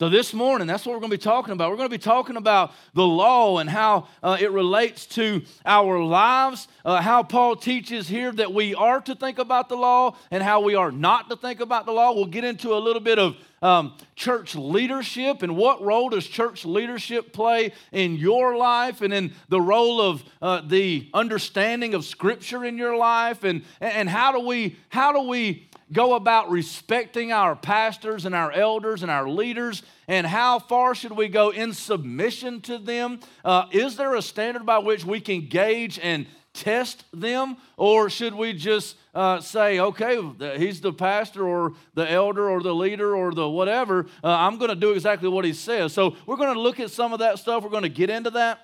So, 0.00 0.08
this 0.08 0.34
morning, 0.34 0.66
that's 0.66 0.84
what 0.84 0.94
we're 0.94 0.98
going 0.98 1.12
to 1.12 1.16
be 1.18 1.22
talking 1.22 1.52
about. 1.52 1.70
We're 1.70 1.76
going 1.76 1.88
to 1.88 1.96
be 1.96 2.02
talking 2.02 2.34
about 2.34 2.72
the 2.94 3.06
law 3.06 3.58
and 3.58 3.70
how 3.70 4.08
uh, 4.24 4.36
it 4.40 4.50
relates 4.50 5.06
to 5.06 5.42
our 5.64 6.02
lives, 6.02 6.66
uh, 6.84 7.00
how 7.00 7.22
Paul 7.22 7.54
teaches 7.54 8.08
here 8.08 8.32
that 8.32 8.52
we 8.52 8.74
are 8.74 9.00
to 9.02 9.14
think 9.14 9.38
about 9.38 9.68
the 9.68 9.76
law 9.76 10.16
and 10.32 10.42
how 10.42 10.62
we 10.62 10.74
are 10.74 10.90
not 10.90 11.30
to 11.30 11.36
think 11.36 11.60
about 11.60 11.86
the 11.86 11.92
law. 11.92 12.12
We'll 12.12 12.24
get 12.24 12.42
into 12.42 12.74
a 12.74 12.80
little 12.80 13.00
bit 13.00 13.20
of 13.20 13.36
um, 13.62 13.96
church 14.16 14.56
leadership 14.56 15.44
and 15.44 15.56
what 15.56 15.80
role 15.80 16.08
does 16.08 16.26
church 16.26 16.64
leadership 16.64 17.32
play 17.32 17.72
in 17.92 18.16
your 18.16 18.56
life 18.56 19.00
and 19.00 19.14
in 19.14 19.32
the 19.48 19.60
role 19.60 20.00
of 20.00 20.24
uh, 20.42 20.60
the 20.66 21.08
understanding 21.14 21.94
of 21.94 22.04
Scripture 22.04 22.64
in 22.64 22.76
your 22.76 22.96
life 22.96 23.44
and, 23.44 23.62
and 23.80 24.08
how 24.08 24.32
do 24.32 24.40
we, 24.40 24.76
how 24.88 25.12
do 25.12 25.20
we 25.20 25.68
go 25.94 26.14
about 26.14 26.50
respecting 26.50 27.32
our 27.32 27.56
pastors 27.56 28.26
and 28.26 28.34
our 28.34 28.52
elders 28.52 29.02
and 29.02 29.10
our 29.10 29.26
leaders? 29.26 29.82
And 30.06 30.26
how 30.26 30.58
far 30.58 30.94
should 30.94 31.12
we 31.12 31.28
go 31.28 31.48
in 31.48 31.72
submission 31.72 32.60
to 32.62 32.76
them? 32.76 33.20
Uh, 33.42 33.66
is 33.70 33.96
there 33.96 34.14
a 34.14 34.20
standard 34.20 34.66
by 34.66 34.78
which 34.78 35.06
we 35.06 35.20
can 35.20 35.48
gauge 35.48 35.98
and 36.02 36.26
test 36.52 37.04
them? 37.12 37.56
Or 37.76 38.10
should 38.10 38.34
we 38.34 38.52
just 38.52 38.96
uh, 39.14 39.40
say, 39.40 39.80
okay, 39.80 40.20
he's 40.58 40.80
the 40.80 40.92
pastor 40.92 41.46
or 41.46 41.72
the 41.94 42.10
elder 42.10 42.50
or 42.50 42.62
the 42.62 42.74
leader 42.74 43.16
or 43.16 43.32
the 43.32 43.48
whatever? 43.48 44.06
Uh, 44.22 44.28
I'm 44.28 44.58
going 44.58 44.70
to 44.70 44.76
do 44.76 44.92
exactly 44.92 45.28
what 45.28 45.44
he 45.44 45.52
says. 45.52 45.92
So 45.92 46.16
we're 46.26 46.36
going 46.36 46.54
to 46.54 46.60
look 46.60 46.80
at 46.80 46.90
some 46.90 47.12
of 47.12 47.20
that 47.20 47.38
stuff. 47.38 47.62
We're 47.62 47.70
going 47.70 47.82
to 47.84 47.88
get 47.88 48.10
into 48.10 48.30
that. 48.30 48.60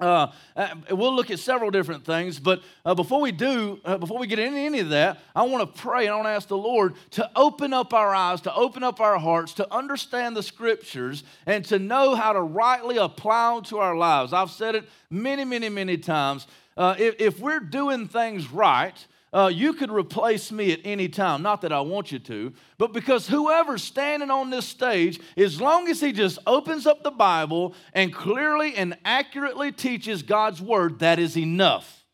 Uh, 0.00 0.26
uh, 0.56 0.74
we'll 0.90 1.14
look 1.14 1.30
at 1.30 1.38
several 1.38 1.70
different 1.70 2.04
things, 2.04 2.40
but 2.40 2.62
uh, 2.84 2.94
before 2.96 3.20
we 3.20 3.30
do, 3.30 3.80
uh, 3.84 3.96
before 3.96 4.18
we 4.18 4.26
get 4.26 4.40
into 4.40 4.58
any 4.58 4.80
of 4.80 4.88
that, 4.88 5.20
I 5.36 5.44
want 5.44 5.72
to 5.72 5.80
pray 5.80 6.06
and 6.06 6.12
I 6.12 6.16
want 6.16 6.26
to 6.26 6.30
ask 6.30 6.48
the 6.48 6.56
Lord 6.56 6.94
to 7.12 7.30
open 7.36 7.72
up 7.72 7.94
our 7.94 8.12
eyes, 8.12 8.40
to 8.40 8.54
open 8.54 8.82
up 8.82 9.00
our 9.00 9.18
hearts, 9.18 9.54
to 9.54 9.72
understand 9.72 10.36
the 10.36 10.42
scriptures, 10.42 11.22
and 11.46 11.64
to 11.66 11.78
know 11.78 12.16
how 12.16 12.32
to 12.32 12.40
rightly 12.40 12.96
apply 12.96 13.54
them 13.54 13.64
to 13.64 13.78
our 13.78 13.96
lives. 13.96 14.32
I've 14.32 14.50
said 14.50 14.74
it 14.74 14.88
many, 15.10 15.44
many, 15.44 15.68
many 15.68 15.96
times. 15.96 16.48
Uh, 16.76 16.96
if, 16.98 17.14
if 17.20 17.38
we're 17.38 17.60
doing 17.60 18.08
things 18.08 18.50
right, 18.50 19.06
uh, 19.34 19.50
you 19.52 19.72
could 19.72 19.90
replace 19.90 20.52
me 20.52 20.72
at 20.72 20.80
any 20.84 21.08
time. 21.08 21.42
Not 21.42 21.62
that 21.62 21.72
I 21.72 21.80
want 21.80 22.12
you 22.12 22.20
to, 22.20 22.52
but 22.78 22.92
because 22.92 23.26
whoever's 23.26 23.82
standing 23.82 24.30
on 24.30 24.50
this 24.50 24.64
stage, 24.64 25.20
as 25.36 25.60
long 25.60 25.88
as 25.88 26.00
he 26.00 26.12
just 26.12 26.38
opens 26.46 26.86
up 26.86 27.02
the 27.02 27.10
Bible 27.10 27.74
and 27.92 28.14
clearly 28.14 28.76
and 28.76 28.96
accurately 29.04 29.72
teaches 29.72 30.22
God's 30.22 30.62
word, 30.62 31.00
that 31.00 31.18
is 31.18 31.36
enough. 31.36 32.04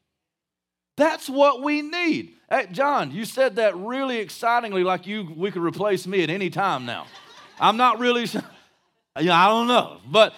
That's 0.96 1.28
what 1.28 1.62
we 1.62 1.82
need. 1.82 2.36
Hey, 2.48 2.68
John, 2.72 3.10
you 3.10 3.26
said 3.26 3.56
that 3.56 3.76
really 3.76 4.18
excitingly, 4.18 4.82
like 4.82 5.06
you 5.06 5.32
we 5.36 5.50
could 5.50 5.62
replace 5.62 6.06
me 6.06 6.22
at 6.22 6.30
any 6.30 6.48
time 6.50 6.86
now. 6.86 7.06
I'm 7.60 7.76
not 7.76 7.98
really. 7.98 8.26
Yeah, 9.20 9.38
I 9.38 9.48
don't 9.48 9.66
know. 9.66 10.00
But 10.06 10.34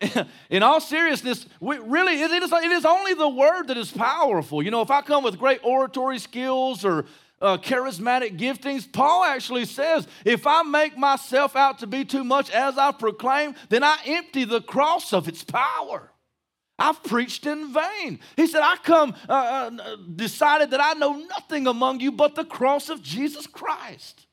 in 0.50 0.62
all 0.62 0.80
seriousness, 0.80 1.46
really, 1.60 2.20
it 2.20 2.30
is, 2.30 2.52
it 2.52 2.72
is 2.72 2.84
only 2.84 3.14
the 3.14 3.28
word 3.28 3.68
that 3.68 3.76
is 3.76 3.90
powerful. 3.90 4.62
You 4.62 4.70
know, 4.70 4.82
if 4.82 4.90
I 4.90 5.02
come 5.02 5.24
with 5.24 5.38
great 5.38 5.60
oratory 5.62 6.18
skills 6.18 6.84
or 6.84 7.06
uh, 7.40 7.58
charismatic 7.58 8.38
giftings, 8.38 8.90
Paul 8.90 9.24
actually 9.24 9.64
says, 9.64 10.06
if 10.24 10.46
I 10.46 10.62
make 10.62 10.96
myself 10.96 11.56
out 11.56 11.80
to 11.80 11.86
be 11.86 12.04
too 12.04 12.24
much 12.24 12.50
as 12.50 12.78
I 12.78 12.92
proclaim, 12.92 13.54
then 13.68 13.84
I 13.84 13.98
empty 14.06 14.44
the 14.44 14.60
cross 14.60 15.12
of 15.12 15.28
its 15.28 15.44
power. 15.44 16.10
I've 16.78 17.02
preached 17.04 17.46
in 17.46 17.72
vain. 17.72 18.18
He 18.36 18.46
said, 18.46 18.62
I 18.62 18.76
come, 18.76 19.14
uh, 19.28 19.32
uh, 19.32 19.96
decided 20.16 20.70
that 20.70 20.80
I 20.80 20.94
know 20.94 21.12
nothing 21.12 21.66
among 21.66 22.00
you 22.00 22.10
but 22.10 22.34
the 22.34 22.44
cross 22.44 22.88
of 22.88 23.02
Jesus 23.02 23.46
Christ. 23.46 24.26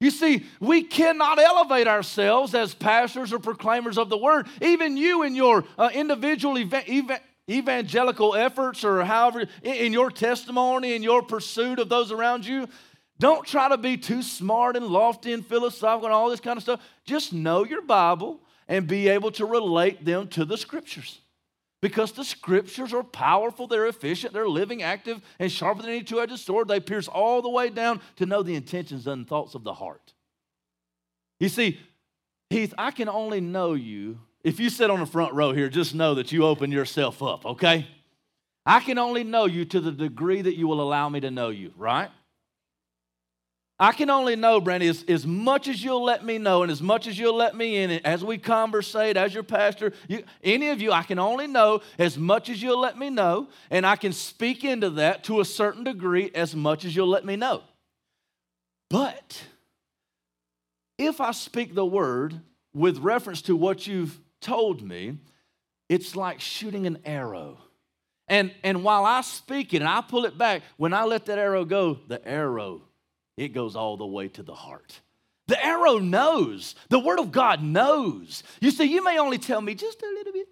You 0.00 0.10
see, 0.12 0.46
we 0.60 0.84
cannot 0.84 1.40
elevate 1.40 1.88
ourselves 1.88 2.54
as 2.54 2.72
pastors 2.72 3.32
or 3.32 3.40
proclaimers 3.40 3.98
of 3.98 4.08
the 4.08 4.16
word. 4.16 4.46
Even 4.62 4.96
you 4.96 5.24
in 5.24 5.34
your 5.34 5.64
uh, 5.76 5.90
individual 5.92 6.56
ev- 6.56 7.20
evangelical 7.50 8.36
efforts 8.36 8.84
or 8.84 9.04
however, 9.04 9.46
in 9.62 9.92
your 9.92 10.10
testimony, 10.10 10.94
in 10.94 11.02
your 11.02 11.22
pursuit 11.22 11.80
of 11.80 11.88
those 11.88 12.12
around 12.12 12.46
you, 12.46 12.68
don't 13.18 13.44
try 13.44 13.68
to 13.68 13.76
be 13.76 13.96
too 13.96 14.22
smart 14.22 14.76
and 14.76 14.86
lofty 14.86 15.32
and 15.32 15.44
philosophical 15.44 16.06
and 16.06 16.14
all 16.14 16.30
this 16.30 16.38
kind 16.38 16.56
of 16.56 16.62
stuff. 16.62 16.80
Just 17.04 17.32
know 17.32 17.64
your 17.64 17.82
Bible 17.82 18.40
and 18.68 18.86
be 18.86 19.08
able 19.08 19.32
to 19.32 19.46
relate 19.46 20.04
them 20.04 20.28
to 20.28 20.44
the 20.44 20.56
scriptures. 20.56 21.20
Because 21.80 22.12
the 22.12 22.24
scriptures 22.24 22.92
are 22.92 23.04
powerful, 23.04 23.68
they're 23.68 23.86
efficient, 23.86 24.32
they're 24.32 24.48
living, 24.48 24.82
active, 24.82 25.20
and 25.38 25.50
sharper 25.50 25.82
than 25.82 25.92
any 25.92 26.02
two 26.02 26.20
edged 26.20 26.38
sword. 26.38 26.66
They 26.66 26.80
pierce 26.80 27.06
all 27.06 27.40
the 27.40 27.48
way 27.48 27.70
down 27.70 28.00
to 28.16 28.26
know 28.26 28.42
the 28.42 28.56
intentions 28.56 29.06
and 29.06 29.28
thoughts 29.28 29.54
of 29.54 29.62
the 29.62 29.74
heart. 29.74 30.12
You 31.38 31.48
see, 31.48 31.78
Heath, 32.50 32.74
I 32.76 32.90
can 32.90 33.08
only 33.08 33.40
know 33.40 33.74
you. 33.74 34.18
If 34.42 34.58
you 34.58 34.70
sit 34.70 34.90
on 34.90 34.98
the 34.98 35.06
front 35.06 35.34
row 35.34 35.52
here, 35.52 35.68
just 35.68 35.94
know 35.94 36.14
that 36.16 36.32
you 36.32 36.44
open 36.44 36.72
yourself 36.72 37.22
up, 37.22 37.46
okay? 37.46 37.86
I 38.66 38.80
can 38.80 38.98
only 38.98 39.22
know 39.22 39.46
you 39.46 39.64
to 39.66 39.80
the 39.80 39.92
degree 39.92 40.42
that 40.42 40.56
you 40.56 40.66
will 40.66 40.80
allow 40.80 41.08
me 41.08 41.20
to 41.20 41.30
know 41.30 41.50
you, 41.50 41.72
right? 41.76 42.10
I 43.80 43.92
can 43.92 44.10
only 44.10 44.34
know, 44.34 44.60
Brandy, 44.60 44.88
as, 44.88 45.04
as 45.06 45.24
much 45.24 45.68
as 45.68 45.82
you'll 45.82 46.02
let 46.02 46.24
me 46.24 46.38
know 46.38 46.64
and 46.64 46.72
as 46.72 46.82
much 46.82 47.06
as 47.06 47.16
you'll 47.16 47.36
let 47.36 47.54
me 47.54 47.76
in, 47.76 47.90
as 48.04 48.24
we 48.24 48.36
conversate, 48.36 49.16
as 49.16 49.32
your 49.32 49.44
pastor, 49.44 49.92
you, 50.08 50.24
any 50.42 50.70
of 50.70 50.80
you, 50.80 50.90
I 50.90 51.04
can 51.04 51.20
only 51.20 51.46
know 51.46 51.82
as 51.96 52.18
much 52.18 52.48
as 52.48 52.60
you'll 52.60 52.80
let 52.80 52.98
me 52.98 53.08
know, 53.08 53.48
and 53.70 53.86
I 53.86 53.94
can 53.94 54.12
speak 54.12 54.64
into 54.64 54.90
that 54.90 55.22
to 55.24 55.40
a 55.40 55.44
certain 55.44 55.84
degree 55.84 56.30
as 56.34 56.56
much 56.56 56.84
as 56.84 56.96
you'll 56.96 57.08
let 57.08 57.24
me 57.24 57.36
know. 57.36 57.62
But 58.90 59.44
if 60.96 61.20
I 61.20 61.30
speak 61.30 61.74
the 61.76 61.86
word 61.86 62.40
with 62.74 62.98
reference 62.98 63.42
to 63.42 63.54
what 63.54 63.86
you've 63.86 64.18
told 64.40 64.82
me, 64.82 65.18
it's 65.88 66.16
like 66.16 66.40
shooting 66.40 66.88
an 66.88 66.98
arrow. 67.04 67.58
And, 68.26 68.52
and 68.64 68.82
while 68.82 69.04
I 69.04 69.20
speak 69.20 69.72
it 69.72 69.82
and 69.82 69.88
I 69.88 70.00
pull 70.00 70.24
it 70.24 70.36
back, 70.36 70.62
when 70.78 70.92
I 70.92 71.04
let 71.04 71.26
that 71.26 71.38
arrow 71.38 71.64
go, 71.64 72.00
the 72.08 72.26
arrow 72.26 72.82
it 73.38 73.54
goes 73.54 73.76
all 73.76 73.96
the 73.96 74.06
way 74.06 74.28
to 74.28 74.42
the 74.42 74.54
heart. 74.54 75.00
The 75.46 75.64
arrow 75.64 75.98
knows. 75.98 76.74
The 76.90 76.98
Word 76.98 77.20
of 77.20 77.32
God 77.32 77.62
knows. 77.62 78.42
You 78.60 78.70
see, 78.70 78.84
you 78.84 79.02
may 79.02 79.18
only 79.18 79.38
tell 79.38 79.60
me 79.60 79.74
just 79.74 80.02
a 80.02 80.06
little 80.06 80.32
bit. 80.32 80.48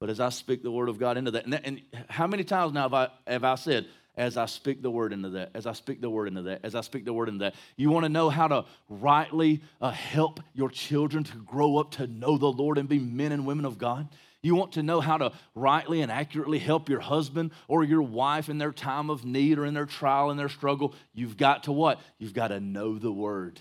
But 0.00 0.10
as 0.10 0.18
I 0.18 0.30
speak 0.30 0.62
the 0.62 0.70
Word 0.70 0.88
of 0.88 0.98
God 0.98 1.16
into 1.16 1.30
that, 1.32 1.44
and, 1.44 1.52
that, 1.52 1.62
and 1.64 1.82
how 2.08 2.26
many 2.26 2.42
times 2.42 2.72
now 2.72 2.82
have 2.82 2.94
I, 2.94 3.08
have 3.26 3.44
I 3.44 3.54
said, 3.54 3.86
as 4.16 4.36
I 4.36 4.46
speak 4.46 4.82
the 4.82 4.90
word 4.90 5.12
into 5.12 5.30
that, 5.30 5.52
as 5.54 5.64
I 5.64 5.72
speak 5.72 6.00
the 6.00 6.10
word 6.10 6.26
into 6.26 6.42
that, 6.42 6.60
as 6.64 6.74
I 6.74 6.80
speak 6.80 7.04
the 7.04 7.12
word 7.12 7.28
into 7.28 7.44
that. 7.44 7.54
You 7.76 7.90
want 7.90 8.04
to 8.04 8.08
know 8.08 8.28
how 8.28 8.48
to 8.48 8.64
rightly 8.88 9.62
uh, 9.80 9.92
help 9.92 10.40
your 10.54 10.70
children 10.70 11.22
to 11.22 11.36
grow 11.36 11.76
up 11.76 11.92
to 11.92 12.08
know 12.08 12.36
the 12.36 12.50
Lord 12.50 12.78
and 12.78 12.88
be 12.88 12.98
men 12.98 13.30
and 13.30 13.46
women 13.46 13.64
of 13.64 13.78
God? 13.78 14.08
You 14.42 14.54
want 14.54 14.72
to 14.72 14.82
know 14.82 15.00
how 15.00 15.18
to 15.18 15.32
rightly 15.54 16.00
and 16.00 16.12
accurately 16.12 16.58
help 16.58 16.88
your 16.88 17.00
husband 17.00 17.50
or 17.66 17.82
your 17.82 18.02
wife 18.02 18.48
in 18.48 18.58
their 18.58 18.72
time 18.72 19.10
of 19.10 19.24
need 19.24 19.58
or 19.58 19.66
in 19.66 19.74
their 19.74 19.86
trial 19.86 20.30
and 20.30 20.38
their 20.38 20.48
struggle. 20.48 20.94
You've 21.12 21.36
got 21.36 21.64
to 21.64 21.72
what? 21.72 22.00
You've 22.18 22.34
got 22.34 22.48
to 22.48 22.60
know 22.60 22.98
the 22.98 23.12
word 23.12 23.60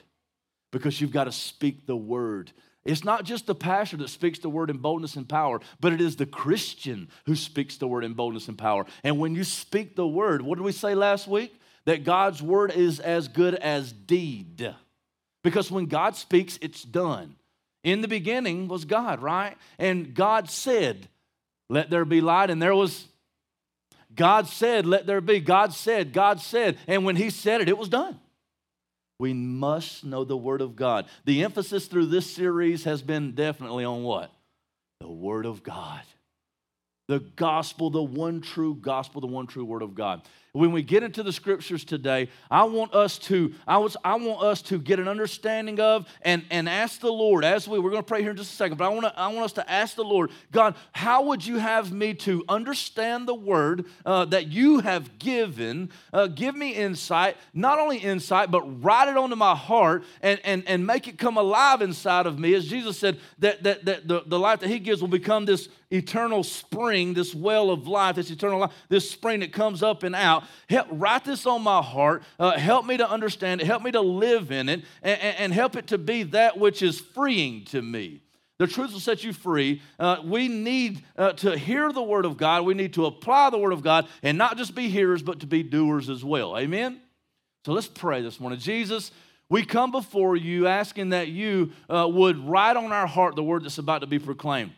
because 0.72 1.02
you've 1.02 1.12
got 1.12 1.24
to 1.24 1.32
speak 1.32 1.88
the 1.88 1.96
word. 1.96 2.52
It's 2.86 3.04
not 3.04 3.26
just 3.26 3.48
the 3.48 3.56
pastor 3.56 3.98
that 3.98 4.10
speaks 4.10 4.40
the 4.40 4.50
word 4.50 4.70
in 4.70 4.78
boldness 4.78 5.16
and 5.16 5.28
power, 5.28 5.60
but 5.80 5.94
it 5.94 6.00
is 6.00 6.16
the 6.16 6.26
Christian 6.26 7.10
who 7.26 7.36
speaks 7.36 7.78
the 7.78 7.88
word 7.88 8.06
in 8.06 8.14
boldness 8.14 8.48
and 8.48 8.58
power. 8.58 8.86
And 9.04 9.20
when 9.20 9.36
you 9.36 9.44
speak 9.44 9.96
the 9.96 10.08
word, 10.08 10.42
what 10.42 10.58
did 10.58 10.64
we 10.64 10.72
say 10.72 10.96
last 10.96 11.28
week? 11.28 11.60
That 11.86 12.04
God's 12.04 12.42
word 12.42 12.72
is 12.72 13.00
as 13.00 13.28
good 13.28 13.56
as 13.56 13.92
deed. 13.92 14.74
Because 15.44 15.72
when 15.72 15.86
God 15.86 16.16
speaks, 16.16 16.60
it's 16.62 16.84
done. 16.84 17.36
In 17.84 18.02
the 18.02 18.08
beginning 18.08 18.68
was 18.68 18.86
God, 18.86 19.22
right? 19.22 19.58
And 19.78 20.14
God 20.14 20.50
said, 20.50 21.08
Let 21.70 21.90
there 21.90 22.06
be 22.06 22.22
light. 22.22 22.50
And 22.50 22.62
there 22.62 22.76
was, 22.76 23.08
God 24.14 24.48
said, 24.48 24.86
Let 24.86 25.06
there 25.06 25.22
be. 25.22 25.40
God 25.40 25.74
said, 25.74 26.14
God 26.14 26.42
said. 26.42 26.78
And 26.88 27.06
when 27.06 27.16
He 27.16 27.30
said 27.30 27.62
it, 27.62 27.70
it 27.70 27.78
was 27.78 27.90
done. 27.90 28.20
We 29.20 29.34
must 29.34 30.04
know 30.04 30.24
the 30.24 30.38
Word 30.38 30.62
of 30.62 30.76
God. 30.76 31.08
The 31.26 31.44
emphasis 31.44 31.88
through 31.88 32.08
this 32.08 32.30
series 32.30 32.84
has 32.84 33.02
been 33.02 33.34
definitely 33.34 33.84
on 33.84 34.04
what? 34.04 34.31
The 35.00 35.10
Word 35.10 35.46
of 35.46 35.63
God. 35.63 36.01
The 37.07 37.19
gospel, 37.19 37.90
the 37.90 38.04
one 38.04 38.42
true 38.42 38.75
gospel, 38.75 39.22
the 39.22 39.28
one 39.28 39.48
true 39.48 39.66
Word 39.66 39.81
of 39.81 39.96
God 39.96 40.22
when 40.57 40.71
we 40.71 40.81
get 40.81 41.04
into 41.04 41.24
the 41.24 41.31
scriptures 41.31 41.83
today, 41.83 42.30
I 42.50 42.63
want 42.63 42.94
us 42.94 43.18
to, 43.19 43.54
I, 43.68 43.77
was, 43.77 43.95
I 44.04 44.15
want 44.15 44.42
us 44.42 44.62
to 44.63 44.80
get 44.80 45.00
an 45.00 45.07
understanding 45.07 45.80
of 45.80 46.07
and, 46.24 46.44
and 46.50 46.68
ask 46.68 47.00
the 47.00 47.12
Lord, 47.12 47.45
as 47.45 47.68
we, 47.68 47.80
we're 47.80 47.92
going 47.92 48.01
to 48.01 48.07
pray 48.07 48.21
here 48.21 48.31
in 48.31 48.38
just 48.38 48.54
a 48.54 48.56
second, 48.56 48.77
but 48.77 48.86
I 48.86 48.89
want, 48.89 49.06
I 49.15 49.27
want 49.27 49.45
us 49.45 49.54
to 49.54 49.71
ask 49.71 49.95
the 49.95 50.04
Lord, 50.04 50.31
God, 50.51 50.75
how 50.94 51.24
would 51.24 51.45
you 51.45 51.57
have 51.57 51.92
me 51.92 52.13
to 52.15 52.44
understand 52.50 53.27
the 53.27 53.36
word 53.36 53.86
uh, 54.06 54.25
that 54.25 54.48
you 54.48 54.80
have 54.80 55.19
given? 55.19 55.92
Uh, 56.12 56.27
give 56.27 56.56
me 56.56 56.71
insight, 56.71 57.38
not 57.53 57.80
only 57.80 57.98
insight, 57.98 58.50
but 58.50 58.83
write 58.83 59.07
it 59.07 59.18
onto 59.18 59.36
my 59.36 59.56
heart 59.56 60.03
and, 60.21 60.39
and, 60.44 60.63
and 60.68 60.86
make 60.86 61.07
it 61.07 61.18
come 61.18 61.38
alive 61.38 61.81
inside 61.81 62.25
of 62.25 62.39
me. 62.39 62.53
As 62.56 62.68
Jesus 62.68 62.98
said, 62.98 63.19
that, 63.39 63.63
that, 63.63 63.86
that 63.86 64.07
the, 64.07 64.24
the 64.25 64.39
life 64.39 64.62
that 64.62 64.69
he 64.69 64.80
gives 64.80 65.01
will 65.01 65.07
become 65.07 65.45
this 65.45 65.69
eternal 65.89 66.44
spring, 66.44 67.13
this 67.13 67.33
well 67.33 67.69
of 67.69 67.88
life, 67.88 68.15
this 68.15 68.30
eternal 68.30 68.60
life, 68.60 68.71
this 68.89 69.10
spring 69.10 69.39
that 69.39 69.53
comes 69.53 69.81
up 69.81 70.03
and 70.03 70.15
out. 70.15 70.44
Help 70.70 70.88
write 70.92 71.26
this 71.26 71.46
on 71.46 71.62
my 71.62 71.82
heart. 71.82 72.24
Uh, 72.40 72.58
help 72.58 72.86
me 72.86 72.98
to 72.98 73.10
understand 73.10 73.62
it. 73.62 73.68
Help 73.68 73.84
me 73.84 73.92
to 73.92 74.02
live 74.02 74.52
in 74.52 74.70
it 74.70 74.84
and, 75.02 75.22
and, 75.22 75.54
help 75.54 75.76
it 75.76 75.88
to 75.88 75.98
be 75.98 76.24
that 76.24 76.58
which 76.58 76.82
is 76.82 77.00
freeing 77.00 77.66
to 77.66 77.82
me. 77.82 78.22
The 78.60 78.68
truth 78.68 78.94
will 78.94 79.00
set 79.00 79.24
you 79.24 79.34
free. 79.34 79.82
Uh, 80.00 80.18
we 80.24 80.48
need 80.48 81.04
uh, 81.16 81.34
to 81.34 81.58
hear 81.58 81.92
the 81.92 82.02
Word 82.02 82.26
of 82.26 82.38
God. 82.38 82.66
We 82.66 82.74
need 82.74 82.94
to 82.94 83.06
apply 83.06 83.52
the 83.52 83.58
Word 83.58 83.74
of 83.74 83.84
God 83.84 84.08
and 84.24 84.38
not 84.38 84.58
just 84.58 84.74
be 84.74 84.90
hearers, 84.90 85.22
but 85.22 85.42
to 85.42 85.48
be 85.48 85.62
doers 85.62 86.10
as 86.10 86.24
well. 86.24 86.58
Amen? 86.58 87.00
So 87.66 87.74
let's 87.74 87.88
pray 87.88 88.22
this 88.22 88.40
morning. 88.40 88.60
Jesus, 88.60 89.12
we 89.50 89.64
come 89.64 89.92
before 89.92 90.36
you 90.36 90.68
asking 90.68 91.10
that 91.10 91.28
you 91.28 91.72
uh, 91.90 92.08
would 92.10 92.38
write 92.48 92.78
on 92.78 92.92
our 92.92 93.08
heart 93.08 93.36
the 93.36 93.44
word 93.44 93.64
that's 93.64 93.78
about 93.78 94.00
to 94.00 94.08
be 94.08 94.20
proclaimed. 94.20 94.72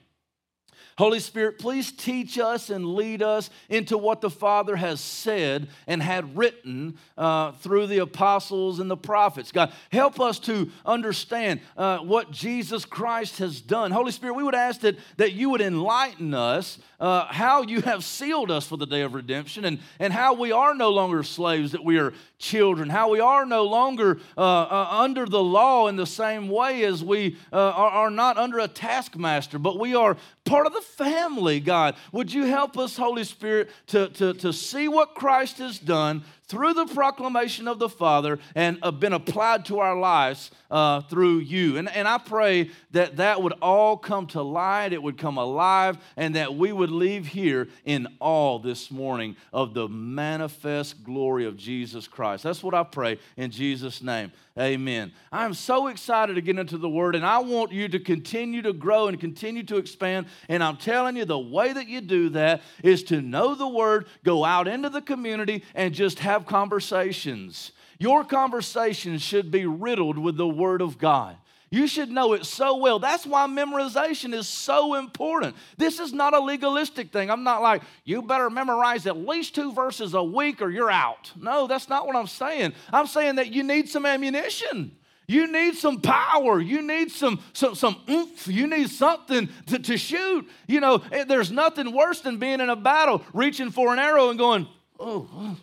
Holy 0.99 1.21
Spirit, 1.21 1.59
please 1.59 1.93
teach 1.93 2.37
us 2.37 2.69
and 2.69 2.85
lead 2.85 3.23
us 3.23 3.49
into 3.69 3.97
what 3.97 4.19
the 4.19 4.29
Father 4.29 4.75
has 4.75 4.99
said 4.99 5.69
and 5.87 6.03
had 6.03 6.35
written 6.35 6.97
uh, 7.17 7.53
through 7.53 7.87
the 7.87 7.99
apostles 7.99 8.81
and 8.81 8.91
the 8.91 8.97
prophets. 8.97 9.53
God, 9.53 9.71
help 9.93 10.19
us 10.19 10.39
to 10.39 10.69
understand 10.85 11.61
uh, 11.77 11.99
what 11.99 12.31
Jesus 12.31 12.83
Christ 12.83 13.37
has 13.37 13.61
done. 13.61 13.91
Holy 13.91 14.11
Spirit, 14.11 14.33
we 14.33 14.43
would 14.43 14.53
ask 14.53 14.81
that, 14.81 14.97
that 15.15 15.31
you 15.31 15.49
would 15.51 15.61
enlighten 15.61 16.33
us 16.33 16.79
uh, 16.99 17.27
how 17.27 17.61
you 17.61 17.79
have 17.79 18.03
sealed 18.03 18.51
us 18.51 18.67
for 18.67 18.75
the 18.75 18.85
day 18.85 19.03
of 19.03 19.13
redemption 19.13 19.63
and, 19.63 19.79
and 19.99 20.11
how 20.11 20.33
we 20.33 20.51
are 20.51 20.75
no 20.75 20.89
longer 20.89 21.23
slaves, 21.23 21.71
that 21.71 21.85
we 21.85 21.97
are 21.97 22.13
children, 22.39 22.89
how 22.89 23.09
we 23.09 23.19
are 23.19 23.45
no 23.45 23.65
longer 23.65 24.19
uh, 24.37 24.41
uh, 24.41 24.87
under 24.91 25.25
the 25.25 25.43
law 25.43 25.87
in 25.87 25.97
the 25.97 26.07
same 26.07 26.47
way 26.47 26.83
as 26.85 27.03
we 27.03 27.37
uh, 27.53 27.57
are, 27.57 27.91
are 27.91 28.09
not 28.09 28.37
under 28.37 28.59
a 28.59 28.67
taskmaster, 28.67 29.59
but 29.59 29.77
we 29.77 29.93
are 29.93 30.17
part 30.45 30.65
of 30.65 30.73
the 30.73 30.81
family, 30.81 31.59
God. 31.59 31.95
Would 32.13 32.33
you 32.33 32.45
help 32.45 32.77
us, 32.77 32.97
Holy 32.97 33.25
Spirit, 33.25 33.69
to, 33.87 34.07
to, 34.09 34.33
to 34.35 34.53
see 34.53 34.87
what 34.87 35.13
Christ 35.13 35.57
has 35.59 35.77
done, 35.77 36.23
through 36.49 36.73
the 36.73 36.87
proclamation 36.87 37.67
of 37.67 37.77
the 37.77 37.87
Father 37.87 38.39
and 38.55 38.79
uh, 38.81 38.89
been 38.91 39.13
applied 39.13 39.65
to 39.65 39.79
our 39.79 39.97
lives 39.97 40.49
uh, 40.71 41.01
through 41.01 41.37
you. 41.37 41.77
And, 41.77 41.87
and 41.89 42.07
I 42.07 42.17
pray 42.17 42.71
that 42.91 43.17
that 43.17 43.41
would 43.41 43.53
all 43.61 43.95
come 43.95 44.25
to 44.27 44.41
light, 44.41 44.91
it 44.91 45.01
would 45.01 45.17
come 45.17 45.37
alive, 45.37 45.97
and 46.17 46.35
that 46.35 46.55
we 46.55 46.71
would 46.71 46.91
leave 46.91 47.27
here 47.27 47.69
in 47.85 48.07
awe 48.19 48.57
this 48.57 48.89
morning 48.89 49.35
of 49.53 49.75
the 49.75 49.87
manifest 49.87 51.03
glory 51.03 51.45
of 51.45 51.55
Jesus 51.55 52.07
Christ. 52.07 52.43
That's 52.43 52.63
what 52.63 52.73
I 52.73 52.83
pray 52.83 53.19
in 53.37 53.51
Jesus' 53.51 54.01
name. 54.01 54.31
Amen. 54.59 55.13
I'm 55.31 55.53
so 55.53 55.87
excited 55.87 56.33
to 56.33 56.41
get 56.41 56.59
into 56.59 56.77
the 56.77 56.89
Word, 56.89 57.15
and 57.15 57.25
I 57.25 57.39
want 57.39 57.71
you 57.71 57.87
to 57.87 57.99
continue 57.99 58.61
to 58.63 58.73
grow 58.73 59.07
and 59.07 59.17
continue 59.17 59.63
to 59.63 59.77
expand. 59.77 60.25
And 60.49 60.61
I'm 60.61 60.75
telling 60.75 61.15
you, 61.15 61.23
the 61.23 61.39
way 61.39 61.71
that 61.71 61.87
you 61.87 62.01
do 62.01 62.29
that 62.31 62.61
is 62.83 63.03
to 63.03 63.21
know 63.21 63.55
the 63.55 63.67
Word, 63.67 64.07
go 64.25 64.43
out 64.43 64.67
into 64.67 64.89
the 64.89 65.01
community, 65.01 65.63
and 65.73 65.93
just 65.93 66.19
have 66.19 66.45
conversations. 66.45 67.71
Your 67.99 68.25
conversations 68.25 69.21
should 69.21 69.49
be 69.49 69.65
riddled 69.65 70.17
with 70.17 70.35
the 70.35 70.47
Word 70.47 70.81
of 70.81 70.97
God. 70.97 71.37
You 71.71 71.85
should 71.85 72.09
know 72.09 72.33
it 72.33 72.45
so 72.45 72.77
well. 72.77 72.97
That's 72.97 73.27
why 73.27 73.45
memorization 73.45 74.33
is 74.33 74.47
so 74.47 74.95
important. 74.95 75.55
This 75.77 75.99
is 75.99 76.13
not 76.13 76.33
a 76.33 76.39
legalistic 76.39 77.11
thing. 77.11 77.29
I'm 77.29 77.43
not 77.43 77.61
like, 77.61 77.83
you 78.03 78.23
better 78.23 78.49
memorize 78.49 79.05
at 79.05 79.17
least 79.17 79.53
two 79.53 79.71
verses 79.71 80.15
a 80.15 80.23
week 80.23 80.63
or 80.63 80.71
you're 80.71 80.89
out. 80.89 81.31
No, 81.39 81.67
that's 81.67 81.87
not 81.87 82.07
what 82.07 82.15
I'm 82.15 82.27
saying. 82.27 82.73
I'm 82.91 83.05
saying 83.05 83.35
that 83.35 83.53
you 83.53 83.61
need 83.61 83.87
some 83.87 84.07
ammunition. 84.07 84.97
You 85.27 85.45
need 85.45 85.75
some 85.75 86.01
power. 86.01 86.59
You 86.59 86.81
need 86.81 87.11
some, 87.11 87.39
some, 87.53 87.75
some 87.75 87.97
oomph. 88.09 88.47
You 88.47 88.65
need 88.65 88.89
something 88.89 89.47
to, 89.67 89.77
to 89.77 89.95
shoot. 89.95 90.49
You 90.67 90.79
know, 90.79 91.03
eh, 91.11 91.23
there's 91.23 91.51
nothing 91.51 91.93
worse 91.93 92.21
than 92.21 92.37
being 92.37 92.61
in 92.61 92.69
a 92.71 92.75
battle, 92.75 93.23
reaching 93.31 93.69
for 93.69 93.93
an 93.93 93.99
arrow 93.99 94.31
and 94.31 94.39
going, 94.39 94.67
oh. 94.99 95.55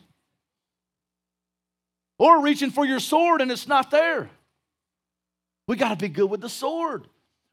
Or 2.17 2.43
reaching 2.43 2.71
for 2.71 2.87
your 2.87 3.01
sword 3.01 3.41
and 3.41 3.51
it's 3.51 3.67
not 3.67 3.91
there. 3.91 4.31
We 5.67 5.77
got 5.77 5.91
to 5.91 5.97
be 5.97 6.09
good 6.09 6.31
with 6.31 6.41
the 6.41 6.49
sword. 6.49 7.07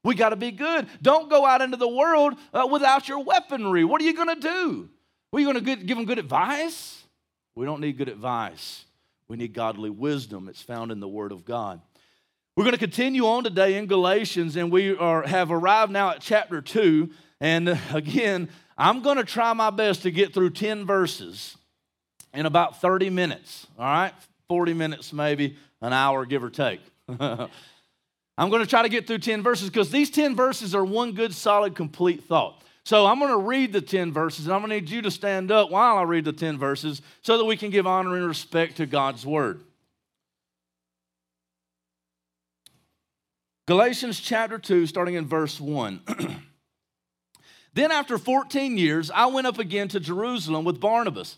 We 0.04 0.15
got 0.15 0.30
to 0.30 0.36
be 0.36 0.51
good. 0.51 0.88
Don't 1.01 1.30
go 1.30 1.45
out 1.45 1.62
into 1.62 1.77
the 1.77 1.88
world 1.88 2.36
uh, 2.54 2.68
without 2.69 3.07
your 3.07 3.24
weaponry. 3.24 3.83
What 3.83 4.01
are 4.01 4.06
you 4.06 4.13
going 4.13 4.39
to 4.39 4.48
do? 4.48 4.89
Are 5.31 5.39
you 5.39 5.51
going 5.51 5.63
to 5.63 5.75
give 5.75 5.98
them 5.98 6.06
good 6.06 6.19
advice? 6.19 7.04
We 7.56 7.65
don't 7.65 7.81
need 7.81 7.98
good 7.98 8.10
advice. 8.10 8.86
We 9.27 9.38
need 9.38 9.54
godly 9.54 9.89
wisdom. 9.89 10.50
It's 10.50 10.62
found 10.62 10.92
in 10.92 11.00
the 11.00 11.07
Word 11.07 11.31
of 11.31 11.45
God. 11.45 11.81
We're 12.56 12.65
going 12.65 12.74
to 12.74 12.80
continue 12.80 13.25
on 13.25 13.44
today 13.44 13.77
in 13.77 13.88
Galatians, 13.88 14.56
and 14.57 14.71
we 14.71 14.95
are, 14.95 15.24
have 15.24 15.50
arrived 15.51 15.92
now 15.92 16.12
at 16.12 16.21
chapter 16.21 16.62
2. 16.62 17.09
And 17.42 17.69
uh, 17.69 17.77
again, 17.92 18.50
I'm 18.77 19.01
going 19.01 19.18
to 19.18 19.24
try 19.24 19.54
my 19.54 19.69
best 19.69 20.04
to 20.04 20.12
get 20.12 20.33
through 20.33 20.51
10 20.51 20.86
verses 20.86 21.57
in 22.33 22.45
about 22.45 22.80
30 22.81 23.09
minutes, 23.09 23.66
all 23.80 23.86
right? 23.86 24.13
40 24.50 24.74
minutes, 24.74 25.13
maybe 25.13 25.57
an 25.81 25.94
hour, 25.94 26.25
give 26.25 26.44
or 26.44 26.50
take. 26.50 26.81
I'm 28.38 28.50
going 28.50 28.63
to 28.63 28.69
try 28.69 28.81
to 28.81 28.89
get 28.89 29.06
through 29.06 29.19
10 29.19 29.44
verses 29.44 29.69
because 29.69 29.91
these 29.91 30.09
10 30.09 30.35
verses 30.35 30.74
are 30.74 30.83
one 30.83 31.13
good, 31.13 31.33
solid, 31.33 31.75
complete 31.75 32.24
thought. 32.24 32.63
So 32.83 33.06
I'm 33.06 33.19
going 33.19 33.31
to 33.31 33.38
read 33.38 33.71
the 33.71 33.81
10 33.81 34.12
verses, 34.12 34.45
and 34.45 34.53
I'm 34.53 34.62
going 34.62 34.71
to 34.71 34.75
need 34.81 34.89
you 34.89 35.01
to 35.03 35.12
stand 35.12 35.51
up 35.51 35.69
while 35.69 35.97
I 35.97 36.03
read 36.03 36.25
the 36.25 36.33
10 36.33 36.57
verses 36.57 37.01
so 37.21 37.38
that 37.38 37.45
we 37.45 37.56
can 37.56 37.69
give 37.69 37.88
honor 37.88 38.18
and 38.18 38.27
respect 38.27 38.77
to 38.77 38.85
God's 38.85 39.25
word. 39.25 39.62
Galatians 43.65 44.19
chapter 44.19 44.57
2, 44.57 44.88
starting 44.88 45.15
in 45.15 45.25
verse 45.25 45.62
1. 45.62 46.01
then, 47.74 47.91
after 47.91 48.18
14 48.18 48.77
years, 48.77 49.09
I 49.09 49.27
went 49.27 49.47
up 49.47 49.59
again 49.59 49.88
to 49.89 50.01
Jerusalem 50.01 50.65
with 50.65 50.81
Barnabas 50.81 51.38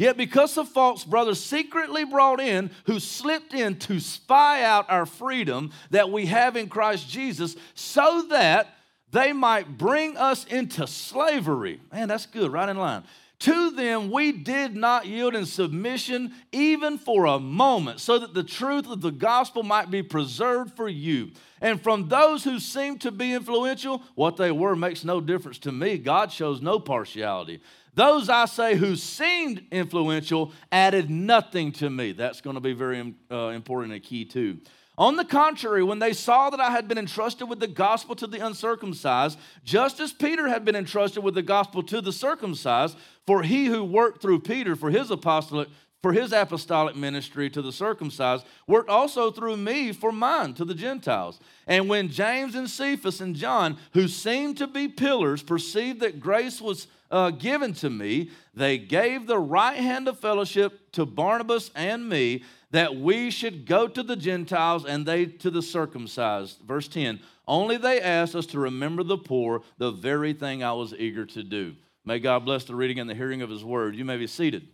Yet, 0.00 0.16
because 0.16 0.56
of 0.56 0.66
false 0.70 1.04
brothers 1.04 1.44
secretly 1.44 2.04
brought 2.04 2.40
in 2.40 2.70
who 2.86 2.98
slipped 2.98 3.52
in 3.52 3.76
to 3.80 4.00
spy 4.00 4.62
out 4.62 4.88
our 4.88 5.04
freedom 5.04 5.72
that 5.90 6.10
we 6.10 6.24
have 6.24 6.56
in 6.56 6.70
Christ 6.70 7.06
Jesus, 7.06 7.54
so 7.74 8.24
that 8.30 8.78
they 9.10 9.34
might 9.34 9.76
bring 9.76 10.16
us 10.16 10.46
into 10.46 10.86
slavery. 10.86 11.82
Man, 11.92 12.08
that's 12.08 12.24
good, 12.24 12.50
right 12.50 12.70
in 12.70 12.78
line. 12.78 13.04
To 13.40 13.72
them 13.72 14.10
we 14.10 14.32
did 14.32 14.74
not 14.74 15.04
yield 15.04 15.34
in 15.34 15.44
submission 15.44 16.32
even 16.50 16.96
for 16.96 17.26
a 17.26 17.38
moment, 17.38 18.00
so 18.00 18.18
that 18.18 18.32
the 18.32 18.42
truth 18.42 18.88
of 18.88 19.02
the 19.02 19.10
gospel 19.10 19.62
might 19.62 19.90
be 19.90 20.02
preserved 20.02 20.76
for 20.76 20.88
you. 20.88 21.32
And 21.60 21.78
from 21.78 22.08
those 22.08 22.42
who 22.42 22.58
seem 22.58 22.98
to 23.00 23.10
be 23.10 23.34
influential, 23.34 24.02
what 24.14 24.38
they 24.38 24.50
were 24.50 24.74
makes 24.74 25.04
no 25.04 25.20
difference 25.20 25.58
to 25.58 25.72
me. 25.72 25.98
God 25.98 26.32
shows 26.32 26.62
no 26.62 26.80
partiality. 26.80 27.60
Those 27.94 28.28
I 28.28 28.46
say 28.46 28.76
who 28.76 28.96
seemed 28.96 29.66
influential 29.70 30.52
added 30.70 31.10
nothing 31.10 31.72
to 31.72 31.90
me. 31.90 32.12
That's 32.12 32.40
going 32.40 32.54
to 32.54 32.60
be 32.60 32.72
very 32.72 33.14
uh, 33.30 33.48
important 33.48 33.92
and 33.92 34.02
key 34.02 34.24
too. 34.24 34.58
On 34.98 35.16
the 35.16 35.24
contrary, 35.24 35.82
when 35.82 35.98
they 35.98 36.12
saw 36.12 36.50
that 36.50 36.60
I 36.60 36.70
had 36.70 36.86
been 36.86 36.98
entrusted 36.98 37.48
with 37.48 37.58
the 37.58 37.66
gospel 37.66 38.14
to 38.16 38.26
the 38.26 38.44
uncircumcised, 38.44 39.38
just 39.64 39.98
as 39.98 40.12
Peter 40.12 40.46
had 40.48 40.62
been 40.62 40.76
entrusted 40.76 41.24
with 41.24 41.34
the 41.34 41.42
gospel 41.42 41.82
to 41.84 42.02
the 42.02 42.12
circumcised, 42.12 42.98
for 43.26 43.42
he 43.42 43.66
who 43.66 43.82
worked 43.82 44.20
through 44.20 44.40
Peter 44.40 44.76
for 44.76 44.90
his 44.90 45.10
apostolate 45.10 45.70
for 46.02 46.12
his 46.12 46.32
apostolic 46.32 46.96
ministry 46.96 47.50
to 47.50 47.60
the 47.60 47.72
circumcised, 47.72 48.46
worked 48.66 48.88
also 48.88 49.30
through 49.30 49.56
me 49.56 49.92
for 49.92 50.12
mine 50.12 50.54
to 50.54 50.64
the 50.64 50.74
Gentiles. 50.74 51.38
And 51.66 51.88
when 51.88 52.08
James 52.08 52.54
and 52.54 52.68
Cephas 52.68 53.20
and 53.20 53.36
John, 53.36 53.76
who 53.92 54.08
seemed 54.08 54.56
to 54.58 54.66
be 54.66 54.88
pillars, 54.88 55.42
perceived 55.42 56.00
that 56.00 56.20
grace 56.20 56.60
was 56.60 56.86
uh, 57.10 57.30
given 57.30 57.74
to 57.74 57.90
me, 57.90 58.30
they 58.54 58.78
gave 58.78 59.26
the 59.26 59.38
right 59.38 59.76
hand 59.76 60.08
of 60.08 60.18
fellowship 60.18 60.92
to 60.92 61.04
Barnabas 61.04 61.70
and 61.74 62.08
me 62.08 62.44
that 62.70 62.96
we 62.96 63.30
should 63.30 63.66
go 63.66 63.88
to 63.88 64.02
the 64.02 64.16
Gentiles 64.16 64.84
and 64.84 65.04
they 65.04 65.26
to 65.26 65.50
the 65.50 65.62
circumcised. 65.62 66.60
Verse 66.60 66.88
10 66.88 67.20
Only 67.46 67.76
they 67.76 68.00
asked 68.00 68.34
us 68.34 68.46
to 68.46 68.60
remember 68.60 69.02
the 69.02 69.18
poor, 69.18 69.62
the 69.78 69.90
very 69.90 70.32
thing 70.32 70.62
I 70.62 70.72
was 70.72 70.94
eager 70.94 71.26
to 71.26 71.42
do. 71.42 71.74
May 72.04 72.20
God 72.20 72.44
bless 72.44 72.64
the 72.64 72.74
reading 72.74 72.98
and 72.98 73.10
the 73.10 73.14
hearing 73.14 73.42
of 73.42 73.50
his 73.50 73.64
word. 73.64 73.94
You 73.94 74.04
may 74.04 74.16
be 74.16 74.26
seated. 74.26 74.68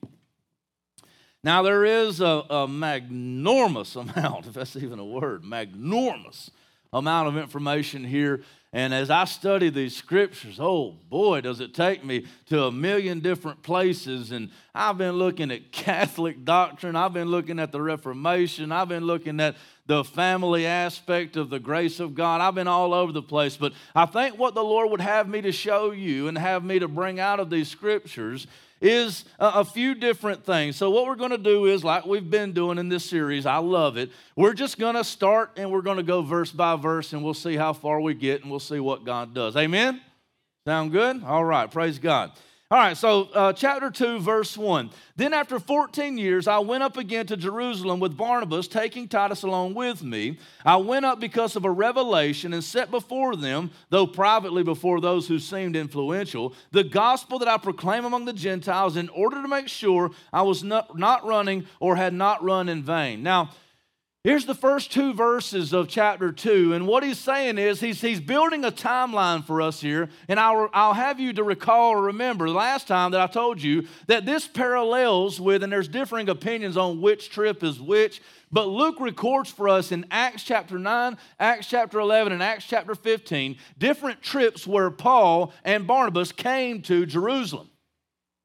Now, 1.46 1.62
there 1.62 1.84
is 1.84 2.20
a, 2.20 2.42
a 2.50 2.66
magnormous 2.66 3.94
amount, 4.16 4.48
if 4.48 4.54
that's 4.54 4.74
even 4.74 4.98
a 4.98 5.04
word, 5.04 5.44
magnormous 5.44 6.50
amount 6.92 7.28
of 7.28 7.36
information 7.36 8.02
here. 8.02 8.42
And 8.72 8.92
as 8.92 9.10
I 9.10 9.26
study 9.26 9.70
these 9.70 9.94
scriptures, 9.94 10.58
oh 10.58 10.96
boy, 11.08 11.42
does 11.42 11.60
it 11.60 11.72
take 11.72 12.04
me 12.04 12.26
to 12.46 12.64
a 12.64 12.72
million 12.72 13.20
different 13.20 13.62
places. 13.62 14.32
And 14.32 14.50
I've 14.74 14.98
been 14.98 15.14
looking 15.14 15.52
at 15.52 15.70
Catholic 15.70 16.44
doctrine, 16.44 16.96
I've 16.96 17.12
been 17.12 17.28
looking 17.28 17.60
at 17.60 17.70
the 17.70 17.80
Reformation, 17.80 18.72
I've 18.72 18.88
been 18.88 19.04
looking 19.04 19.38
at 19.38 19.54
the 19.86 20.02
family 20.02 20.66
aspect 20.66 21.36
of 21.36 21.48
the 21.48 21.60
grace 21.60 22.00
of 22.00 22.16
God. 22.16 22.40
I've 22.40 22.56
been 22.56 22.66
all 22.66 22.92
over 22.92 23.12
the 23.12 23.22
place. 23.22 23.56
But 23.56 23.72
I 23.94 24.06
think 24.06 24.36
what 24.36 24.56
the 24.56 24.64
Lord 24.64 24.90
would 24.90 25.00
have 25.00 25.28
me 25.28 25.42
to 25.42 25.52
show 25.52 25.92
you 25.92 26.26
and 26.26 26.36
have 26.36 26.64
me 26.64 26.80
to 26.80 26.88
bring 26.88 27.20
out 27.20 27.38
of 27.38 27.50
these 27.50 27.68
scriptures 27.68 28.48
is 28.80 29.25
a, 29.38 29.64
few 29.64 29.95
different 29.95 30.45
things. 30.45 30.76
So, 30.76 30.90
what 30.90 31.06
we're 31.06 31.16
going 31.16 31.30
to 31.30 31.38
do 31.38 31.66
is, 31.66 31.83
like 31.83 32.06
we've 32.06 32.28
been 32.28 32.52
doing 32.52 32.78
in 32.78 32.88
this 32.88 33.04
series, 33.04 33.47
I 33.47 33.59
love 33.59 33.97
it. 33.97 34.11
We're 34.37 34.54
just 34.54 34.78
going 34.78 34.97
to 34.97 35.04
start 35.04 35.52
and 35.56 35.71
we're 35.71 35.83
going 35.83 35.97
to 35.97 36.02
go 36.02 36.23
verse 36.23 36.52
by 36.52 36.76
verse 36.76 37.12
and 37.12 37.25
we'll 37.25 37.35
see 37.35 37.56
how 37.56 37.73
far 37.73 38.00
we 38.00 38.14
get 38.14 38.42
and 38.42 38.50
we'll 38.50 38.61
see 38.61 38.80
what 38.80 39.04
God 39.04 39.35
does. 39.35 39.56
Amen? 39.56 40.00
Sound 40.66 40.92
good? 40.92 41.23
All 41.25 41.45
right, 41.45 41.71
praise 41.71 41.99
God. 41.99 42.33
All 42.68 42.78
right, 42.78 42.96
so 42.96 43.28
uh, 43.32 43.52
chapter 43.52 43.92
2, 43.92 44.18
verse 44.18 44.58
1. 44.58 44.90
Then 45.14 45.32
after 45.32 45.61
14 45.61 46.18
years, 46.18 46.49
I 46.49 46.58
went 46.58 46.82
up 46.82 46.96
again 46.96 47.25
to 47.26 47.37
Jerusalem 47.37 48.00
with 48.00 48.16
Barnabas, 48.16 48.66
taking 48.66 49.06
Titus 49.06 49.44
along 49.44 49.75
with 49.75 50.02
me. 50.02 50.40
I 50.64 50.75
went 50.75 51.04
up 51.04 51.20
because 51.20 51.54
of 51.54 51.64
a 51.64 51.70
revelation 51.70 52.52
and 52.52 52.64
set 52.64 52.90
before 52.90 53.37
them, 53.37 53.70
though 53.90 54.08
privately 54.08 54.64
before 54.64 55.00
those 55.00 55.28
who 55.28 55.38
seemed 55.38 55.76
influential, 55.76 56.54
the 56.73 56.82
gospel 56.82 57.38
that 57.38 57.46
I 57.46 57.56
proclaim 57.56 58.04
among 58.04 58.25
the 58.25 58.32
Gentiles 58.32 58.96
in 58.96 59.11
order 59.11 59.40
to 59.40 59.46
make 59.46 59.68
sure 59.68 60.11
I 60.32 60.42
was 60.42 60.64
not, 60.64 60.99
not 60.99 61.25
running 61.25 61.68
or 61.78 61.94
had 61.94 62.14
not 62.14 62.42
run 62.42 62.68
in 62.68 62.82
vain. 62.82 63.23
Now, 63.23 63.50
Here's 64.26 64.45
the 64.45 64.56
first 64.56 64.90
two 64.90 65.14
verses 65.14 65.73
of 65.73 65.87
chapter 65.87 66.33
2. 66.33 66.75
And 66.75 66.88
what 66.88 67.04
he's 67.04 67.16
saying 67.16 67.59
is 67.59 67.78
he's, 67.78 68.00
he's 68.00 68.18
building 68.18 68.64
a 68.64 68.73
timeline 68.73 69.45
for 69.45 69.62
us 69.62 69.80
here. 69.80 70.09
And 70.26 70.40
I'll, 70.40 70.68
I'll 70.75 70.95
have 70.95 71.21
you 71.21 71.33
to 71.35 71.45
recall 71.45 71.92
or 71.92 72.02
remember 72.02 72.50
last 72.50 72.88
time 72.88 73.12
that 73.12 73.21
I 73.21 73.28
told 73.28 73.62
you 73.62 73.87
that 74.09 74.26
this 74.26 74.49
parallels 74.49 75.40
with, 75.40 75.62
and 75.62 75.73
there's 75.73 75.87
differing 75.87 76.28
opinions 76.28 76.76
on 76.76 77.00
which 77.00 77.30
trip 77.30 77.62
is 77.62 77.80
which, 77.80 78.21
but 78.50 78.66
Luke 78.66 78.99
records 78.99 79.49
for 79.52 79.68
us 79.68 79.92
in 79.92 80.04
Acts 80.11 80.42
chapter 80.42 80.76
9, 80.76 81.16
Acts 81.38 81.68
chapter 81.68 82.00
11, 82.00 82.33
and 82.33 82.42
Acts 82.42 82.64
chapter 82.64 82.97
15 82.97 83.56
different 83.78 84.23
trips 84.23 84.66
where 84.66 84.90
Paul 84.90 85.52
and 85.62 85.87
Barnabas 85.87 86.33
came 86.33 86.83
to 86.83 87.06
Jerusalem. 87.06 87.71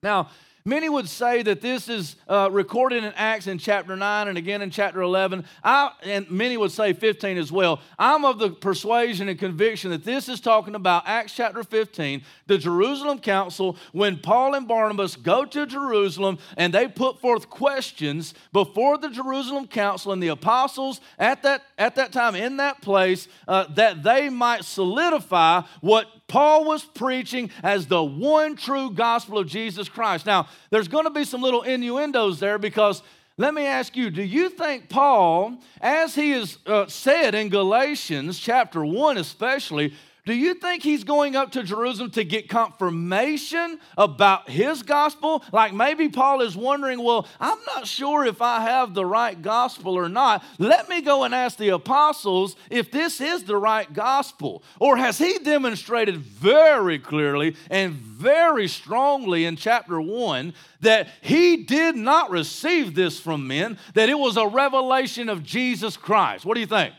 Now, 0.03 0.29
Many 0.63 0.89
would 0.89 1.09
say 1.09 1.41
that 1.43 1.61
this 1.61 1.89
is 1.89 2.15
uh, 2.27 2.49
recorded 2.51 3.03
in 3.03 3.13
Acts 3.15 3.47
in 3.47 3.57
chapter 3.57 3.95
9 3.95 4.27
and 4.27 4.37
again 4.37 4.61
in 4.61 4.69
chapter 4.69 5.01
11. 5.01 5.43
I, 5.63 5.91
and 6.03 6.29
many 6.29 6.55
would 6.55 6.71
say 6.71 6.93
15 6.93 7.37
as 7.37 7.51
well. 7.51 7.81
I'm 7.97 8.25
of 8.25 8.37
the 8.37 8.51
persuasion 8.51 9.27
and 9.27 9.39
conviction 9.39 9.89
that 9.89 10.03
this 10.03 10.29
is 10.29 10.39
talking 10.39 10.75
about 10.75 11.03
Acts 11.07 11.33
chapter 11.33 11.63
15, 11.63 12.21
the 12.45 12.57
Jerusalem 12.59 13.19
Council, 13.19 13.75
when 13.91 14.17
Paul 14.17 14.53
and 14.53 14.67
Barnabas 14.67 15.15
go 15.15 15.45
to 15.45 15.65
Jerusalem 15.65 16.37
and 16.57 16.71
they 16.71 16.87
put 16.87 17.19
forth 17.19 17.49
questions 17.49 18.35
before 18.53 18.99
the 18.99 19.09
Jerusalem 19.09 19.67
Council 19.67 20.11
and 20.11 20.21
the 20.21 20.27
apostles 20.27 21.01
at 21.17 21.41
that, 21.41 21.63
at 21.79 21.95
that 21.95 22.11
time 22.11 22.35
in 22.35 22.57
that 22.57 22.81
place 22.81 23.27
uh, 23.47 23.65
that 23.73 24.03
they 24.03 24.29
might 24.29 24.63
solidify 24.63 25.61
what 25.81 26.20
Paul 26.31 26.63
was 26.63 26.85
preaching 26.85 27.51
as 27.61 27.87
the 27.87 28.01
one 28.01 28.55
true 28.55 28.89
gospel 28.89 29.37
of 29.39 29.47
Jesus 29.47 29.89
Christ. 29.89 30.25
Now, 30.25 30.47
there's 30.69 30.87
going 30.87 31.03
to 31.03 31.09
be 31.09 31.25
some 31.25 31.41
little 31.41 31.63
innuendos 31.63 32.39
there 32.39 32.57
because 32.57 33.03
let 33.35 33.53
me 33.53 33.65
ask 33.65 33.97
you 33.97 34.09
do 34.09 34.23
you 34.23 34.47
think 34.47 34.87
Paul, 34.87 35.57
as 35.81 36.15
he 36.15 36.31
is 36.31 36.57
uh, 36.65 36.87
said 36.87 37.35
in 37.35 37.49
Galatians 37.49 38.39
chapter 38.39 38.85
1 38.85 39.17
especially, 39.17 39.93
do 40.25 40.35
you 40.35 40.53
think 40.53 40.83
he's 40.83 41.03
going 41.03 41.35
up 41.35 41.53
to 41.53 41.63
Jerusalem 41.63 42.11
to 42.11 42.23
get 42.23 42.47
confirmation 42.47 43.79
about 43.97 44.49
his 44.49 44.83
gospel? 44.83 45.43
Like 45.51 45.73
maybe 45.73 46.09
Paul 46.09 46.41
is 46.41 46.55
wondering, 46.55 47.03
well, 47.03 47.27
I'm 47.39 47.57
not 47.65 47.87
sure 47.87 48.25
if 48.25 48.39
I 48.39 48.61
have 48.61 48.93
the 48.93 49.05
right 49.05 49.41
gospel 49.41 49.95
or 49.95 50.09
not. 50.09 50.43
Let 50.59 50.89
me 50.89 51.01
go 51.01 51.23
and 51.23 51.33
ask 51.33 51.57
the 51.57 51.69
apostles 51.69 52.55
if 52.69 52.91
this 52.91 53.19
is 53.19 53.45
the 53.45 53.57
right 53.57 53.91
gospel. 53.91 54.61
Or 54.79 54.95
has 54.95 55.17
he 55.17 55.39
demonstrated 55.39 56.17
very 56.17 56.99
clearly 56.99 57.55
and 57.71 57.93
very 57.93 58.67
strongly 58.67 59.45
in 59.45 59.55
chapter 59.55 59.99
1 59.99 60.53
that 60.81 61.07
he 61.21 61.57
did 61.57 61.95
not 61.95 62.29
receive 62.29 62.93
this 62.93 63.19
from 63.19 63.47
men, 63.47 63.79
that 63.95 64.09
it 64.09 64.19
was 64.19 64.37
a 64.37 64.45
revelation 64.45 65.29
of 65.29 65.43
Jesus 65.43 65.97
Christ? 65.97 66.45
What 66.45 66.53
do 66.53 66.59
you 66.59 66.67
think? 66.67 66.93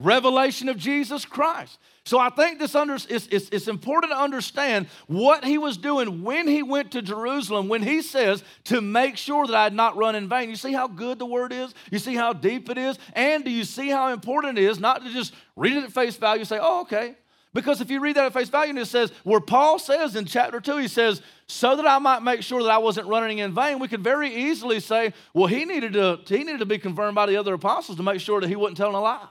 Revelation 0.00 0.68
of 0.68 0.76
Jesus 0.76 1.24
Christ. 1.24 1.78
So 2.04 2.18
I 2.18 2.30
think 2.30 2.58
this 2.58 2.74
under, 2.74 2.94
it's, 2.94 3.26
it's, 3.26 3.48
it's, 3.50 3.68
important 3.68 4.12
to 4.12 4.18
understand 4.18 4.86
what 5.08 5.44
he 5.44 5.58
was 5.58 5.76
doing 5.76 6.22
when 6.22 6.48
he 6.48 6.62
went 6.62 6.92
to 6.92 7.02
Jerusalem, 7.02 7.68
when 7.68 7.82
he 7.82 8.00
says 8.00 8.42
to 8.64 8.80
make 8.80 9.16
sure 9.16 9.46
that 9.46 9.54
I 9.54 9.64
had 9.64 9.74
not 9.74 9.96
run 9.96 10.14
in 10.14 10.28
vain. 10.28 10.48
You 10.48 10.56
see 10.56 10.72
how 10.72 10.88
good 10.88 11.18
the 11.18 11.26
word 11.26 11.52
is? 11.52 11.74
You 11.90 11.98
see 11.98 12.14
how 12.14 12.32
deep 12.32 12.70
it 12.70 12.78
is? 12.78 12.98
And 13.12 13.44
do 13.44 13.50
you 13.50 13.64
see 13.64 13.90
how 13.90 14.12
important 14.12 14.56
it 14.56 14.64
is 14.64 14.80
not 14.80 15.04
to 15.04 15.12
just 15.12 15.34
read 15.54 15.76
it 15.76 15.84
at 15.84 15.92
face 15.92 16.16
value 16.16 16.40
and 16.40 16.48
say, 16.48 16.58
oh, 16.60 16.82
okay. 16.82 17.14
Because 17.52 17.80
if 17.80 17.90
you 17.90 18.00
read 18.00 18.16
that 18.16 18.26
at 18.26 18.32
face 18.32 18.48
value 18.48 18.70
and 18.70 18.78
it 18.78 18.86
says, 18.86 19.10
where 19.24 19.40
Paul 19.40 19.78
says 19.78 20.16
in 20.16 20.24
chapter 20.24 20.60
2, 20.60 20.78
he 20.78 20.88
says, 20.88 21.20
so 21.46 21.76
that 21.76 21.86
I 21.86 21.98
might 21.98 22.22
make 22.22 22.42
sure 22.42 22.62
that 22.62 22.70
I 22.70 22.78
wasn't 22.78 23.08
running 23.08 23.38
in 23.38 23.54
vain, 23.54 23.80
we 23.80 23.88
could 23.88 24.04
very 24.04 24.34
easily 24.34 24.80
say, 24.80 25.12
well, 25.34 25.46
he 25.46 25.64
needed 25.64 25.94
to, 25.94 26.20
he 26.26 26.38
needed 26.38 26.60
to 26.60 26.66
be 26.66 26.78
confirmed 26.78 27.16
by 27.16 27.26
the 27.26 27.36
other 27.36 27.54
apostles 27.54 27.96
to 27.98 28.02
make 28.02 28.20
sure 28.20 28.40
that 28.40 28.48
he 28.48 28.56
wasn't 28.56 28.76
telling 28.76 28.94
a 28.94 29.00
lie. 29.00 29.26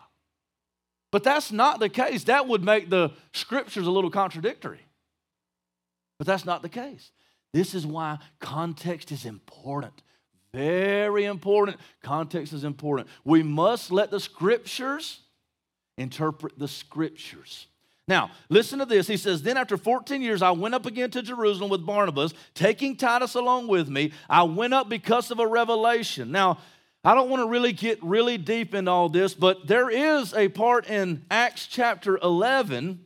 But 1.11 1.23
that's 1.23 1.51
not 1.51 1.79
the 1.79 1.89
case. 1.89 2.25
That 2.25 2.47
would 2.47 2.63
make 2.63 2.89
the 2.89 3.11
scriptures 3.33 3.87
a 3.87 3.91
little 3.91 4.11
contradictory. 4.11 4.81
But 6.17 6.27
that's 6.27 6.45
not 6.45 6.61
the 6.61 6.69
case. 6.69 7.11
This 7.53 7.73
is 7.73 7.85
why 7.85 8.19
context 8.39 9.11
is 9.11 9.25
important. 9.25 10.01
Very 10.53 11.25
important. 11.25 11.77
Context 12.01 12.53
is 12.53 12.63
important. 12.63 13.07
We 13.23 13.43
must 13.43 13.91
let 13.91 14.11
the 14.11 14.19
scriptures 14.19 15.21
interpret 15.97 16.57
the 16.57 16.67
scriptures. 16.67 17.67
Now, 18.07 18.31
listen 18.49 18.79
to 18.79 18.85
this. 18.85 19.07
He 19.07 19.17
says, 19.17 19.41
Then 19.41 19.57
after 19.57 19.75
14 19.75 20.21
years, 20.21 20.41
I 20.41 20.51
went 20.51 20.75
up 20.75 20.85
again 20.85 21.11
to 21.11 21.21
Jerusalem 21.21 21.69
with 21.69 21.85
Barnabas, 21.85 22.33
taking 22.53 22.95
Titus 22.95 23.35
along 23.35 23.67
with 23.67 23.89
me. 23.89 24.13
I 24.29 24.43
went 24.43 24.73
up 24.73 24.87
because 24.87 25.29
of 25.29 25.39
a 25.39 25.47
revelation. 25.47 26.31
Now, 26.31 26.59
I 27.07 27.15
don't 27.15 27.29
want 27.29 27.41
to 27.41 27.47
really 27.47 27.71
get 27.71 28.03
really 28.03 28.37
deep 28.37 28.75
into 28.75 28.91
all 28.91 29.07
this, 29.07 29.33
but 29.33 29.65
there 29.65 29.89
is 29.89 30.33
a 30.33 30.49
part 30.49 30.89
in 30.89 31.23
Acts 31.31 31.65
chapter 31.65 32.17
11 32.21 32.99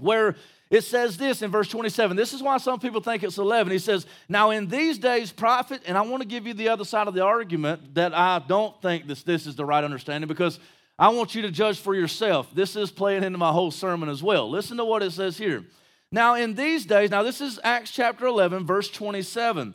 where 0.00 0.36
it 0.70 0.84
says 0.84 1.18
this 1.18 1.42
in 1.42 1.50
verse 1.50 1.68
27. 1.68 2.16
This 2.16 2.32
is 2.32 2.42
why 2.42 2.56
some 2.56 2.80
people 2.80 3.02
think 3.02 3.22
it's 3.22 3.36
11. 3.36 3.70
He 3.70 3.78
says, 3.78 4.06
Now 4.26 4.52
in 4.52 4.68
these 4.68 4.96
days, 4.96 5.32
prophet, 5.32 5.82
and 5.84 5.98
I 5.98 6.00
want 6.00 6.22
to 6.22 6.26
give 6.26 6.46
you 6.46 6.54
the 6.54 6.70
other 6.70 6.86
side 6.86 7.08
of 7.08 7.12
the 7.12 7.24
argument 7.24 7.94
that 7.96 8.14
I 8.14 8.38
don't 8.38 8.80
think 8.80 9.06
this, 9.06 9.22
this 9.22 9.46
is 9.46 9.54
the 9.54 9.66
right 9.66 9.84
understanding 9.84 10.28
because 10.28 10.58
I 10.98 11.10
want 11.10 11.34
you 11.34 11.42
to 11.42 11.50
judge 11.50 11.78
for 11.78 11.94
yourself. 11.94 12.48
This 12.54 12.74
is 12.74 12.90
playing 12.90 13.22
into 13.22 13.36
my 13.36 13.52
whole 13.52 13.70
sermon 13.70 14.08
as 14.08 14.22
well. 14.22 14.48
Listen 14.48 14.78
to 14.78 14.84
what 14.86 15.02
it 15.02 15.12
says 15.12 15.36
here. 15.36 15.62
Now, 16.10 16.36
in 16.36 16.54
these 16.54 16.86
days, 16.86 17.10
now 17.10 17.22
this 17.22 17.42
is 17.42 17.60
Acts 17.62 17.90
chapter 17.90 18.24
11, 18.24 18.64
verse 18.64 18.88
27. 18.88 19.74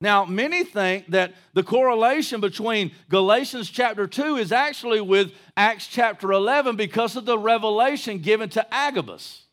Now, 0.00 0.26
many 0.26 0.62
think 0.62 1.08
that 1.08 1.34
the 1.54 1.62
correlation 1.62 2.40
between 2.40 2.92
Galatians 3.08 3.70
chapter 3.70 4.06
2 4.06 4.36
is 4.36 4.52
actually 4.52 5.00
with 5.00 5.32
Acts 5.56 5.86
chapter 5.86 6.32
11 6.32 6.76
because 6.76 7.16
of 7.16 7.24
the 7.24 7.38
revelation 7.38 8.18
given 8.18 8.50
to 8.50 8.74
Agabus. 8.74 9.44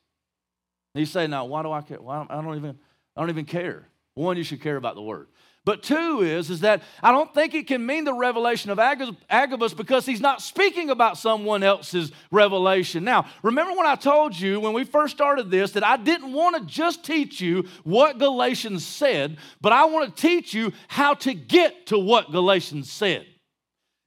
You 0.96 1.06
say, 1.06 1.28
now, 1.28 1.46
why 1.46 1.64
do 1.64 1.72
I 1.72 1.82
care? 1.82 2.02
Why, 2.02 2.26
I, 2.30 2.42
don't 2.42 2.58
even, 2.58 2.78
I 3.16 3.22
don't 3.22 3.30
even 3.30 3.46
care. 3.46 3.88
One, 4.16 4.38
you 4.38 4.44
should 4.44 4.62
care 4.62 4.76
about 4.76 4.96
the 4.96 5.02
word. 5.02 5.28
But 5.66 5.82
two 5.82 6.20
is, 6.22 6.50
is 6.50 6.60
that 6.60 6.84
I 7.02 7.14
don't 7.14 7.34
think 7.34 7.54
it 7.54 7.68
can 7.68 7.86
mean 7.86 8.04
the 8.04 8.14
revelation 8.14 8.70
of 8.70 8.80
Agabus 8.80 9.74
because 9.74 10.06
he's 10.06 10.20
not 10.20 10.42
speaking 10.42 10.90
about 10.90 11.18
someone 11.18 11.64
else's 11.64 12.12
revelation. 12.32 13.06
Now, 13.06 13.28
remember 13.44 13.74
when 13.74 13.88
I 13.88 13.96
told 13.96 14.38
you 14.38 14.60
when 14.60 14.74
we 14.74 14.84
first 14.84 15.16
started 15.16 15.50
this 15.50 15.72
that 15.72 15.86
I 15.86 15.96
didn't 15.96 16.34
want 16.34 16.58
to 16.58 16.66
just 16.66 17.06
teach 17.06 17.40
you 17.40 17.66
what 17.86 18.18
Galatians 18.18 18.86
said, 18.86 19.38
but 19.62 19.72
I 19.72 19.86
want 19.86 20.14
to 20.14 20.22
teach 20.22 20.54
you 20.54 20.74
how 20.90 21.14
to 21.16 21.34
get 21.34 21.88
to 21.88 21.98
what 21.98 22.32
Galatians 22.32 22.92
said. 22.92 23.26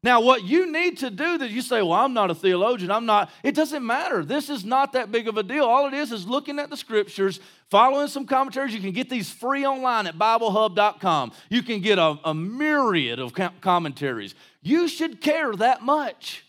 Now, 0.06 0.20
what 0.20 0.44
you 0.44 0.70
need 0.70 0.98
to 0.98 1.10
do 1.10 1.36
that 1.38 1.50
you 1.50 1.60
say, 1.60 1.82
well, 1.82 1.94
I'm 1.94 2.14
not 2.14 2.30
a 2.30 2.34
theologian, 2.36 2.92
I'm 2.92 3.06
not, 3.06 3.28
it 3.42 3.56
doesn't 3.56 3.84
matter. 3.84 4.24
This 4.24 4.48
is 4.48 4.64
not 4.64 4.92
that 4.92 5.10
big 5.10 5.26
of 5.26 5.36
a 5.36 5.42
deal. 5.42 5.64
All 5.64 5.88
it 5.88 5.94
is 5.94 6.12
is 6.12 6.28
looking 6.28 6.60
at 6.60 6.70
the 6.70 6.76
scriptures, 6.76 7.40
following 7.70 8.06
some 8.06 8.24
commentaries. 8.24 8.72
You 8.72 8.80
can 8.80 8.92
get 8.92 9.10
these 9.10 9.28
free 9.28 9.66
online 9.66 10.06
at 10.06 10.16
BibleHub.com. 10.16 11.32
You 11.50 11.60
can 11.64 11.80
get 11.80 11.98
a, 11.98 12.20
a 12.24 12.32
myriad 12.32 13.18
of 13.18 13.32
commentaries. 13.60 14.36
You 14.62 14.86
should 14.86 15.20
care 15.20 15.56
that 15.56 15.82
much. 15.82 16.45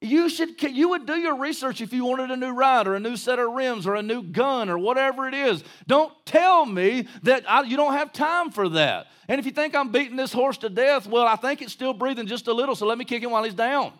You 0.00 0.28
should 0.28 0.62
you 0.62 0.90
would 0.90 1.06
do 1.06 1.16
your 1.16 1.36
research 1.36 1.80
if 1.80 1.92
you 1.92 2.04
wanted 2.04 2.30
a 2.30 2.36
new 2.36 2.52
ride 2.52 2.86
or 2.86 2.94
a 2.94 3.00
new 3.00 3.16
set 3.16 3.40
of 3.40 3.50
rims 3.50 3.84
or 3.84 3.96
a 3.96 4.02
new 4.02 4.22
gun 4.22 4.68
or 4.68 4.78
whatever 4.78 5.26
it 5.26 5.34
is. 5.34 5.64
Don't 5.88 6.12
tell 6.24 6.64
me 6.64 7.08
that 7.24 7.50
I, 7.50 7.62
you 7.62 7.76
don't 7.76 7.94
have 7.94 8.12
time 8.12 8.50
for 8.50 8.68
that. 8.70 9.08
And 9.26 9.40
if 9.40 9.44
you 9.44 9.50
think 9.50 9.74
I'm 9.74 9.90
beating 9.90 10.16
this 10.16 10.32
horse 10.32 10.56
to 10.58 10.68
death, 10.68 11.08
well, 11.08 11.26
I 11.26 11.34
think 11.34 11.62
it's 11.62 11.72
still 11.72 11.92
breathing 11.92 12.28
just 12.28 12.46
a 12.46 12.52
little, 12.52 12.76
so 12.76 12.86
let 12.86 12.96
me 12.96 13.04
kick 13.04 13.24
him 13.24 13.32
while 13.32 13.42
he's 13.42 13.54
down. 13.54 13.92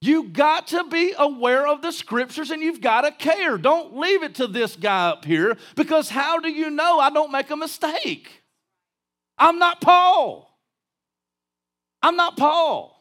You 0.00 0.28
got 0.28 0.68
to 0.68 0.84
be 0.84 1.12
aware 1.18 1.66
of 1.66 1.82
the 1.82 1.90
scriptures 1.90 2.50
and 2.50 2.62
you've 2.62 2.80
got 2.80 3.00
to 3.00 3.10
care. 3.10 3.58
Don't 3.58 3.96
leave 3.96 4.22
it 4.22 4.36
to 4.36 4.46
this 4.46 4.76
guy 4.76 5.08
up 5.08 5.24
here 5.24 5.56
because 5.74 6.08
how 6.08 6.38
do 6.38 6.50
you 6.50 6.70
know 6.70 7.00
I 7.00 7.10
don't 7.10 7.32
make 7.32 7.50
a 7.50 7.56
mistake? 7.56 8.42
I'm 9.38 9.58
not 9.58 9.80
Paul. 9.80 10.50
I'm 12.02 12.16
not 12.16 12.36
Paul. 12.36 12.93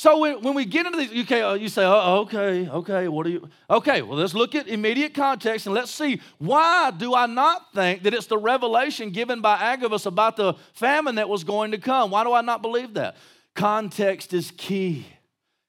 So 0.00 0.16
when, 0.16 0.54
we 0.54 0.64
get 0.64 0.86
into 0.86 0.96
these, 0.96 1.24
okay, 1.24 1.42
uh, 1.42 1.52
you 1.52 1.68
say, 1.68 1.84
oh, 1.84 2.20
okay, 2.20 2.66
okay, 2.66 3.06
what 3.08 3.26
are 3.26 3.28
you? 3.28 3.46
Okay, 3.68 4.00
well, 4.00 4.16
let's 4.16 4.32
look 4.32 4.54
at 4.54 4.66
immediate 4.66 5.12
context 5.12 5.66
and 5.66 5.74
let's 5.74 5.90
see 5.90 6.22
why 6.38 6.90
do 6.90 7.14
I 7.14 7.26
not 7.26 7.74
think 7.74 8.04
that 8.04 8.14
it's 8.14 8.24
the 8.24 8.38
revelation 8.38 9.10
given 9.10 9.42
by 9.42 9.56
Agabus 9.58 10.06
about 10.06 10.38
the 10.38 10.54
famine 10.72 11.16
that 11.16 11.28
was 11.28 11.44
going 11.44 11.72
to 11.72 11.76
come? 11.76 12.10
Why 12.10 12.24
do 12.24 12.32
I 12.32 12.40
not 12.40 12.62
believe 12.62 12.94
that? 12.94 13.18
Context 13.54 14.32
is 14.32 14.50
key. 14.56 15.04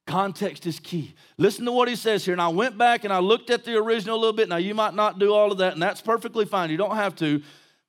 Context 0.07 0.65
is 0.65 0.79
key. 0.79 1.13
Listen 1.37 1.65
to 1.65 1.73
what 1.73 1.89
he 1.89 1.97
says 1.97 2.23
here. 2.23 2.33
And 2.33 2.41
I 2.41 2.47
went 2.47 2.77
back 2.77 3.03
and 3.03 3.11
I 3.11 3.19
looked 3.19 3.49
at 3.49 3.65
the 3.65 3.75
original 3.75 4.15
a 4.15 4.17
little 4.17 4.31
bit. 4.31 4.47
Now, 4.47 4.55
you 4.55 4.73
might 4.73 4.93
not 4.93 5.19
do 5.19 5.33
all 5.33 5.51
of 5.51 5.57
that, 5.57 5.73
and 5.73 5.81
that's 5.81 5.99
perfectly 5.99 6.45
fine. 6.45 6.69
You 6.69 6.77
don't 6.77 6.95
have 6.95 7.17
to. 7.17 7.41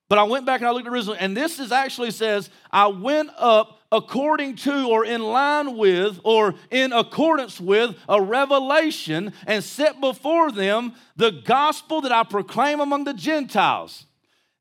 But 0.09 0.19
I 0.19 0.25
went 0.25 0.45
back 0.45 0.61
and 0.61 0.67
I 0.67 0.73
looked 0.73 0.89
at 0.89 0.91
the 0.91 0.97
original, 0.97 1.17
and 1.21 1.37
this 1.37 1.61
is 1.61 1.71
actually 1.71 2.11
says, 2.11 2.51
I 2.73 2.89
went 2.89 3.31
up 3.39 3.79
according 3.93 4.57
to 4.57 4.89
or 4.89 5.05
in 5.05 5.23
line 5.23 5.77
with 5.77 6.19
or 6.25 6.55
in 6.71 6.93
accordance 6.93 7.61
with 7.61 7.95
a 8.09 8.21
revelation 8.21 9.33
and 9.47 9.63
set 9.63 10.01
before 10.01 10.51
them 10.51 10.95
the 11.15 11.31
gospel 11.31 12.01
that 12.01 12.11
I 12.11 12.25
proclaim 12.25 12.81
among 12.81 13.05
the 13.05 13.15
Gentiles. 13.15 14.07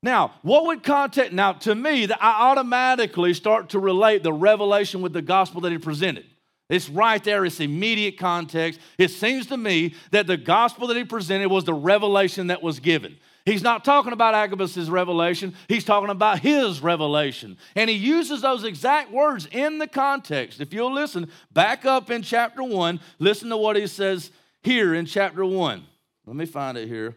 Now, 0.02 0.34
what 0.42 0.66
would 0.66 0.82
context? 0.82 1.32
Now, 1.32 1.52
to 1.54 1.74
me, 1.74 2.06
that 2.06 2.22
I 2.22 2.50
automatically 2.50 3.34
start 3.34 3.70
to 3.70 3.78
relate 3.78 4.22
the 4.22 4.32
revelation 4.32 5.00
with 5.00 5.12
the 5.12 5.22
gospel 5.22 5.60
that 5.62 5.72
he 5.72 5.78
presented. 5.78 6.26
It's 6.68 6.88
right 6.88 7.22
there, 7.22 7.44
it's 7.44 7.60
immediate 7.60 8.18
context. 8.18 8.80
It 8.98 9.08
seems 9.08 9.46
to 9.46 9.56
me 9.56 9.94
that 10.10 10.26
the 10.26 10.36
gospel 10.36 10.88
that 10.88 10.96
he 10.96 11.04
presented 11.04 11.48
was 11.48 11.64
the 11.64 11.74
revelation 11.74 12.48
that 12.48 12.62
was 12.62 12.80
given. 12.80 13.16
He's 13.44 13.62
not 13.62 13.84
talking 13.84 14.12
about 14.12 14.34
Agabus' 14.34 14.88
revelation, 14.88 15.54
he's 15.68 15.84
talking 15.84 16.10
about 16.10 16.40
his 16.40 16.80
revelation. 16.80 17.58
And 17.74 17.90
he 17.90 17.96
uses 17.96 18.42
those 18.42 18.64
exact 18.64 19.10
words 19.10 19.48
in 19.50 19.78
the 19.78 19.88
context. 19.88 20.60
If 20.60 20.72
you'll 20.72 20.92
listen, 20.92 21.30
back 21.52 21.84
up 21.84 22.10
in 22.10 22.22
chapter 22.22 22.62
1, 22.62 23.00
listen 23.18 23.48
to 23.50 23.56
what 23.56 23.76
he 23.76 23.86
says 23.86 24.30
here 24.62 24.94
in 24.94 25.06
chapter 25.06 25.44
1. 25.44 25.84
Let 26.26 26.36
me 26.36 26.46
find 26.46 26.78
it 26.78 26.86
here. 26.86 27.16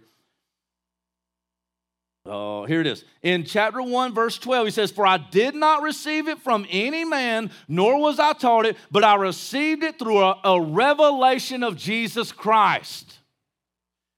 Oh, 2.28 2.66
here 2.66 2.82
it 2.82 2.88
is. 2.88 3.06
In 3.22 3.44
chapter 3.44 3.84
1, 3.84 4.16
verse 4.16 4.40
12, 4.40 4.68
he 4.68 4.72
says, 4.72 4.90
For 4.90 5.06
I 5.06 5.18
did 5.18 5.54
not 5.54 5.84
receive 5.84 6.28
it 6.28 6.40
from 6.40 6.66
any 6.72 7.06
man, 7.06 7.52
nor 7.68 8.02
was 8.02 8.20
I 8.20 8.34
taught 8.34 8.66
it, 8.66 8.78
but 8.90 9.04
I 9.04 9.14
received 9.14 9.84
it 9.84 10.00
through 10.00 10.24
a, 10.24 10.40
a 10.44 10.60
revelation 10.60 11.62
of 11.62 11.78
Jesus 11.78 12.32
Christ. 12.32 13.20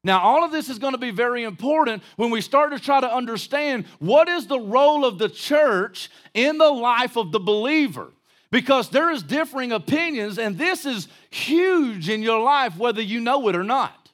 Now, 0.07 0.21
all 0.21 0.45
of 0.45 0.53
this 0.53 0.69
is 0.69 0.79
going 0.79 0.93
to 0.93 0.97
be 0.97 1.11
very 1.11 1.43
important 1.43 2.01
when 2.15 2.29
we 2.29 2.39
start 2.39 2.71
to 2.71 2.79
try 2.79 3.01
to 3.01 3.13
understand 3.13 3.85
what 3.99 4.29
is 4.29 4.47
the 4.47 4.57
role 4.57 5.03
of 5.03 5.17
the 5.19 5.27
church 5.27 6.09
in 6.33 6.57
the 6.57 6.71
life 6.71 7.17
of 7.17 7.33
the 7.33 7.41
believer. 7.41 8.13
Because 8.49 8.89
there 8.89 9.11
is 9.11 9.21
differing 9.21 9.73
opinions, 9.73 10.39
and 10.39 10.57
this 10.57 10.85
is 10.85 11.09
huge 11.29 12.07
in 12.07 12.23
your 12.23 12.41
life, 12.41 12.77
whether 12.77 13.01
you 13.01 13.19
know 13.19 13.49
it 13.49 13.55
or 13.57 13.65
not. 13.65 14.06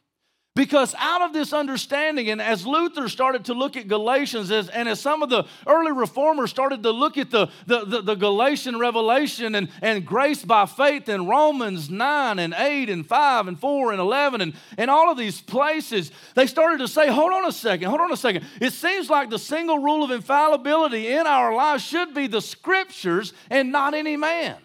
Because 0.56 0.94
out 1.00 1.24
of 1.24 1.34
this 1.34 1.52
understanding, 1.52 2.30
and 2.30 2.40
as 2.40 2.68
Luther 2.68 3.10
started 3.10 3.46
to 3.46 3.56
look 3.56 3.76
at 3.76 3.88
Galatians, 3.88 4.52
as, 4.52 4.70
and 4.70 4.88
as 4.88 5.00
some 5.00 5.24
of 5.24 5.32
the 5.32 5.46
early 5.66 5.92
reformers 5.92 6.52
started 6.52 6.84
to 6.84 6.92
look 6.92 7.18
at 7.18 7.32
the, 7.32 7.48
the, 7.66 7.86
the, 7.86 8.02
the, 8.04 8.14
Galatian 8.16 8.78
revelation 8.78 9.56
and, 9.56 9.68
and 9.82 10.06
grace 10.06 10.46
by 10.46 10.68
faith 10.68 11.10
in 11.10 11.26
Romans 11.26 11.90
9 11.90 12.38
and 12.38 12.54
8 12.56 12.88
and 12.92 13.08
5 13.08 13.48
and 13.48 13.60
4 13.60 13.94
and 13.94 14.00
11 14.00 14.42
and, 14.42 14.54
and 14.78 14.92
all 14.92 15.12
of 15.12 15.18
these 15.18 15.42
places, 15.42 16.12
they 16.36 16.46
started 16.46 16.78
to 16.78 16.88
say, 16.88 17.08
hold 17.08 17.34
on 17.34 17.46
a 17.46 17.52
second, 17.52 17.90
hold 17.90 18.02
on 18.02 18.12
a 18.12 18.18
second. 18.18 18.46
It 18.62 18.74
seems 18.74 19.10
like 19.10 19.32
the 19.32 19.40
single 19.40 19.80
rule 19.80 20.04
of 20.04 20.12
infallibility 20.12 21.08
in 21.08 21.26
our 21.26 21.56
lives 21.56 21.84
should 21.84 22.14
be 22.14 22.28
the 22.28 22.42
scriptures 22.42 23.34
and 23.50 23.72
not 23.72 23.96
any 23.96 24.18
man. 24.18 24.58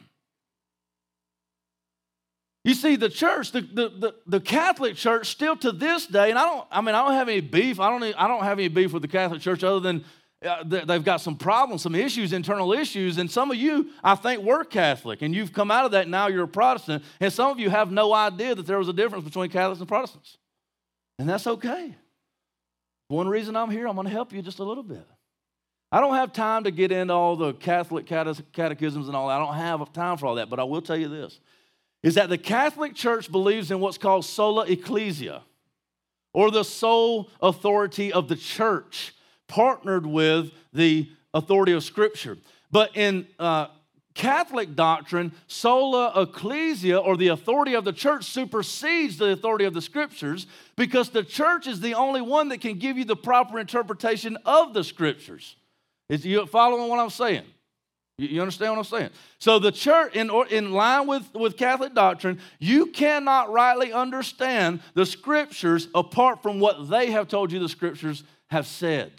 You 2.65 2.75
see, 2.75 2.97
the 2.97 3.09
church, 3.09 3.53
the, 3.53 3.61
the, 3.61 3.89
the, 3.89 4.15
the, 4.27 4.41
Catholic 4.41 4.97
Church, 4.97 5.29
still 5.29 5.57
to 5.57 5.73
this 5.73 6.07
day, 6.07 6.31
and 6.31 6.39
I 6.39 6.45
don't, 6.45 6.67
I 6.71 6.81
mean, 6.81 6.95
I 6.95 7.05
don't 7.05 7.15
have 7.15 7.29
any 7.29 7.41
beef. 7.41 7.81
I 7.81 7.89
don't, 7.89 8.03
I 8.03 8.29
don't 8.29 8.43
have 8.43 8.59
any 8.59 8.69
beef 8.69 8.93
with 8.93 9.03
the 9.03 9.09
Catholic 9.09 9.41
Church 9.41 9.63
other 9.63 9.81
than 9.81 10.05
uh, 10.45 10.63
they've 10.65 11.05
got 11.05 11.21
some 11.21 11.37
problems, 11.37 11.83
some 11.83 11.95
issues, 11.95 12.33
internal 12.33 12.73
issues. 12.73 13.19
And 13.19 13.31
some 13.31 13.51
of 13.51 13.57
you, 13.57 13.91
I 14.03 14.15
think, 14.17 14.43
were 14.43 14.65
Catholic, 14.65 15.23
and 15.23 15.35
you've 15.35 15.53
come 15.53 15.71
out 15.71 15.85
of 15.85 15.93
that. 15.93 16.09
Now 16.09 16.27
you're 16.27 16.45
a 16.45 16.49
Protestant, 16.49 17.05
and 17.21 17.33
some 17.33 17.51
of 17.51 17.59
you 17.59 17.71
have 17.71 17.91
no 17.91 18.13
idea 18.13 18.55
that 18.55 18.67
there 18.67 18.79
was 18.79 18.89
a 18.89 18.93
difference 18.93 19.25
between 19.25 19.51
Catholics 19.51 19.81
and 19.81 19.89
Protestants, 19.89 20.37
and 21.19 21.29
that's 21.29 21.47
okay. 21.47 21.95
One 23.09 23.29
reason 23.29 23.57
I'm 23.57 23.71
here, 23.71 23.89
I'm 23.89 23.95
going 23.95 24.07
to 24.07 24.13
help 24.13 24.33
you 24.33 24.43
just 24.43 24.59
a 24.59 24.65
little 24.65 24.83
bit. 24.83 25.07
I 25.91 26.01
don't 26.01 26.15
have 26.15 26.35
time 26.35 26.65
to 26.65 26.71
get 26.71 26.93
into 26.93 27.15
all 27.15 27.35
the 27.35 27.55
Catholic 27.55 28.05
catechisms 28.07 29.07
and 29.07 29.17
all 29.17 29.29
that. 29.29 29.41
I 29.41 29.45
don't 29.45 29.55
have 29.55 29.93
time 29.93 30.19
for 30.19 30.27
all 30.27 30.35
that, 30.35 30.51
but 30.51 30.61
I 30.61 30.65
will 30.65 30.83
tell 30.83 30.99
you 30.99 31.09
this 31.09 31.41
is 32.03 32.15
that 32.15 32.29
the 32.29 32.39
Catholic 32.39 32.95
Church 32.95 33.31
believes 33.31 33.71
in 33.71 33.81
what's 33.81 33.99
called 33.99 34.25
sola 34.25 34.65
ecclesia, 34.67 35.43
or 36.33 36.51
the 36.51 36.65
sole 36.65 37.31
authority 37.41 38.13
of 38.13 38.29
the 38.29 38.37
church, 38.37 39.15
partnered 39.49 40.07
with 40.07 40.53
the 40.73 41.09
authority 41.35 41.73
of 41.73 41.83
Scripture. 41.83 42.39
But 42.71 42.97
in 42.97 43.27
uh, 43.39 43.69
Catholic 44.15 44.75
doctrine, 44.75 45.33
sola 45.47 46.13
ecclesia, 46.21 46.99
or 46.99 47.17
the 47.17 47.29
authority 47.29 47.75
of 47.75 47.85
the 47.85 47.93
church, 47.93 48.25
supersedes 48.25 49.17
the 49.17 49.31
authority 49.31 49.65
of 49.65 49.75
the 49.75 49.83
Scriptures 49.83 50.47
because 50.77 51.11
the 51.11 51.25
church 51.25 51.67
is 51.67 51.81
the 51.81 51.95
only 51.95 52.21
one 52.21 52.49
that 52.49 52.61
can 52.61 52.79
give 52.79 52.99
you 52.99 53.05
the 53.05 53.17
proper 53.17 53.59
interpretation 53.59 54.37
of 54.45 54.75
the 54.75 54.85
Scriptures. 54.85 55.57
Is 56.09 56.25
you 56.27 56.47
following 56.47 56.89
what 56.89 56.99
I'm 56.99 57.11
saying? 57.11 57.45
You 58.19 58.43
understand 58.43 58.73
what 58.73 58.79
I'm 58.79 58.85
saying? 58.85 59.11
So 59.39 59.61
the 59.61 59.71
church, 59.71 60.17
in, 60.17 60.29
in 60.51 60.73
line 60.73 61.07
with, 61.07 61.33
with 61.35 61.57
Catholic 61.57 61.95
doctrine, 61.95 62.41
you 62.59 62.87
cannot 62.87 63.53
rightly 63.53 63.93
understand 63.93 64.81
the 64.95 65.07
scriptures 65.07 65.87
apart 65.95 66.43
from 66.43 66.59
what 66.59 66.91
they 66.91 67.13
have 67.13 67.29
told 67.29 67.53
you 67.53 67.61
the 67.61 67.69
scriptures 67.69 68.25
have 68.49 68.67
said. 68.67 69.13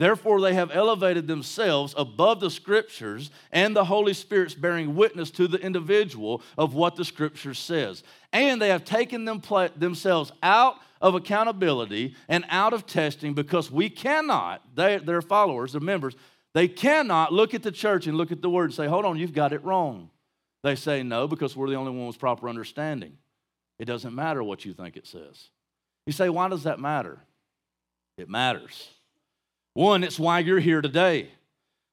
Therefore, 0.00 0.40
they 0.40 0.54
have 0.54 0.72
elevated 0.72 1.28
themselves 1.28 1.94
above 1.96 2.40
the 2.40 2.50
scriptures 2.50 3.30
and 3.52 3.76
the 3.76 3.84
Holy 3.84 4.12
Spirit's 4.12 4.54
bearing 4.54 4.96
witness 4.96 5.30
to 5.30 5.46
the 5.46 5.58
individual 5.58 6.42
of 6.58 6.74
what 6.74 6.96
the 6.96 7.04
scripture 7.04 7.54
says. 7.54 8.02
And 8.32 8.60
they 8.60 8.70
have 8.70 8.84
taken 8.84 9.24
them, 9.24 9.40
themselves 9.76 10.32
out 10.42 10.78
of 11.00 11.14
accountability 11.14 12.16
and 12.28 12.44
out 12.48 12.72
of 12.72 12.86
testing 12.86 13.34
because 13.34 13.70
we 13.70 13.88
cannot, 13.88 14.62
they, 14.74 14.96
their 14.98 15.22
followers, 15.22 15.72
their 15.72 15.80
members, 15.80 16.16
they 16.54 16.68
cannot 16.68 17.32
look 17.32 17.52
at 17.52 17.62
the 17.62 17.72
church 17.72 18.06
and 18.06 18.16
look 18.16 18.32
at 18.32 18.40
the 18.40 18.48
word 18.48 18.66
and 18.66 18.74
say, 18.74 18.86
hold 18.86 19.04
on, 19.04 19.18
you've 19.18 19.34
got 19.34 19.52
it 19.52 19.64
wrong. 19.64 20.10
They 20.62 20.76
say 20.76 21.02
no 21.02 21.28
because 21.28 21.56
we're 21.56 21.68
the 21.68 21.74
only 21.74 21.90
one 21.90 22.06
with 22.06 22.18
proper 22.18 22.48
understanding. 22.48 23.18
It 23.78 23.84
doesn't 23.86 24.14
matter 24.14 24.42
what 24.42 24.64
you 24.64 24.72
think 24.72 24.96
it 24.96 25.06
says. 25.06 25.50
You 26.06 26.12
say, 26.12 26.28
why 26.28 26.48
does 26.48 26.62
that 26.62 26.78
matter? 26.78 27.18
It 28.16 28.28
matters. 28.28 28.88
One, 29.74 30.04
it's 30.04 30.18
why 30.18 30.38
you're 30.38 30.60
here 30.60 30.80
today. 30.80 31.28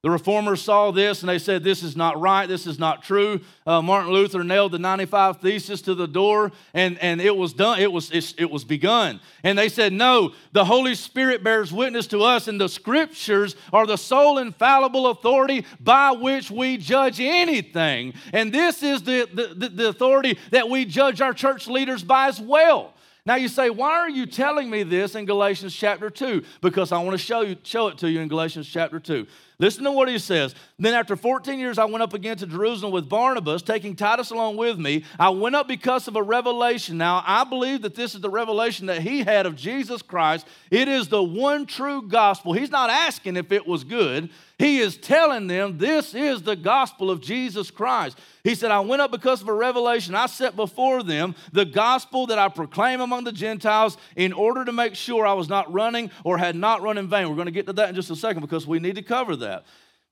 The 0.04 0.10
reformers 0.10 0.64
saw 0.64 0.90
this 0.90 1.22
and 1.22 1.30
they 1.30 1.38
said, 1.38 1.64
This 1.64 1.84
is 1.84 1.96
not 1.96 2.20
right. 2.20 2.48
This 2.48 2.66
is 2.66 2.80
not 2.80 3.04
true. 3.04 3.40
Uh, 3.68 3.84
Martin 3.84 4.12
Luther 4.12 4.44
nailed 4.44 4.72
the 4.72 4.80
95 4.80 5.42
Thesis 5.42 5.80
to 5.84 5.94
the 5.94 6.08
door 6.08 6.52
and, 6.74 6.98
and 6.98 7.22
it 7.22 7.38
was 7.38 7.54
done. 7.54 7.80
It 7.80 7.92
was, 7.92 8.10
it, 8.10 8.34
it 8.40 8.50
was 8.50 8.64
begun. 8.64 9.20
And 9.44 9.56
they 9.56 9.70
said, 9.70 9.94
No, 9.94 10.34
the 10.54 10.66
Holy 10.66 10.96
Spirit 10.96 11.44
bears 11.44 11.72
witness 11.72 12.08
to 12.08 12.24
us, 12.24 12.48
and 12.48 12.60
the 12.60 12.68
scriptures 12.68 13.56
are 13.72 13.86
the 13.86 13.98
sole 13.98 14.40
infallible 14.40 15.06
authority 15.06 15.68
by 15.80 16.12
which 16.14 16.50
we 16.50 16.78
judge 16.78 17.20
anything. 17.20 18.16
And 18.34 18.52
this 18.52 18.82
is 18.82 19.04
the, 19.04 19.30
the, 19.32 19.70
the 19.70 19.90
authority 19.90 20.40
that 20.50 20.68
we 20.68 20.86
judge 20.86 21.22
our 21.22 21.34
church 21.34 21.68
leaders 21.68 22.04
by 22.04 22.28
as 22.28 22.42
well. 22.42 22.96
Now 23.24 23.36
you 23.36 23.50
say, 23.50 23.70
why 23.70 23.92
are 23.92 24.10
you 24.10 24.26
telling 24.26 24.70
me 24.70 24.82
this 24.82 25.14
in 25.14 25.26
Galatians 25.26 25.76
chapter 25.76 26.10
2? 26.10 26.44
Because 26.60 26.92
I 26.92 26.98
want 27.04 27.12
to 27.12 27.24
show 27.24 27.42
you 27.42 27.56
show 27.64 27.88
it 27.88 28.00
to 28.00 28.10
you 28.10 28.20
in 28.20 28.28
Galatians 28.28 28.68
chapter 28.68 29.00
2. 29.00 29.28
Listen 29.62 29.84
to 29.84 29.92
what 29.92 30.10
he 30.10 30.18
says. 30.18 30.56
Then, 30.80 30.96
after 30.96 31.16
14 31.16 31.60
years, 31.60 31.78
I 31.78 31.86
went 31.86 32.02
up 32.02 32.16
again 32.16 32.36
to 32.38 32.48
Jerusalem 32.48 32.92
with 32.92 33.08
Barnabas, 33.08 33.62
taking 33.62 33.96
Titus 33.96 34.32
along 34.32 34.58
with 34.58 34.80
me. 34.80 35.06
I 35.20 35.30
went 35.30 35.56
up 35.56 35.68
because 35.68 36.08
of 36.08 36.16
a 36.16 36.24
revelation. 36.24 36.98
Now, 36.98 37.24
I 37.28 37.44
believe 37.44 37.84
that 37.84 37.94
this 37.94 38.16
is 38.16 38.22
the 38.22 38.30
revelation 38.32 38.88
that 38.88 39.04
he 39.04 39.22
had 39.22 39.46
of 39.46 39.56
Jesus 39.56 40.02
Christ. 40.02 40.48
It 40.72 40.88
is 40.88 41.10
the 41.10 41.22
one 41.22 41.68
true 41.68 42.02
gospel. 42.02 42.54
He's 42.54 42.72
not 42.72 42.90
asking 42.90 43.38
if 43.38 43.52
it 43.52 43.68
was 43.68 43.84
good, 43.84 44.32
he 44.62 44.78
is 44.78 44.96
telling 44.96 45.48
them 45.48 45.80
this 45.80 46.14
is 46.14 46.44
the 46.44 46.56
gospel 46.56 47.10
of 47.10 47.20
Jesus 47.20 47.72
Christ. 47.72 48.20
He 48.44 48.54
said, 48.54 48.70
I 48.70 48.80
went 48.82 49.02
up 49.02 49.10
because 49.10 49.42
of 49.42 49.48
a 49.48 49.54
revelation. 49.54 50.14
I 50.14 50.28
set 50.28 50.56
before 50.56 51.02
them 51.02 51.34
the 51.52 51.66
gospel 51.66 52.28
that 52.28 52.38
I 52.38 52.48
proclaim 52.48 53.02
among 53.02 53.24
the 53.24 53.32
Gentiles 53.32 53.98
in 54.16 54.34
order 54.34 54.64
to 54.64 54.72
make 54.72 54.94
sure 54.94 55.26
I 55.26 55.34
was 55.34 55.50
not 55.50 55.74
running 55.74 56.12
or 56.24 56.38
had 56.38 56.56
not 56.56 56.84
run 56.84 57.00
in 57.00 57.08
vain. 57.08 57.28
We're 57.28 57.36
going 57.36 57.48
to 57.48 57.52
get 57.52 57.66
to 57.68 57.74
that 57.74 57.90
in 57.90 57.96
just 57.96 58.12
a 58.12 58.16
second 58.16 58.42
because 58.42 58.68
we 58.68 58.78
need 58.78 58.96
to 58.96 59.02
cover 59.02 59.36
that. 59.38 59.51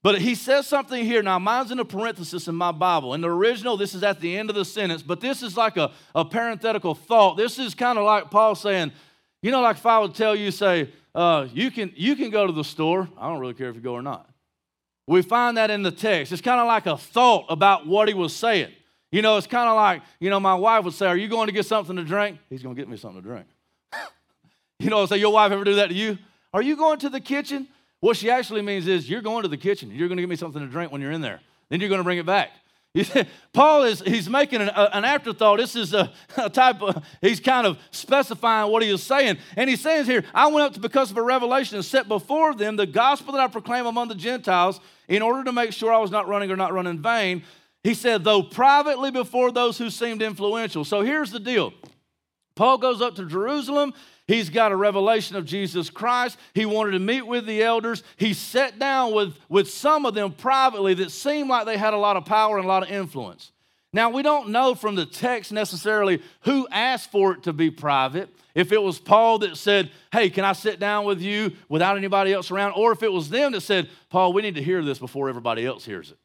But 0.01 0.21
he 0.21 0.35
says 0.35 0.65
something 0.65 1.03
here. 1.03 1.21
Now, 1.21 1.39
mine's 1.39 1.71
in 1.71 1.79
a 1.79 1.85
parenthesis 1.85 2.47
in 2.47 2.55
my 2.55 2.71
Bible. 2.71 3.13
In 3.13 3.21
the 3.21 3.29
original, 3.29 3.75
this 3.75 3.93
is 3.93 4.01
at 4.03 4.21
the 4.21 4.37
end 4.37 4.49
of 4.49 4.55
the 4.55 4.63
sentence, 4.63 5.01
but 5.01 5.19
this 5.19 5.43
is 5.43 5.57
like 5.57 5.75
a, 5.75 5.91
a 6.15 6.23
parenthetical 6.23 6.95
thought. 6.95 7.35
This 7.35 7.59
is 7.59 7.75
kind 7.75 7.97
of 7.97 8.05
like 8.05 8.31
Paul 8.31 8.55
saying, 8.55 8.93
you 9.41 9.51
know, 9.51 9.61
like 9.61 9.75
if 9.77 9.85
I 9.85 9.99
would 9.99 10.15
tell 10.15 10.35
you, 10.35 10.51
say, 10.51 10.89
uh, 11.13 11.47
you, 11.53 11.69
can, 11.69 11.91
you 11.95 12.15
can 12.15 12.29
go 12.29 12.47
to 12.47 12.53
the 12.53 12.63
store. 12.63 13.09
I 13.17 13.29
don't 13.29 13.39
really 13.39 13.53
care 13.53 13.69
if 13.69 13.75
you 13.75 13.81
go 13.81 13.93
or 13.93 14.01
not. 14.01 14.29
We 15.05 15.21
find 15.21 15.57
that 15.57 15.69
in 15.71 15.81
the 15.81 15.91
text. 15.91 16.31
It's 16.31 16.41
kind 16.41 16.61
of 16.61 16.67
like 16.67 16.85
a 16.85 16.95
thought 16.95 17.45
about 17.49 17.87
what 17.87 18.07
he 18.07 18.13
was 18.13 18.33
saying. 18.33 18.71
You 19.11 19.21
know, 19.23 19.37
it's 19.37 19.47
kind 19.47 19.67
of 19.67 19.75
like, 19.75 20.03
you 20.19 20.29
know, 20.29 20.39
my 20.39 20.53
wife 20.53 20.85
would 20.85 20.93
say, 20.93 21.07
Are 21.07 21.17
you 21.17 21.27
going 21.27 21.47
to 21.47 21.51
get 21.51 21.65
something 21.65 21.95
to 21.95 22.03
drink? 22.03 22.37
He's 22.49 22.61
going 22.61 22.75
to 22.75 22.79
get 22.79 22.87
me 22.87 22.95
something 22.95 23.21
to 23.21 23.27
drink. 23.27 23.47
you 24.79 24.91
know, 24.91 25.05
say, 25.07 25.17
Your 25.17 25.33
wife 25.33 25.51
ever 25.51 25.63
do 25.63 25.75
that 25.75 25.87
to 25.87 25.95
you? 25.95 26.19
Are 26.53 26.61
you 26.61 26.75
going 26.75 26.99
to 26.99 27.09
the 27.09 27.19
kitchen? 27.19 27.67
What 27.99 28.17
she 28.17 28.29
actually 28.29 28.61
means 28.61 28.87
is, 28.87 29.09
You're 29.09 29.21
going 29.21 29.43
to 29.43 29.49
the 29.49 29.57
kitchen. 29.57 29.91
You're 29.91 30.07
going 30.07 30.17
to 30.17 30.23
get 30.23 30.29
me 30.29 30.35
something 30.35 30.61
to 30.61 30.67
drink 30.67 30.91
when 30.91 31.01
you're 31.01 31.11
in 31.11 31.21
there. 31.21 31.41
Then 31.69 31.79
you're 31.79 31.89
going 31.89 31.99
to 31.99 32.03
bring 32.03 32.17
it 32.17 32.25
back. 32.25 32.51
Paul 33.53 33.83
is 33.83 34.01
he's 34.01 34.27
making 34.27 34.61
an, 34.61 34.69
an 34.69 35.05
afterthought. 35.05 35.59
This 35.59 35.75
is 35.75 35.93
a, 35.93 36.11
a, 36.37 36.49
type 36.49 36.81
of 36.81 37.05
he's 37.21 37.39
kind 37.39 37.67
of 37.67 37.77
specifying 37.91 38.71
what 38.71 38.81
he 38.81 38.89
is 38.89 39.03
saying, 39.03 39.37
and 39.55 39.69
he 39.69 39.75
says 39.75 40.07
here, 40.07 40.23
"I 40.33 40.47
went 40.47 40.65
up 40.65 40.73
to 40.73 40.79
because 40.79 41.11
of 41.11 41.17
a 41.17 41.21
revelation 41.21 41.75
and 41.75 41.85
set 41.85 42.07
before 42.07 42.55
them 42.55 42.77
the 42.77 42.87
gospel 42.87 43.33
that 43.33 43.41
I 43.41 43.47
proclaim 43.47 43.85
among 43.85 44.07
the 44.07 44.15
Gentiles, 44.15 44.79
in 45.07 45.21
order 45.21 45.43
to 45.43 45.51
make 45.51 45.71
sure 45.71 45.93
I 45.93 45.99
was 45.99 46.09
not 46.09 46.27
running 46.27 46.49
or 46.49 46.55
not 46.55 46.73
running 46.73 46.95
in 46.95 47.01
vain." 47.01 47.43
He 47.83 47.93
said, 47.93 48.23
"Though 48.23 48.41
privately 48.41 49.11
before 49.11 49.51
those 49.51 49.77
who 49.77 49.91
seemed 49.91 50.23
influential." 50.23 50.83
So 50.83 51.01
here's 51.01 51.29
the 51.29 51.39
deal: 51.39 51.73
Paul 52.55 52.79
goes 52.79 53.03
up 53.03 53.15
to 53.17 53.25
Jerusalem. 53.25 53.93
He's 54.29 54.51
got 54.51 54.71
a 54.71 54.75
revelation 54.75 55.37
of 55.37 55.45
Jesus 55.45 55.89
Christ. 55.89 56.37
He 56.53 56.63
wanted 56.63 56.91
to 56.91 56.99
meet 56.99 57.23
with 57.23 57.47
the 57.47 57.63
elders. 57.63 58.03
He 58.15 58.35
sat 58.35 58.77
down 58.77 59.11
with, 59.11 59.35
with 59.49 59.71
some 59.71 60.05
of 60.05 60.13
them 60.13 60.33
privately 60.33 60.93
that 60.93 61.09
seemed 61.09 61.49
like 61.49 61.65
they 61.65 61.77
had 61.77 61.95
a 61.95 61.97
lot 61.97 62.15
of 62.15 62.25
power 62.25 62.57
and 62.57 62.65
a 62.65 62.67
lot 62.67 62.83
of 62.83 62.91
influence. 62.91 63.51
Now, 63.91 64.11
we 64.11 64.21
don't 64.21 64.49
know 64.49 64.75
from 64.75 64.93
the 64.93 65.07
text 65.07 65.51
necessarily 65.51 66.21
who 66.41 66.67
asked 66.69 67.11
for 67.11 67.33
it 67.33 67.43
to 67.43 67.53
be 67.53 67.71
private. 67.71 68.29
If 68.53 68.71
it 68.71 68.83
was 68.83 68.99
Paul 68.99 69.39
that 69.39 69.57
said, 69.57 69.89
Hey, 70.11 70.29
can 70.29 70.45
I 70.45 70.53
sit 70.53 70.79
down 70.79 71.05
with 71.05 71.23
you 71.23 71.53
without 71.67 71.97
anybody 71.97 72.31
else 72.31 72.51
around? 72.51 72.73
Or 72.73 72.91
if 72.91 73.01
it 73.01 73.11
was 73.11 73.31
them 73.31 73.53
that 73.53 73.61
said, 73.61 73.89
Paul, 74.11 74.33
we 74.33 74.43
need 74.43 74.53
to 74.55 74.63
hear 74.63 74.83
this 74.83 74.99
before 74.99 75.27
everybody 75.27 75.65
else 75.65 75.85
hears 75.85 76.11
it. 76.11 76.19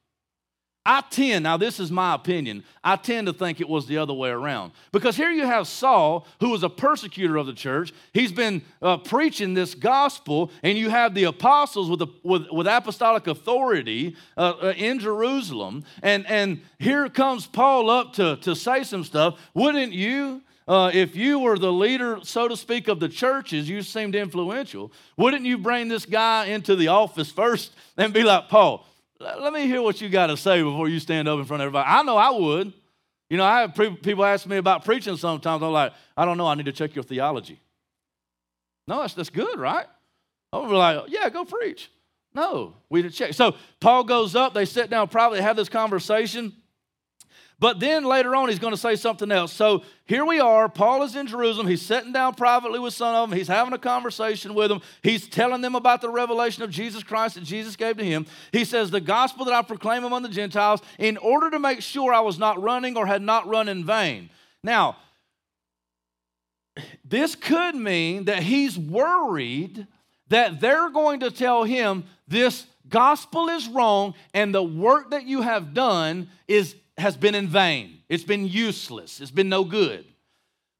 I 0.86 1.02
tend, 1.08 1.44
now 1.44 1.56
this 1.56 1.80
is 1.80 1.90
my 1.90 2.14
opinion, 2.14 2.62
I 2.82 2.96
tend 2.96 3.26
to 3.26 3.32
think 3.32 3.60
it 3.60 3.68
was 3.68 3.86
the 3.86 3.96
other 3.96 4.12
way 4.12 4.28
around. 4.28 4.72
Because 4.92 5.16
here 5.16 5.30
you 5.30 5.46
have 5.46 5.66
Saul, 5.66 6.26
who 6.40 6.50
was 6.50 6.62
a 6.62 6.68
persecutor 6.68 7.38
of 7.38 7.46
the 7.46 7.54
church. 7.54 7.94
He's 8.12 8.32
been 8.32 8.60
uh, 8.82 8.98
preaching 8.98 9.54
this 9.54 9.74
gospel, 9.74 10.50
and 10.62 10.76
you 10.76 10.90
have 10.90 11.14
the 11.14 11.24
apostles 11.24 11.88
with, 11.88 12.00
the, 12.00 12.08
with, 12.22 12.50
with 12.50 12.66
apostolic 12.66 13.26
authority 13.26 14.14
uh, 14.36 14.54
uh, 14.62 14.74
in 14.76 14.98
Jerusalem. 14.98 15.84
And, 16.02 16.26
and 16.26 16.60
here 16.78 17.08
comes 17.08 17.46
Paul 17.46 17.88
up 17.88 18.12
to, 18.14 18.36
to 18.42 18.54
say 18.54 18.84
some 18.84 19.04
stuff. 19.04 19.38
Wouldn't 19.54 19.92
you? 19.92 20.42
Uh, 20.66 20.90
if 20.94 21.14
you 21.14 21.38
were 21.38 21.58
the 21.58 21.72
leader, 21.72 22.18
so 22.22 22.48
to 22.48 22.56
speak, 22.56 22.88
of 22.88 22.98
the 22.98 23.08
churches, 23.08 23.68
you 23.68 23.82
seemed 23.82 24.14
influential. 24.14 24.90
Wouldn't 25.18 25.44
you 25.44 25.58
bring 25.58 25.88
this 25.88 26.06
guy 26.06 26.46
into 26.46 26.74
the 26.74 26.88
office 26.88 27.30
first 27.30 27.72
and 27.98 28.14
be 28.14 28.22
like, 28.22 28.48
Paul, 28.48 28.86
let 29.20 29.52
me 29.52 29.66
hear 29.66 29.82
what 29.82 30.00
you 30.00 30.08
got 30.08 30.26
to 30.26 30.36
say 30.36 30.62
before 30.62 30.88
you 30.88 30.98
stand 30.98 31.28
up 31.28 31.38
in 31.38 31.44
front 31.44 31.62
of 31.62 31.66
everybody. 31.66 31.88
I 31.88 32.02
know 32.02 32.16
I 32.16 32.30
would. 32.30 32.72
You 33.30 33.38
know, 33.38 33.44
I 33.44 33.62
have 33.62 33.74
pre- 33.74 33.96
people 33.96 34.24
ask 34.24 34.46
me 34.46 34.56
about 34.56 34.84
preaching 34.84 35.16
sometimes. 35.16 35.62
I'm 35.62 35.72
like, 35.72 35.92
I 36.16 36.24
don't 36.24 36.36
know. 36.36 36.46
I 36.46 36.54
need 36.54 36.66
to 36.66 36.72
check 36.72 36.94
your 36.94 37.04
theology. 37.04 37.60
No, 38.86 39.00
that's, 39.00 39.14
that's 39.14 39.30
good, 39.30 39.58
right? 39.58 39.86
I'm 40.52 40.68
like, 40.70 41.04
yeah, 41.08 41.28
go 41.30 41.44
preach. 41.44 41.90
No, 42.34 42.74
we 42.90 43.02
need 43.02 43.10
to 43.10 43.16
check. 43.16 43.32
So 43.32 43.54
Paul 43.80 44.04
goes 44.04 44.34
up. 44.36 44.54
They 44.54 44.64
sit 44.64 44.90
down 44.90 45.08
privately, 45.08 45.40
have 45.40 45.56
this 45.56 45.68
conversation. 45.68 46.52
But 47.64 47.80
then 47.80 48.04
later 48.04 48.36
on, 48.36 48.50
he's 48.50 48.58
going 48.58 48.74
to 48.74 48.78
say 48.78 48.94
something 48.94 49.32
else. 49.32 49.50
So 49.50 49.84
here 50.04 50.26
we 50.26 50.38
are. 50.38 50.68
Paul 50.68 51.02
is 51.02 51.16
in 51.16 51.26
Jerusalem. 51.26 51.66
He's 51.66 51.80
sitting 51.80 52.12
down 52.12 52.34
privately 52.34 52.78
with 52.78 52.92
some 52.92 53.14
of 53.14 53.30
them. 53.30 53.38
He's 53.38 53.48
having 53.48 53.72
a 53.72 53.78
conversation 53.78 54.54
with 54.54 54.68
them. 54.68 54.82
He's 55.02 55.26
telling 55.26 55.62
them 55.62 55.74
about 55.74 56.02
the 56.02 56.10
revelation 56.10 56.62
of 56.62 56.70
Jesus 56.70 57.02
Christ 57.02 57.36
that 57.36 57.44
Jesus 57.44 57.74
gave 57.74 57.96
to 57.96 58.04
him. 58.04 58.26
He 58.52 58.66
says, 58.66 58.90
The 58.90 59.00
gospel 59.00 59.46
that 59.46 59.54
I 59.54 59.62
proclaim 59.62 60.04
among 60.04 60.24
the 60.24 60.28
Gentiles, 60.28 60.82
in 60.98 61.16
order 61.16 61.48
to 61.52 61.58
make 61.58 61.80
sure 61.80 62.12
I 62.12 62.20
was 62.20 62.38
not 62.38 62.62
running 62.62 62.98
or 62.98 63.06
had 63.06 63.22
not 63.22 63.48
run 63.48 63.70
in 63.70 63.82
vain. 63.82 64.28
Now, 64.62 64.98
this 67.02 67.34
could 67.34 67.74
mean 67.74 68.26
that 68.26 68.42
he's 68.42 68.78
worried 68.78 69.86
that 70.28 70.60
they're 70.60 70.90
going 70.90 71.20
to 71.20 71.30
tell 71.30 71.64
him 71.64 72.04
this 72.28 72.66
gospel 72.90 73.48
is 73.48 73.66
wrong 73.68 74.12
and 74.34 74.54
the 74.54 74.62
work 74.62 75.12
that 75.12 75.24
you 75.24 75.40
have 75.40 75.72
done 75.72 76.28
is 76.46 76.76
has 76.96 77.16
been 77.16 77.34
in 77.34 77.48
vain. 77.48 77.98
It's 78.08 78.24
been 78.24 78.46
useless. 78.46 79.20
It's 79.20 79.30
been 79.30 79.48
no 79.48 79.64
good. 79.64 80.04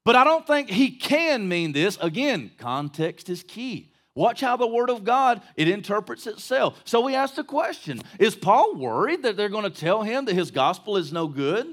But 0.03 0.15
I 0.15 0.23
don't 0.23 0.45
think 0.45 0.69
he 0.69 0.91
can 0.91 1.47
mean 1.47 1.71
this. 1.71 1.97
Again, 1.99 2.51
context 2.57 3.29
is 3.29 3.43
key. 3.43 3.91
Watch 4.13 4.39
how 4.39 4.55
the 4.55 4.67
word 4.67 4.89
of 4.89 5.03
God 5.03 5.41
it 5.57 5.67
interprets 5.67 6.25
itself. 6.25 6.81
So 6.85 7.01
we 7.01 7.15
ask 7.15 7.35
the 7.35 7.43
question, 7.43 8.01
is 8.17 8.35
Paul 8.35 8.75
worried 8.75 9.23
that 9.23 9.35
they're 9.35 9.49
going 9.49 9.69
to 9.69 9.69
tell 9.69 10.03
him 10.03 10.25
that 10.25 10.35
his 10.35 10.51
gospel 10.51 10.95
is 10.95 11.11
no 11.11 11.27
good? 11.27 11.67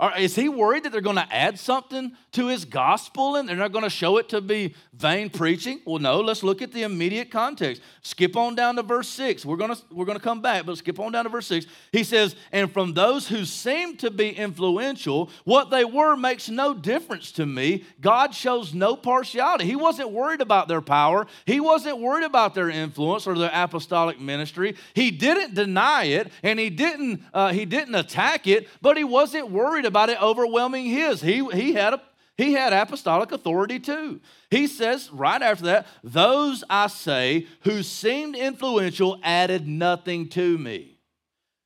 Or 0.00 0.16
is 0.18 0.34
he 0.34 0.48
worried 0.48 0.82
that 0.82 0.90
they're 0.90 1.00
going 1.00 1.14
to 1.14 1.32
add 1.32 1.60
something 1.60 2.12
to 2.32 2.48
his 2.48 2.64
gospel 2.64 3.36
and 3.36 3.48
they're 3.48 3.54
not 3.54 3.70
going 3.70 3.84
to 3.84 3.90
show 3.90 4.16
it 4.16 4.28
to 4.30 4.40
be 4.40 4.74
vain 4.92 5.30
preaching? 5.30 5.80
Well, 5.84 6.00
no, 6.00 6.20
let's 6.20 6.42
look 6.42 6.60
at 6.60 6.72
the 6.72 6.82
immediate 6.82 7.30
context. 7.30 7.82
Skip 8.00 8.36
on 8.36 8.56
down 8.56 8.74
to 8.76 8.82
verse 8.82 9.08
6. 9.10 9.46
We're 9.46 9.56
going 9.56 9.72
to, 9.72 9.80
we're 9.92 10.06
going 10.06 10.18
to 10.18 10.24
come 10.24 10.42
back, 10.42 10.66
but 10.66 10.76
skip 10.78 10.98
on 10.98 11.12
down 11.12 11.24
to 11.24 11.30
verse 11.30 11.46
6. 11.46 11.66
He 11.92 12.02
says, 12.02 12.34
And 12.50 12.72
from 12.72 12.94
those 12.94 13.28
who 13.28 13.44
seem 13.44 13.96
to 13.98 14.10
be 14.10 14.30
influential, 14.30 15.30
what 15.44 15.70
they 15.70 15.84
were 15.84 16.16
makes 16.16 16.48
no 16.48 16.74
difference 16.74 17.30
to 17.32 17.46
me. 17.46 17.84
God 18.00 18.34
shows 18.34 18.74
no 18.74 18.96
partiality. 18.96 19.66
He 19.66 19.76
wasn't 19.76 20.10
worried 20.10 20.40
about 20.40 20.66
their 20.66 20.80
power, 20.80 21.28
he 21.46 21.60
wasn't 21.60 22.00
worried 22.00 22.24
about 22.24 22.56
their 22.56 22.70
influence 22.70 23.26
or 23.26 23.38
their 23.38 23.52
apostolic 23.52 24.20
ministry. 24.20 24.74
He 24.94 25.12
didn't 25.12 25.54
deny 25.54 26.04
it 26.04 26.32
and 26.42 26.58
he 26.58 26.70
didn't, 26.70 27.22
uh, 27.32 27.52
he 27.52 27.66
didn't 27.66 27.94
attack 27.94 28.48
it, 28.48 28.66
but 28.80 28.96
he 28.96 29.04
wasn't 29.04 29.50
worried 29.52 29.84
about 29.92 30.08
it 30.08 30.20
overwhelming 30.22 30.86
his. 30.86 31.20
He, 31.20 31.46
he, 31.50 31.74
had 31.74 31.92
a, 31.92 32.02
he 32.38 32.54
had 32.54 32.72
apostolic 32.72 33.30
authority 33.30 33.78
too. 33.78 34.20
He 34.50 34.66
says 34.66 35.10
right 35.12 35.42
after 35.42 35.64
that, 35.66 35.86
those 36.02 36.64
I 36.70 36.86
say 36.86 37.46
who 37.64 37.82
seemed 37.82 38.34
influential 38.34 39.20
added 39.22 39.68
nothing 39.68 40.28
to 40.30 40.56
me. 40.56 40.92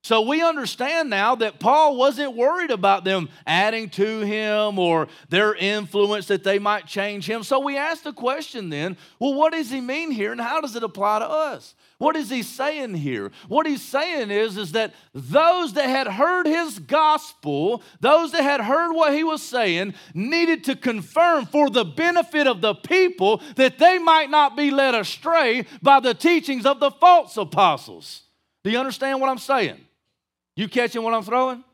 So 0.02 0.20
we 0.20 0.40
understand 0.40 1.10
now 1.10 1.34
that 1.36 1.58
Paul 1.58 1.96
wasn't 1.96 2.36
worried 2.36 2.70
about 2.70 3.02
them 3.02 3.28
adding 3.44 3.90
to 3.90 4.20
him 4.20 4.78
or 4.78 5.08
their 5.30 5.52
influence 5.52 6.26
that 6.26 6.44
they 6.44 6.60
might 6.60 6.86
change 6.86 7.28
him. 7.28 7.42
So 7.42 7.58
we 7.58 7.76
ask 7.76 8.04
the 8.04 8.12
question 8.12 8.70
then 8.70 8.96
well, 9.18 9.34
what 9.34 9.52
does 9.52 9.70
he 9.70 9.80
mean 9.80 10.10
here 10.12 10.30
and 10.32 10.40
how 10.40 10.60
does 10.60 10.76
it 10.76 10.84
apply 10.84 11.18
to 11.20 11.28
us? 11.28 11.74
What 11.98 12.14
is 12.14 12.28
he 12.28 12.42
saying 12.42 12.94
here? 12.94 13.30
What 13.48 13.66
he's 13.66 13.82
saying 13.82 14.30
is, 14.30 14.58
is 14.58 14.72
that 14.72 14.94
those 15.14 15.72
that 15.74 15.88
had 15.88 16.06
heard 16.06 16.46
his 16.46 16.78
gospel, 16.78 17.82
those 18.00 18.32
that 18.32 18.42
had 18.42 18.60
heard 18.60 18.92
what 18.92 19.14
he 19.14 19.24
was 19.24 19.42
saying, 19.42 19.94
needed 20.12 20.64
to 20.64 20.76
confirm 20.76 21.46
for 21.46 21.70
the 21.70 21.86
benefit 21.86 22.46
of 22.46 22.60
the 22.60 22.74
people 22.74 23.40
that 23.56 23.78
they 23.78 23.96
might 23.96 24.28
not 24.28 24.56
be 24.56 24.70
led 24.70 24.94
astray 24.94 25.64
by 25.80 26.00
the 26.00 26.12
teachings 26.12 26.66
of 26.66 26.80
the 26.80 26.90
false 26.90 27.34
apostles. 27.38 28.24
Do 28.62 28.70
you 28.70 28.78
understand 28.78 29.20
what 29.22 29.30
I'm 29.30 29.38
saying? 29.38 29.80
You 30.54 30.68
catching 30.68 31.02
what 31.02 31.14
I'm 31.14 31.22
throwing? 31.22 31.64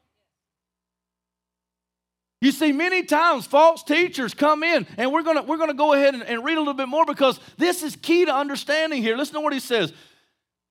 You 2.40 2.52
see, 2.52 2.70
many 2.72 3.04
times 3.04 3.46
false 3.46 3.82
teachers 3.82 4.34
come 4.34 4.62
in, 4.62 4.86
and 4.96 5.12
we're 5.12 5.22
gonna, 5.22 5.42
we're 5.42 5.58
gonna 5.58 5.74
go 5.74 5.94
ahead 5.94 6.14
and, 6.14 6.22
and 6.24 6.44
read 6.44 6.56
a 6.56 6.60
little 6.60 6.74
bit 6.74 6.88
more 6.88 7.06
because 7.06 7.40
this 7.56 7.82
is 7.82 7.96
key 7.96 8.24
to 8.24 8.34
understanding 8.34 9.02
here. 9.02 9.16
Listen 9.16 9.34
to 9.34 9.40
what 9.40 9.52
he 9.52 9.60
says. 9.60 9.92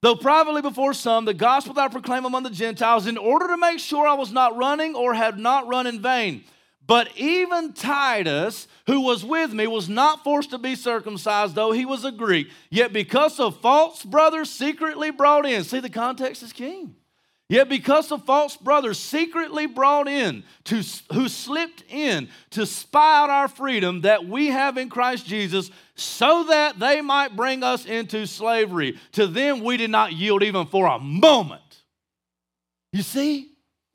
Though 0.02 0.16
privately 0.16 0.64
before 0.64 0.94
some, 0.94 1.26
the 1.26 1.34
gospel 1.34 1.76
that 1.76 1.86
I 1.86 1.88
proclaim 1.88 2.26
among 2.26 2.44
the 2.44 2.50
Gentiles, 2.50 3.06
in 3.06 3.18
order 3.18 3.48
to 3.48 3.58
make 3.58 3.80
sure 3.80 4.08
I 4.08 4.16
was 4.16 4.32
not 4.32 4.58
running 4.58 4.96
or 4.96 5.14
had 5.14 5.38
not 5.38 5.68
run 5.68 5.86
in 5.86 6.02
vain. 6.02 6.44
But 6.88 7.16
even 7.16 7.74
Titus, 7.74 8.68
who 8.88 9.02
was 9.02 9.24
with 9.24 9.54
me, 9.54 9.68
was 9.68 9.88
not 9.88 10.24
forced 10.24 10.50
to 10.50 10.58
be 10.58 10.76
circumcised, 10.76 11.54
though 11.54 11.72
he 11.72 11.86
was 11.86 12.04
a 12.04 12.12
Greek. 12.12 12.50
Yet 12.72 12.92
because 12.92 13.40
of 13.40 13.62
false 13.62 14.04
brothers 14.04 14.50
secretly 14.50 15.12
brought 15.12 15.46
in, 15.46 15.64
see, 15.64 15.80
the 15.80 15.90
context 15.90 16.42
is 16.42 16.52
king. 16.52 16.96
Yet 17.48 17.70
because 17.70 18.12
of 18.12 18.26
false 18.26 18.56
brothers 18.56 18.98
secretly 18.98 19.66
brought 19.68 20.08
in, 20.08 20.44
to, 20.64 20.82
who 21.14 21.28
slipped 21.28 21.84
in 21.90 22.30
to 22.52 22.66
spy 22.66 23.20
out 23.20 23.30
our 23.30 23.50
freedom 23.50 24.02
that 24.02 24.26
we 24.26 24.48
have 24.48 24.78
in 24.78 24.90
Christ 24.90 25.26
Jesus, 25.26 25.70
so 26.02 26.46
that 26.46 26.80
they 26.80 27.02
might 27.02 27.36
bring 27.36 27.64
us 27.64 27.86
into 27.86 28.26
slavery. 28.26 28.98
To 29.14 29.28
them 29.28 29.64
we 29.64 29.78
did 29.78 29.90
not 29.90 30.14
yield 30.14 30.44
even 30.44 30.66
for 30.66 30.88
a 30.88 31.00
moment. 31.00 31.62
You 32.92 33.04
see? 33.04 33.51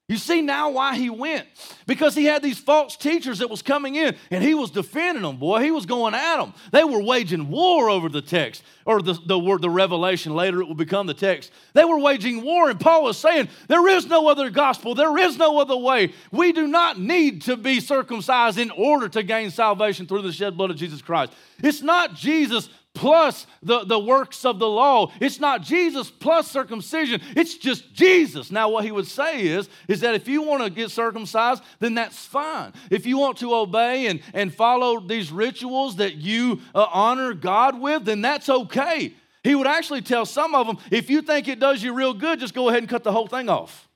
You 0.08 0.18
see 0.18 0.40
now 0.40 0.70
why 0.70 0.94
he 0.94 1.10
went. 1.10 1.48
Because 1.84 2.14
he 2.14 2.26
had 2.26 2.40
these 2.40 2.60
false 2.60 2.96
teachers 2.96 3.40
that 3.40 3.50
was 3.50 3.60
coming 3.60 3.96
in 3.96 4.14
and 4.30 4.44
he 4.44 4.54
was 4.54 4.70
defending 4.70 5.24
them, 5.24 5.36
boy. 5.36 5.60
He 5.60 5.72
was 5.72 5.84
going 5.84 6.14
at 6.14 6.36
them. 6.36 6.54
They 6.70 6.84
were 6.84 7.02
waging 7.02 7.48
war 7.48 7.90
over 7.90 8.08
the 8.08 8.22
text 8.22 8.62
or 8.84 9.02
the, 9.02 9.18
the 9.26 9.36
word, 9.36 9.62
the 9.62 9.70
revelation. 9.70 10.32
Later 10.32 10.60
it 10.60 10.68
will 10.68 10.76
become 10.76 11.08
the 11.08 11.14
text. 11.14 11.50
They 11.72 11.84
were 11.84 11.98
waging 11.98 12.44
war 12.44 12.70
and 12.70 12.78
Paul 12.78 13.02
was 13.02 13.18
saying, 13.18 13.48
there 13.66 13.88
is 13.88 14.06
no 14.06 14.28
other 14.28 14.48
gospel. 14.48 14.94
There 14.94 15.18
is 15.18 15.38
no 15.38 15.58
other 15.58 15.76
way. 15.76 16.12
We 16.30 16.52
do 16.52 16.68
not 16.68 17.00
need 17.00 17.42
to 17.42 17.56
be 17.56 17.80
circumcised 17.80 18.58
in 18.58 18.70
order 18.70 19.08
to 19.08 19.24
gain 19.24 19.50
salvation 19.50 20.06
through 20.06 20.22
the 20.22 20.32
shed 20.32 20.56
blood 20.56 20.70
of 20.70 20.76
Jesus 20.76 21.02
Christ. 21.02 21.32
It's 21.60 21.82
not 21.82 22.14
Jesus 22.14 22.68
plus 22.96 23.46
the, 23.62 23.84
the 23.84 23.98
works 23.98 24.44
of 24.44 24.58
the 24.58 24.66
law. 24.66 25.12
It's 25.20 25.38
not 25.38 25.62
Jesus 25.62 26.10
plus 26.10 26.50
circumcision. 26.50 27.20
It's 27.36 27.56
just 27.56 27.92
Jesus. 27.92 28.50
Now, 28.50 28.70
what 28.70 28.84
he 28.84 28.90
would 28.90 29.06
say 29.06 29.42
is, 29.42 29.68
is 29.86 30.00
that 30.00 30.14
if 30.14 30.26
you 30.26 30.42
want 30.42 30.64
to 30.64 30.70
get 30.70 30.90
circumcised, 30.90 31.62
then 31.78 31.94
that's 31.94 32.24
fine. 32.24 32.72
If 32.90 33.06
you 33.06 33.18
want 33.18 33.36
to 33.38 33.54
obey 33.54 34.06
and, 34.06 34.20
and 34.32 34.52
follow 34.52 34.98
these 34.98 35.30
rituals 35.30 35.96
that 35.96 36.16
you 36.16 36.60
uh, 36.74 36.86
honor 36.90 37.34
God 37.34 37.78
with, 37.78 38.06
then 38.06 38.22
that's 38.22 38.48
okay. 38.48 39.14
He 39.44 39.54
would 39.54 39.68
actually 39.68 40.02
tell 40.02 40.26
some 40.26 40.54
of 40.54 40.66
them, 40.66 40.78
if 40.90 41.08
you 41.08 41.22
think 41.22 41.46
it 41.46 41.60
does 41.60 41.82
you 41.82 41.92
real 41.92 42.14
good, 42.14 42.40
just 42.40 42.54
go 42.54 42.68
ahead 42.68 42.82
and 42.82 42.88
cut 42.88 43.04
the 43.04 43.12
whole 43.12 43.28
thing 43.28 43.48
off. 43.48 43.88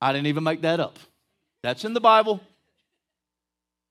I 0.00 0.12
didn't 0.12 0.26
even 0.26 0.44
make 0.44 0.60
that 0.60 0.78
up. 0.78 0.98
That's 1.62 1.84
in 1.84 1.94
the 1.94 2.00
Bible. 2.00 2.40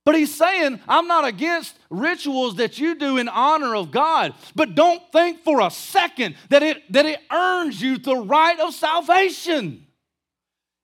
But 0.06 0.16
he's 0.16 0.34
saying, 0.34 0.82
I'm 0.88 1.08
not 1.08 1.26
against 1.26 1.78
rituals 1.90 2.56
that 2.56 2.78
you 2.78 2.96
do 2.96 3.18
in 3.18 3.30
honor 3.30 3.76
of 3.76 3.92
God, 3.92 4.34
but 4.54 4.76
don't 4.76 5.02
think 5.14 5.44
for 5.44 5.62
a 5.62 5.72
second 5.72 6.36
that 6.50 6.62
it, 6.62 6.92
that 6.92 7.06
it 7.06 7.20
earns 7.32 7.82
you 7.82 7.98
the 7.98 8.18
right 8.18 8.60
of 8.60 8.74
salvation. 8.74 9.88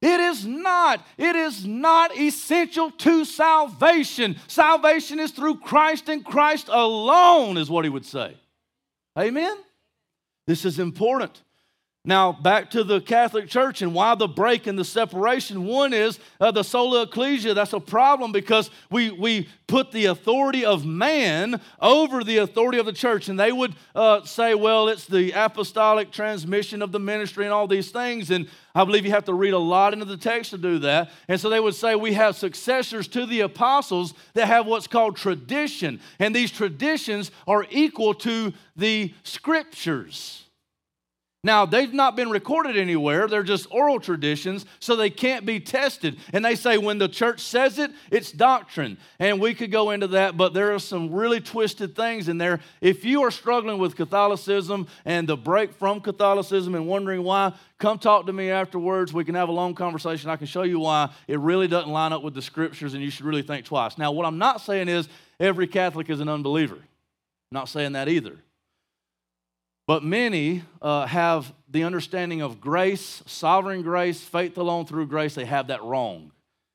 It 0.02 0.22
is 0.22 0.46
not. 0.46 1.06
It 1.18 1.36
is 1.36 1.66
not 1.66 2.18
essential 2.18 2.92
to 2.92 3.26
salvation. 3.26 4.38
Salvation 4.48 5.20
is 5.20 5.32
through 5.32 5.58
Christ 5.58 6.08
and 6.08 6.24
Christ 6.24 6.70
alone, 6.70 7.58
is 7.58 7.70
what 7.70 7.84
he 7.84 7.90
would 7.90 8.06
say. 8.06 8.38
Amen? 9.18 9.58
This 10.48 10.64
is 10.64 10.80
important. 10.80 11.44
Now, 12.06 12.32
back 12.32 12.72
to 12.72 12.86
the 12.86 13.02
Catholic 13.02 13.50
Church 13.50 13.82
and 13.82 13.94
why 13.94 14.16
the 14.16 14.28
break 14.28 14.68
and 14.68 14.80
the 14.80 14.86
separation. 14.86 15.66
One 15.66 15.92
is 15.92 16.18
uh, 16.40 16.50
the 16.50 16.64
sola 16.64 17.02
ecclesia. 17.02 17.54
That's 17.54 17.74
a 17.74 17.80
problem 17.80 18.32
because 18.32 18.72
we, 18.90 19.12
we 19.12 19.50
put 19.68 19.92
the 19.92 20.06
authority 20.06 20.64
of 20.64 20.86
man 20.86 21.60
over 21.82 22.24
the 22.24 22.38
authority 22.38 22.78
of 22.78 22.86
the 22.86 22.94
church. 22.94 23.28
And 23.28 23.38
they 23.38 23.52
would 23.52 23.76
uh, 23.94 24.24
say, 24.24 24.56
well, 24.56 24.88
it's 24.88 25.08
the 25.08 25.34
apostolic 25.34 26.10
transmission 26.10 26.82
of 26.82 26.94
the 26.94 27.02
ministry 27.02 27.44
and 27.44 27.54
all 27.54 27.68
these 27.68 27.92
things. 27.92 28.32
And 28.32 28.48
I 28.74 28.86
believe 28.86 29.06
you 29.06 29.12
have 29.12 29.26
to 29.26 29.34
read 29.34 29.54
a 29.54 29.60
lot 29.60 29.92
into 29.92 30.06
the 30.06 30.16
text 30.16 30.52
to 30.52 30.58
do 30.58 30.80
that. 30.80 31.12
And 31.28 31.40
so 31.40 31.50
they 31.50 31.60
would 31.60 31.76
say, 31.76 31.96
we 31.96 32.14
have 32.14 32.38
successors 32.38 33.10
to 33.10 33.26
the 33.26 33.42
apostles 33.42 34.14
that 34.36 34.48
have 34.48 34.66
what's 34.66 34.88
called 34.88 35.18
tradition. 35.18 36.00
And 36.18 36.34
these 36.34 36.50
traditions 36.50 37.30
are 37.46 37.66
equal 37.70 38.14
to 38.16 38.54
the 38.78 39.14
scriptures. 39.24 40.46
Now, 41.42 41.66
they've 41.66 41.94
not 41.94 42.18
been 42.18 42.30
recorded 42.30 42.76
anywhere. 42.76 43.26
They're 43.30 43.44
just 43.44 43.68
oral 43.72 44.02
traditions, 44.02 44.66
so 44.82 44.98
they 44.98 45.10
can't 45.10 45.46
be 45.46 45.62
tested. 45.62 46.20
And 46.34 46.44
they 46.44 46.56
say 46.56 46.78
when 46.78 46.98
the 46.98 47.08
church 47.08 47.40
says 47.40 47.80
it, 47.80 47.92
it's 48.12 48.34
doctrine. 48.34 48.98
And 49.20 49.40
we 49.40 49.54
could 49.54 49.72
go 49.72 49.92
into 49.92 50.08
that, 50.08 50.36
but 50.36 50.54
there 50.54 50.74
are 50.76 50.80
some 50.80 51.14
really 51.14 51.40
twisted 51.40 51.96
things 51.96 52.28
in 52.28 52.40
there. 52.40 52.60
If 52.82 53.06
you 53.06 53.22
are 53.24 53.32
struggling 53.32 53.78
with 53.78 53.96
Catholicism 53.96 54.88
and 55.06 55.30
the 55.30 55.38
break 55.38 55.74
from 55.74 56.02
Catholicism 56.02 56.76
and 56.76 56.88
wondering 56.88 57.24
why, 57.24 57.54
come 57.78 58.00
talk 58.00 58.26
to 58.26 58.34
me 58.34 58.50
afterwards. 58.50 59.14
We 59.14 59.24
can 59.24 59.36
have 59.36 59.48
a 59.48 59.54
long 59.54 59.76
conversation. 59.76 60.30
I 60.30 60.36
can 60.36 60.48
show 60.48 60.64
you 60.64 60.80
why 60.80 61.10
it 61.30 61.40
really 61.40 61.70
doesn't 61.70 61.90
line 61.90 62.12
up 62.12 62.22
with 62.22 62.34
the 62.34 62.42
scriptures, 62.42 62.96
and 62.96 63.02
you 63.02 63.10
should 63.10 63.26
really 63.26 63.44
think 63.44 63.66
twice. 63.66 63.98
Now, 63.98 64.12
what 64.12 64.26
I'm 64.26 64.40
not 64.40 64.60
saying 64.60 64.90
is 64.90 65.08
every 65.40 65.68
Catholic 65.68 66.10
is 66.10 66.20
an 66.20 66.28
unbeliever. 66.28 66.76
I'm 66.76 67.54
not 67.54 67.70
saying 67.70 67.94
that 67.94 68.10
either. 68.10 68.40
But 69.90 70.04
many 70.04 70.62
uh, 70.84 71.08
have 71.08 71.52
the 71.68 71.84
understanding 71.84 72.44
of 72.44 72.62
grace, 72.62 73.24
sovereign 73.26 73.82
grace, 73.82 74.24
faith 74.24 74.56
alone 74.60 74.86
through 74.86 75.08
grace. 75.08 75.34
They 75.34 75.46
have 75.46 75.70
that 75.70 75.82
wrong. 75.82 76.32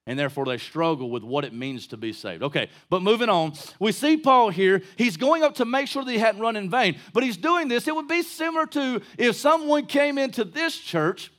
And 0.09 0.19
therefore, 0.19 0.47
they 0.47 0.59
struggle 0.59 1.09
with 1.09 1.23
what 1.23 1.45
it 1.45 1.53
means 1.53 1.87
to 1.87 1.97
be 1.97 2.13
saved. 2.13 2.43
Okay, 2.43 2.69
but 2.91 3.03
moving 3.03 3.29
on, 3.29 3.53
we 3.79 3.93
see 3.93 4.17
Paul 4.17 4.51
here. 4.51 4.83
He's 4.97 5.17
going 5.17 5.45
up 5.45 5.55
to 5.59 5.65
make 5.65 5.87
sure 5.87 6.05
that 6.05 6.11
he 6.11 6.19
hadn't 6.19 6.41
run 6.41 6.57
in 6.57 6.69
vain. 6.69 6.97
But 7.13 7.23
he's 7.23 7.37
doing 7.37 7.69
this. 7.69 7.87
It 7.87 7.95
would 7.95 8.09
be 8.09 8.23
similar 8.23 8.67
to 8.67 9.01
if 9.17 9.37
someone 9.37 9.87
came 9.87 10.19
into 10.19 10.43
this 10.43 10.77
church 10.77 11.31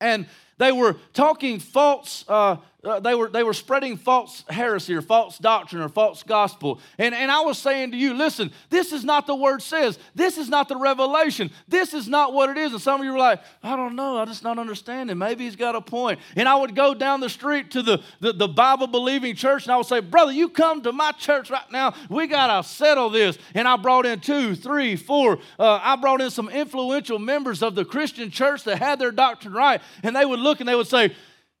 and 0.00 0.24
they 0.56 0.72
were 0.72 0.96
talking 1.12 1.58
false 1.58 2.24
uh, 2.28 2.56
uh, 2.84 3.00
they, 3.00 3.14
were, 3.14 3.28
they 3.28 3.42
were 3.42 3.54
spreading 3.54 3.96
false 3.96 4.44
heresy 4.48 4.94
or 4.94 5.02
false 5.02 5.38
doctrine 5.38 5.82
or 5.82 5.88
false 5.88 6.22
gospel. 6.22 6.80
And, 6.98 7.14
and 7.14 7.30
I 7.30 7.40
was 7.40 7.58
saying 7.58 7.92
to 7.92 7.96
you, 7.96 8.14
listen, 8.14 8.52
this 8.70 8.92
is 8.92 9.04
not 9.04 9.26
the 9.26 9.34
word 9.34 9.62
says. 9.62 9.98
This 10.14 10.38
is 10.38 10.48
not 10.48 10.68
the 10.68 10.76
revelation. 10.76 11.50
This 11.68 11.94
is 11.94 12.08
not 12.08 12.32
what 12.32 12.50
it 12.50 12.58
is. 12.58 12.72
And 12.72 12.80
some 12.80 13.00
of 13.00 13.06
you 13.06 13.12
were 13.12 13.18
like, 13.18 13.40
I 13.62 13.76
don't 13.76 13.96
know. 13.96 14.18
I 14.18 14.24
just 14.24 14.44
not 14.44 14.58
understanding. 14.58 15.16
Maybe 15.18 15.44
he's 15.44 15.56
got 15.56 15.74
a 15.74 15.80
point. 15.80 16.20
And 16.36 16.48
I 16.48 16.56
would 16.56 16.74
go 16.74 16.94
down 16.94 17.20
the 17.20 17.30
street 17.30 17.70
to 17.72 17.82
the, 17.82 18.02
the, 18.20 18.32
the 18.32 18.48
Bible 18.48 18.86
believing 18.86 19.34
church 19.34 19.64
and 19.64 19.72
I 19.72 19.76
would 19.76 19.86
say, 19.86 20.00
brother, 20.00 20.32
you 20.32 20.48
come 20.48 20.82
to 20.82 20.92
my 20.92 21.12
church 21.12 21.50
right 21.50 21.70
now. 21.70 21.94
We 22.08 22.26
got 22.26 22.62
to 22.62 22.68
settle 22.68 23.10
this. 23.10 23.38
And 23.54 23.66
I 23.66 23.76
brought 23.76 24.06
in 24.06 24.20
two, 24.20 24.54
three, 24.54 24.96
four. 24.96 25.38
Uh, 25.58 25.80
I 25.82 25.96
brought 25.96 26.20
in 26.20 26.30
some 26.30 26.48
influential 26.48 27.18
members 27.18 27.62
of 27.62 27.74
the 27.74 27.84
Christian 27.84 28.30
church 28.30 28.64
that 28.64 28.78
had 28.78 28.98
their 28.98 29.12
doctrine 29.12 29.54
right. 29.54 29.80
And 30.02 30.14
they 30.14 30.24
would 30.24 30.40
look 30.40 30.60
and 30.60 30.68
they 30.68 30.74
would 30.74 30.86
say, 30.86 31.14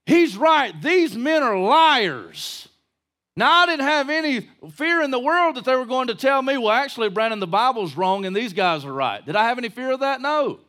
He's 0.06 0.36
right. 0.36 0.80
These 0.80 1.16
men 1.16 1.42
are 1.42 1.58
liars. 1.58 2.68
Now, 3.36 3.62
I 3.62 3.66
didn't 3.66 3.86
have 3.86 4.10
any 4.10 4.48
fear 4.72 5.02
in 5.02 5.10
the 5.10 5.18
world 5.18 5.56
that 5.56 5.64
they 5.64 5.74
were 5.74 5.86
going 5.86 6.06
to 6.06 6.14
tell 6.14 6.40
me, 6.40 6.56
well, 6.56 6.70
actually, 6.70 7.08
Brandon, 7.08 7.40
the 7.40 7.46
Bible's 7.46 7.96
wrong 7.96 8.26
and 8.26 8.36
these 8.36 8.52
guys 8.52 8.84
are 8.84 8.92
right. 8.92 9.24
Did 9.24 9.34
I 9.34 9.48
have 9.48 9.58
any 9.58 9.68
fear 9.68 9.92
of 9.92 10.00
that? 10.00 10.20
No. 10.20 10.60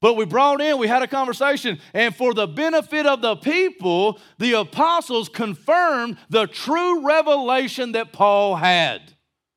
But 0.00 0.14
we 0.14 0.26
brought 0.26 0.60
in, 0.60 0.78
we 0.78 0.86
had 0.86 1.02
a 1.02 1.06
conversation, 1.06 1.80
and 1.94 2.14
for 2.14 2.34
the 2.34 2.46
benefit 2.46 3.06
of 3.06 3.22
the 3.22 3.36
people, 3.36 4.20
the 4.38 4.52
apostles 4.52 5.30
confirmed 5.30 6.18
the 6.28 6.46
true 6.46 7.06
revelation 7.06 7.92
that 7.92 8.12
Paul 8.12 8.56
had. 8.56 9.14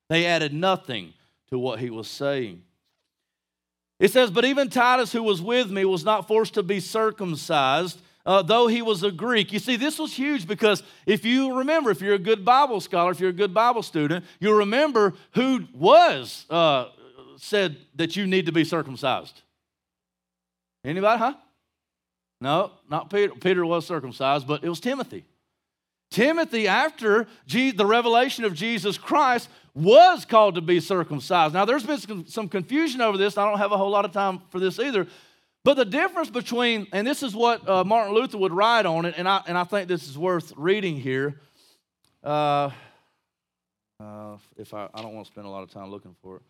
They 0.09 0.25
added 0.25 0.53
nothing 0.53 1.13
to 1.49 1.59
what 1.59 1.79
he 1.79 1.89
was 1.89 2.07
saying. 2.07 2.63
It 3.99 4.11
says, 4.11 4.31
But 4.31 4.45
even 4.45 4.69
Titus, 4.69 5.11
who 5.11 5.21
was 5.21 5.41
with 5.41 5.69
me, 5.69 5.83
was 5.85 6.05
not 6.05 6.27
forced 6.27 6.53
to 6.53 6.63
be 6.63 6.79
circumcised 6.79 8.01
uh, 8.27 8.41
though 8.41 8.67
he 8.67 8.81
was 8.81 9.01
a 9.03 9.11
Greek. 9.11 9.53
You 9.53 9.59
see, 9.59 9.77
this 9.77 9.97
was 9.97 10.13
huge 10.13 10.45
because 10.45 10.83
if 11.05 11.23
you 11.25 11.57
remember, 11.57 11.89
if 11.89 12.01
you're 12.01 12.13
a 12.13 12.19
good 12.19 12.43
Bible 12.43 12.81
scholar, 12.81 13.11
if 13.11 13.21
you're 13.21 13.29
a 13.29 13.33
good 13.33 13.53
Bible 13.53 13.81
student, 13.81 14.25
you'll 14.41 14.57
remember 14.57 15.13
who 15.31 15.65
was 15.73 16.45
uh, 16.49 16.89
said 17.37 17.77
that 17.95 18.17
you 18.17 18.27
need 18.27 18.45
to 18.45 18.51
be 18.51 18.65
circumcised. 18.65 19.41
Anybody, 20.83 21.17
huh? 21.17 21.33
No, 22.41 22.71
not 22.89 23.09
Peter. 23.09 23.33
Peter 23.33 23.65
was 23.65 23.87
circumcised, 23.87 24.45
but 24.45 24.63
it 24.63 24.69
was 24.69 24.81
Timothy. 24.81 25.25
Timothy, 26.11 26.67
after 26.67 27.27
the 27.47 27.85
revelation 27.85 28.45
of 28.45 28.53
Jesus 28.53 28.97
Christ, 28.97 29.49
was 29.73 30.25
called 30.25 30.55
to 30.55 30.61
be 30.61 30.79
circumcised. 30.79 31.53
Now, 31.53 31.65
there's 31.65 31.85
been 31.85 32.27
some 32.27 32.49
confusion 32.49 33.01
over 33.01 33.17
this. 33.17 33.37
I 33.37 33.49
don't 33.49 33.57
have 33.57 33.71
a 33.71 33.77
whole 33.77 33.89
lot 33.89 34.05
of 34.05 34.11
time 34.11 34.41
for 34.49 34.59
this 34.59 34.79
either. 34.79 35.07
But 35.67 35.75
the 35.75 35.83
difference 35.83 36.29
between, 36.29 36.87
and 36.93 37.05
this 37.05 37.21
is 37.21 37.35
what 37.35 37.67
uh, 37.67 37.83
Martin 37.83 38.15
Luther 38.15 38.37
would 38.37 38.53
write 38.53 38.85
on 38.85 39.03
it, 39.03 39.15
and 39.17 39.27
I, 39.27 39.41
and 39.47 39.57
I 39.57 39.65
think 39.65 39.89
this 39.89 40.07
is 40.07 40.17
worth 40.17 40.53
reading 40.55 40.95
here. 40.95 41.41
Uh, 42.23 42.69
uh, 43.99 44.37
if 44.55 44.73
I, 44.73 44.87
I 44.93 45.01
don't 45.01 45.13
want 45.13 45.27
to 45.27 45.33
spend 45.33 45.45
a 45.45 45.49
lot 45.49 45.63
of 45.63 45.69
time 45.69 45.91
looking 45.91 46.15
for 46.21 46.37
it. 46.37 46.41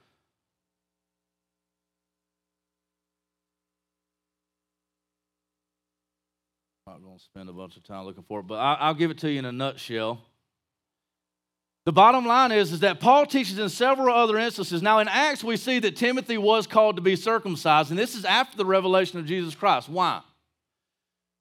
I'm 6.85 6.93
not 6.93 7.03
going 7.03 7.17
to 7.17 7.23
spend 7.23 7.49
a 7.49 7.53
bunch 7.53 7.75
of 7.75 7.83
time 7.85 8.05
looking 8.05 8.21
for 8.21 8.41
it, 8.41 8.43
but 8.45 8.59
I, 8.59 8.75
I'll 8.75 8.93
give 8.93 9.09
it 9.09 9.17
to 9.17 9.31
you 9.31 9.39
in 9.39 9.45
a 9.45 9.51
nutshell. 9.51 10.21
The 11.87 11.93
bottom 11.93 12.25
line 12.25 12.51
is, 12.51 12.73
is 12.73 12.81
that 12.81 12.99
Paul 12.99 13.25
teaches 13.25 13.57
in 13.57 13.69
several 13.69 14.13
other 14.13 14.37
instances. 14.37 14.81
Now, 14.81 14.99
in 14.99 15.07
Acts, 15.07 15.41
we 15.41 15.55
see 15.55 15.79
that 15.79 15.95
Timothy 15.95 16.37
was 16.37 16.67
called 16.67 16.97
to 16.97 17.01
be 17.01 17.15
circumcised, 17.15 17.91
and 17.91 17.97
this 17.97 18.13
is 18.13 18.25
after 18.25 18.57
the 18.57 18.65
revelation 18.65 19.19
of 19.19 19.25
Jesus 19.25 19.55
Christ. 19.55 19.87
Why? 19.87 20.19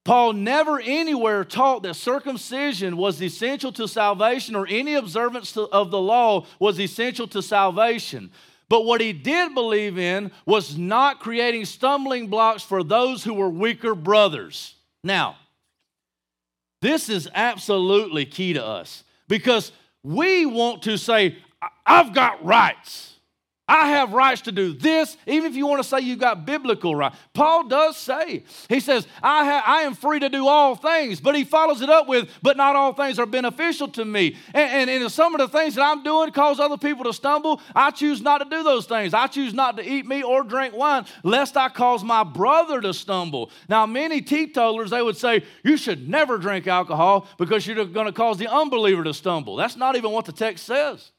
Paul 0.05 0.35
never 0.35 0.79
anywhere 0.79 1.45
taught 1.45 1.83
that 1.83 1.95
circumcision 1.95 2.97
was 2.97 3.21
essential 3.21 3.73
to 3.73 3.89
salvation 3.89 4.55
or 4.55 4.69
any 4.69 4.95
observance 4.95 5.57
of 5.57 5.91
the 5.91 6.01
law 6.01 6.47
was 6.61 6.79
essential 6.79 7.27
to 7.27 7.43
salvation. 7.43 8.31
But 8.69 8.85
what 8.85 9.01
he 9.01 9.13
did 9.13 9.53
believe 9.53 9.99
in 9.99 10.31
was 10.47 10.79
not 10.79 11.19
creating 11.19 11.65
stumbling 11.65 12.29
blocks 12.29 12.63
for 12.63 12.85
those 12.85 13.25
who 13.25 13.35
were 13.35 13.51
weaker 13.51 13.97
brothers. 13.97 14.77
Now, 15.03 15.39
this 16.83 17.09
is 17.09 17.29
absolutely 17.35 18.27
key 18.27 18.53
to 18.53 18.65
us 18.65 19.03
because 19.27 19.73
we 20.07 20.47
want 20.47 20.83
to 20.83 20.97
say, 20.97 21.37
I've 21.85 22.15
got 22.15 22.45
rights. 22.45 23.16
I 23.69 23.89
have 23.89 24.13
rights 24.13 24.43
to 24.43 24.53
do 24.53 24.73
this, 24.73 25.17
even 25.27 25.51
if 25.51 25.57
you 25.57 25.67
want 25.67 25.83
to 25.83 25.89
say 25.89 25.99
you've 25.99 26.21
got 26.21 26.47
biblical 26.47 26.95
right. 26.95 27.13
Paul 27.35 27.67
does 27.67 27.97
say, 27.97 28.45
he 28.69 28.79
says, 28.79 29.09
I, 29.21 29.45
ha- 29.45 29.65
I 29.67 29.83
am 29.83 29.95
free 29.95 30.21
to 30.21 30.29
do 30.29 30.47
all 30.47 30.77
things, 30.77 31.21
but 31.21 31.35
he 31.35 31.43
follows 31.43 31.81
it 31.81 31.91
up 31.91 32.07
with, 32.07 32.29
but 32.43 32.57
not 32.57 32.77
all 32.77 32.93
things 32.93 33.19
are 33.19 33.27
beneficial 33.27 33.89
to 33.89 34.05
me. 34.05 34.37
And, 34.55 34.89
and, 34.89 35.03
and 35.03 35.11
some 35.11 35.35
of 35.35 35.41
the 35.41 35.59
things 35.59 35.75
that 35.75 35.83
I'm 35.83 36.05
doing 36.05 36.31
cause 36.31 36.61
other 36.61 36.77
people 36.77 37.05
to 37.05 37.13
stumble. 37.13 37.61
I 37.75 37.91
choose 37.91 38.21
not 38.21 38.39
to 38.39 38.45
do 38.45 38.63
those 38.63 38.87
things. 38.87 39.13
I 39.13 39.27
choose 39.27 39.53
not 39.53 39.77
to 39.79 39.89
eat 39.89 40.07
meat 40.07 40.23
or 40.23 40.45
drink 40.45 40.73
wine, 40.73 41.05
lest 41.25 41.57
I 41.57 41.69
cause 41.69 42.05
my 42.05 42.23
brother 42.23 42.81
to 42.81 42.95
stumble. 42.95 43.51
Now, 43.69 43.85
many 43.85 44.23
teetotalers, 44.23 44.91
they 44.91 45.03
would 45.03 45.17
say, 45.17 45.43
you 45.65 45.77
should 45.77 46.09
never 46.09 46.39
drink 46.39 46.69
alcohol 46.69 47.27
because 47.37 47.67
you're 47.67 47.85
going 47.85 48.07
to 48.07 48.13
cause 48.13 48.39
the 48.39 48.47
unbeliever 48.47 49.03
to 49.03 49.13
stumble. 49.13 49.57
That's 49.57 49.77
not 49.77 49.97
even 49.97 50.13
what 50.13 50.25
the 50.25 50.33
text 50.33 50.67
says. 50.67 51.11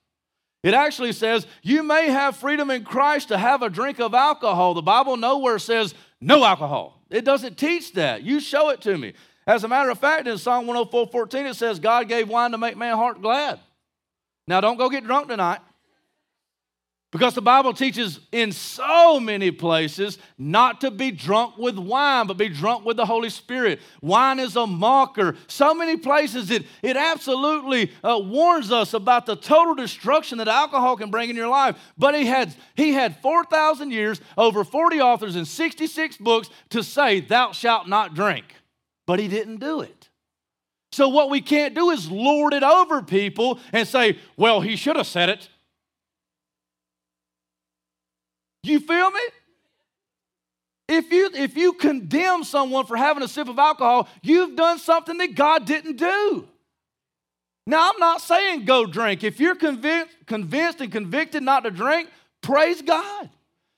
It 0.68 0.74
actually 0.74 1.14
says, 1.14 1.48
You 1.62 1.82
may 1.82 2.10
have 2.10 2.36
freedom 2.36 2.70
in 2.72 2.84
Christ 2.84 3.30
to 3.30 3.38
have 3.38 3.62
a 3.62 3.70
drink 3.70 4.02
of 4.02 4.14
alcohol. 4.14 4.74
The 4.74 4.82
Bible 4.82 5.16
nowhere 5.16 5.60
says 5.60 5.96
no 6.20 6.44
alcohol. 6.44 7.02
It 7.10 7.24
doesn't 7.24 7.58
teach 7.58 7.94
that. 7.94 8.24
You 8.24 8.42
show 8.42 8.68
it 8.68 8.82
to 8.82 8.98
me. 8.98 9.14
As 9.46 9.64
a 9.64 9.70
matter 9.70 9.90
of 9.90 9.98
fact, 9.98 10.28
in 10.28 10.38
Psalm 10.38 10.68
104 10.68 11.08
14, 11.08 11.46
it 11.46 11.54
says, 11.54 11.80
God 11.80 12.10
gave 12.10 12.28
wine 12.28 12.52
to 12.52 12.58
make 12.58 12.76
man's 12.76 12.98
heart 12.98 13.22
glad. 13.22 13.62
Now, 14.46 14.60
don't 14.60 14.76
go 14.76 14.90
get 14.90 15.06
drunk 15.06 15.30
tonight. 15.30 15.62
Because 17.10 17.36
the 17.36 17.42
Bible 17.42 17.74
teaches 17.74 18.20
in 18.34 18.52
so 18.52 19.18
many 19.18 19.50
places 19.50 20.18
not 20.38 20.82
to 20.82 20.92
be 20.92 21.10
drunk 21.10 21.58
with 21.58 21.78
wine, 21.78 22.28
but 22.28 22.36
be 22.36 22.50
drunk 22.50 22.84
with 22.84 22.98
the 22.98 23.06
Holy 23.06 23.30
Spirit. 23.30 23.80
Wine 24.02 24.40
is 24.40 24.58
a 24.58 24.68
mocker. 24.68 25.38
So 25.48 25.74
many 25.74 25.96
places 25.96 26.52
it, 26.52 26.66
it 26.82 26.98
absolutely 26.98 27.94
uh, 28.04 28.20
warns 28.22 28.74
us 28.74 28.94
about 28.94 29.26
the 29.26 29.38
total 29.38 29.74
destruction 29.74 30.40
that 30.40 30.50
alcohol 30.50 30.98
can 30.98 31.10
bring 31.10 31.30
in 31.30 31.38
your 31.38 31.48
life. 31.48 31.78
But 31.98 32.14
he 32.14 32.26
had, 32.26 32.54
he 32.76 32.92
had 32.92 33.16
4,000 33.22 33.92
years, 33.92 34.20
over 34.38 34.66
40 34.66 35.00
authors, 35.00 35.38
and 35.38 35.48
66 35.48 36.18
books 36.18 36.50
to 36.72 36.84
say, 36.84 37.22
Thou 37.22 37.54
shalt 37.54 37.88
not 37.88 38.16
drink. 38.16 38.54
But 39.06 39.20
he 39.20 39.30
didn't 39.30 39.62
do 39.62 39.80
it. 39.80 40.10
So, 40.92 41.08
what 41.08 41.30
we 41.30 41.40
can't 41.40 41.74
do 41.74 41.90
is 41.92 42.12
lord 42.12 42.54
it 42.54 42.64
over 42.64 43.02
people 43.02 43.60
and 43.72 43.88
say, 43.88 44.20
Well, 44.36 44.60
he 44.60 44.76
should 44.76 44.98
have 44.98 45.08
said 45.08 45.30
it. 45.30 45.48
You 48.70 48.80
feel 48.80 49.12
me? 49.12 49.22
If 50.90 51.12
you, 51.12 51.30
if 51.34 51.58
you 51.58 51.74
condemn 51.74 52.44
someone 52.44 52.86
for 52.86 52.96
having 52.96 53.24
a 53.24 53.28
sip 53.28 53.50
of 53.50 53.60
alcohol, 53.60 54.08
you've 54.22 54.56
done 54.56 54.80
something 54.80 55.18
that 55.18 55.36
God 55.36 55.66
didn't 55.66 55.98
do. 55.98 56.48
Now, 57.66 57.90
I'm 57.92 58.00
not 58.00 58.22
saying 58.22 58.64
go 58.64 58.86
drink. 58.86 59.26
If 59.26 59.42
you're 59.42 59.56
convinced, 59.56 60.16
convinced 60.26 60.80
and 60.80 60.90
convicted 60.90 61.44
not 61.44 61.66
to 61.66 61.72
drink, 61.72 62.10
praise 62.42 62.82
God. 62.82 63.30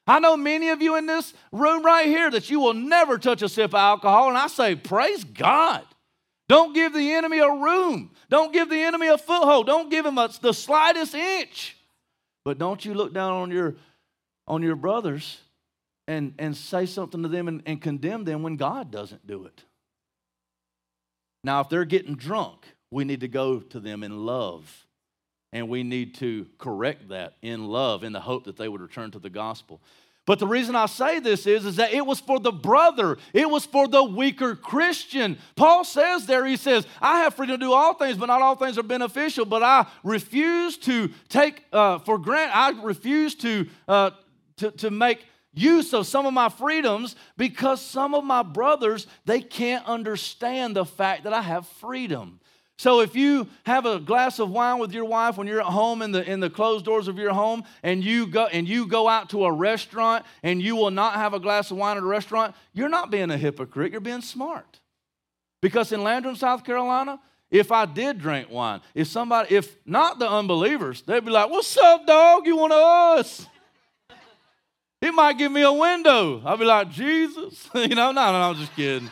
I 0.05 0.19
know 0.19 0.37
many 0.37 0.69
of 0.69 0.81
you 0.81 0.95
in 0.95 1.07
this 1.07 1.33
room 1.51 1.83
right 1.83 2.05
here 2.05 2.29
that 2.31 2.51
you 2.51 2.59
will 2.59 2.75
never 2.75 3.17
touch 3.17 3.41
a 3.41 3.49
sip 3.49 3.71
of 3.71 3.75
alcohol, 3.75 4.29
and 4.29 4.37
I 4.37 4.47
say, 4.47 4.75
praise 4.75 5.23
God. 5.23 5.83
Don't 6.47 6.73
give 6.73 6.93
the 6.93 7.13
enemy 7.13 7.39
a 7.39 7.49
room. 7.49 8.11
Don't 8.29 8.53
give 8.53 8.69
the 8.69 8.81
enemy 8.81 9.07
a 9.07 9.17
foothold. 9.17 9.67
Don't 9.67 9.89
give 9.89 10.05
him 10.05 10.17
a, 10.17 10.29
the 10.41 10.53
slightest 10.53 11.13
inch. 11.13 11.75
But 12.43 12.57
don't 12.57 12.83
you 12.83 12.93
look 12.93 13.13
down 13.13 13.33
on 13.33 13.51
your 13.51 13.75
on 14.49 14.63
your 14.63 14.75
brothers 14.75 15.39
and, 16.07 16.33
and 16.39 16.57
say 16.57 16.85
something 16.85 17.21
to 17.21 17.29
them 17.29 17.47
and, 17.47 17.61
and 17.65 17.81
condemn 17.81 18.23
them 18.23 18.41
when 18.41 18.55
God 18.55 18.91
doesn't 18.91 19.25
do 19.27 19.45
it. 19.45 19.63
Now, 21.43 21.61
if 21.61 21.69
they're 21.69 21.85
getting 21.85 22.15
drunk, 22.15 22.65
we 22.91 23.05
need 23.05 23.21
to 23.21 23.27
go 23.27 23.59
to 23.59 23.79
them 23.79 24.03
in 24.03 24.25
love. 24.25 24.87
And 25.53 25.69
we 25.69 25.83
need 25.83 26.15
to 26.15 26.47
correct 26.57 27.09
that 27.09 27.35
in 27.41 27.65
love 27.65 28.03
in 28.03 28.13
the 28.13 28.19
hope 28.19 28.43
that 28.45 28.57
they 28.57 28.67
would 28.67 28.81
return 28.81 29.11
to 29.11 29.19
the 29.19 29.29
gospel. 29.29 29.81
But 30.25 30.37
the 30.37 30.45
reason 30.45 30.75
I 30.75 30.85
say 30.85 31.19
this 31.19 31.47
is, 31.47 31.65
is 31.65 31.77
that 31.77 31.91
it 31.91 32.05
was 32.05 32.19
for 32.19 32.39
the 32.39 32.51
brother, 32.51 33.17
it 33.33 33.49
was 33.49 33.65
for 33.65 33.87
the 33.87 34.03
weaker 34.03 34.55
Christian. 34.55 35.39
Paul 35.55 35.83
says 35.83 36.27
there, 36.27 36.45
he 36.45 36.55
says, 36.55 36.85
I 37.01 37.21
have 37.21 37.33
freedom 37.33 37.59
to 37.59 37.65
do 37.65 37.73
all 37.73 37.95
things, 37.95 38.15
but 38.15 38.27
not 38.27 38.43
all 38.43 38.55
things 38.55 38.77
are 38.77 38.83
beneficial. 38.83 39.43
But 39.43 39.63
I 39.63 39.87
refuse 40.03 40.77
to 40.79 41.09
take 41.29 41.63
uh, 41.73 41.97
for 41.97 42.19
granted, 42.19 42.55
I 42.55 42.69
refuse 42.83 43.33
to 43.35 43.67
uh, 43.87 44.11
to, 44.59 44.71
to 44.71 44.91
make 44.91 45.25
use 45.53 45.93
of 45.93 46.05
some 46.07 46.25
of 46.25 46.33
my 46.33 46.49
freedoms 46.49 47.15
because 47.37 47.81
some 47.81 48.13
of 48.13 48.23
my 48.23 48.43
brothers 48.43 49.07
they 49.25 49.41
can't 49.41 49.85
understand 49.85 50.75
the 50.75 50.85
fact 50.85 51.23
that 51.23 51.33
I 51.33 51.41
have 51.41 51.67
freedom. 51.67 52.39
So 52.77 53.01
if 53.01 53.13
you 53.13 53.47
have 53.65 53.85
a 53.85 53.99
glass 53.99 54.39
of 54.39 54.51
wine 54.51 54.79
with 54.79 54.93
your 54.93 55.03
wife 55.03 55.37
when 55.37 55.47
you're 55.47 55.59
at 55.59 55.65
home 55.65 56.01
in 56.01 56.13
the 56.13 56.23
in 56.23 56.39
the 56.39 56.49
closed 56.49 56.85
doors 56.85 57.07
of 57.07 57.17
your 57.17 57.33
home 57.33 57.63
and 57.83 58.03
you 58.03 58.27
go 58.27 58.45
and 58.45 58.67
you 58.67 58.87
go 58.87 59.09
out 59.09 59.31
to 59.31 59.45
a 59.45 59.51
restaurant 59.51 60.25
and 60.43 60.61
you 60.61 60.75
will 60.75 60.91
not 60.91 61.15
have 61.15 61.33
a 61.33 61.39
glass 61.39 61.71
of 61.71 61.77
wine 61.77 61.97
at 61.97 62.03
a 62.03 62.05
restaurant, 62.05 62.55
you're 62.73 62.89
not 62.89 63.11
being 63.11 63.31
a 63.31 63.37
hypocrite, 63.37 63.91
you're 63.91 64.01
being 64.01 64.21
smart. 64.21 64.79
Because 65.61 65.91
in 65.91 66.03
Landrum, 66.03 66.37
South 66.37 66.63
Carolina, 66.63 67.19
if 67.51 67.71
I 67.71 67.85
did 67.85 68.19
drink 68.19 68.49
wine, 68.49 68.79
if 68.93 69.07
somebody, 69.07 69.55
if 69.55 69.75
not 69.85 70.19
the 70.19 70.29
unbelievers, 70.29 71.01
they'd 71.01 71.25
be 71.25 71.31
like, 71.31 71.49
What's 71.49 71.75
up, 71.77 72.05
dog? 72.05 72.45
You 72.45 72.55
want 72.55 72.71
us? 72.71 73.45
He 75.01 75.11
might 75.11 75.37
give 75.37 75.51
me 75.51 75.61
a 75.61 75.71
window. 75.71 76.41
I'll 76.45 76.57
be 76.57 76.65
like, 76.65 76.91
Jesus. 76.91 77.69
you 77.75 77.89
know, 77.89 78.11
no, 78.11 78.31
no, 78.31 78.31
no, 78.31 78.49
I'm 78.49 78.55
just 78.55 78.75
kidding. 78.75 79.09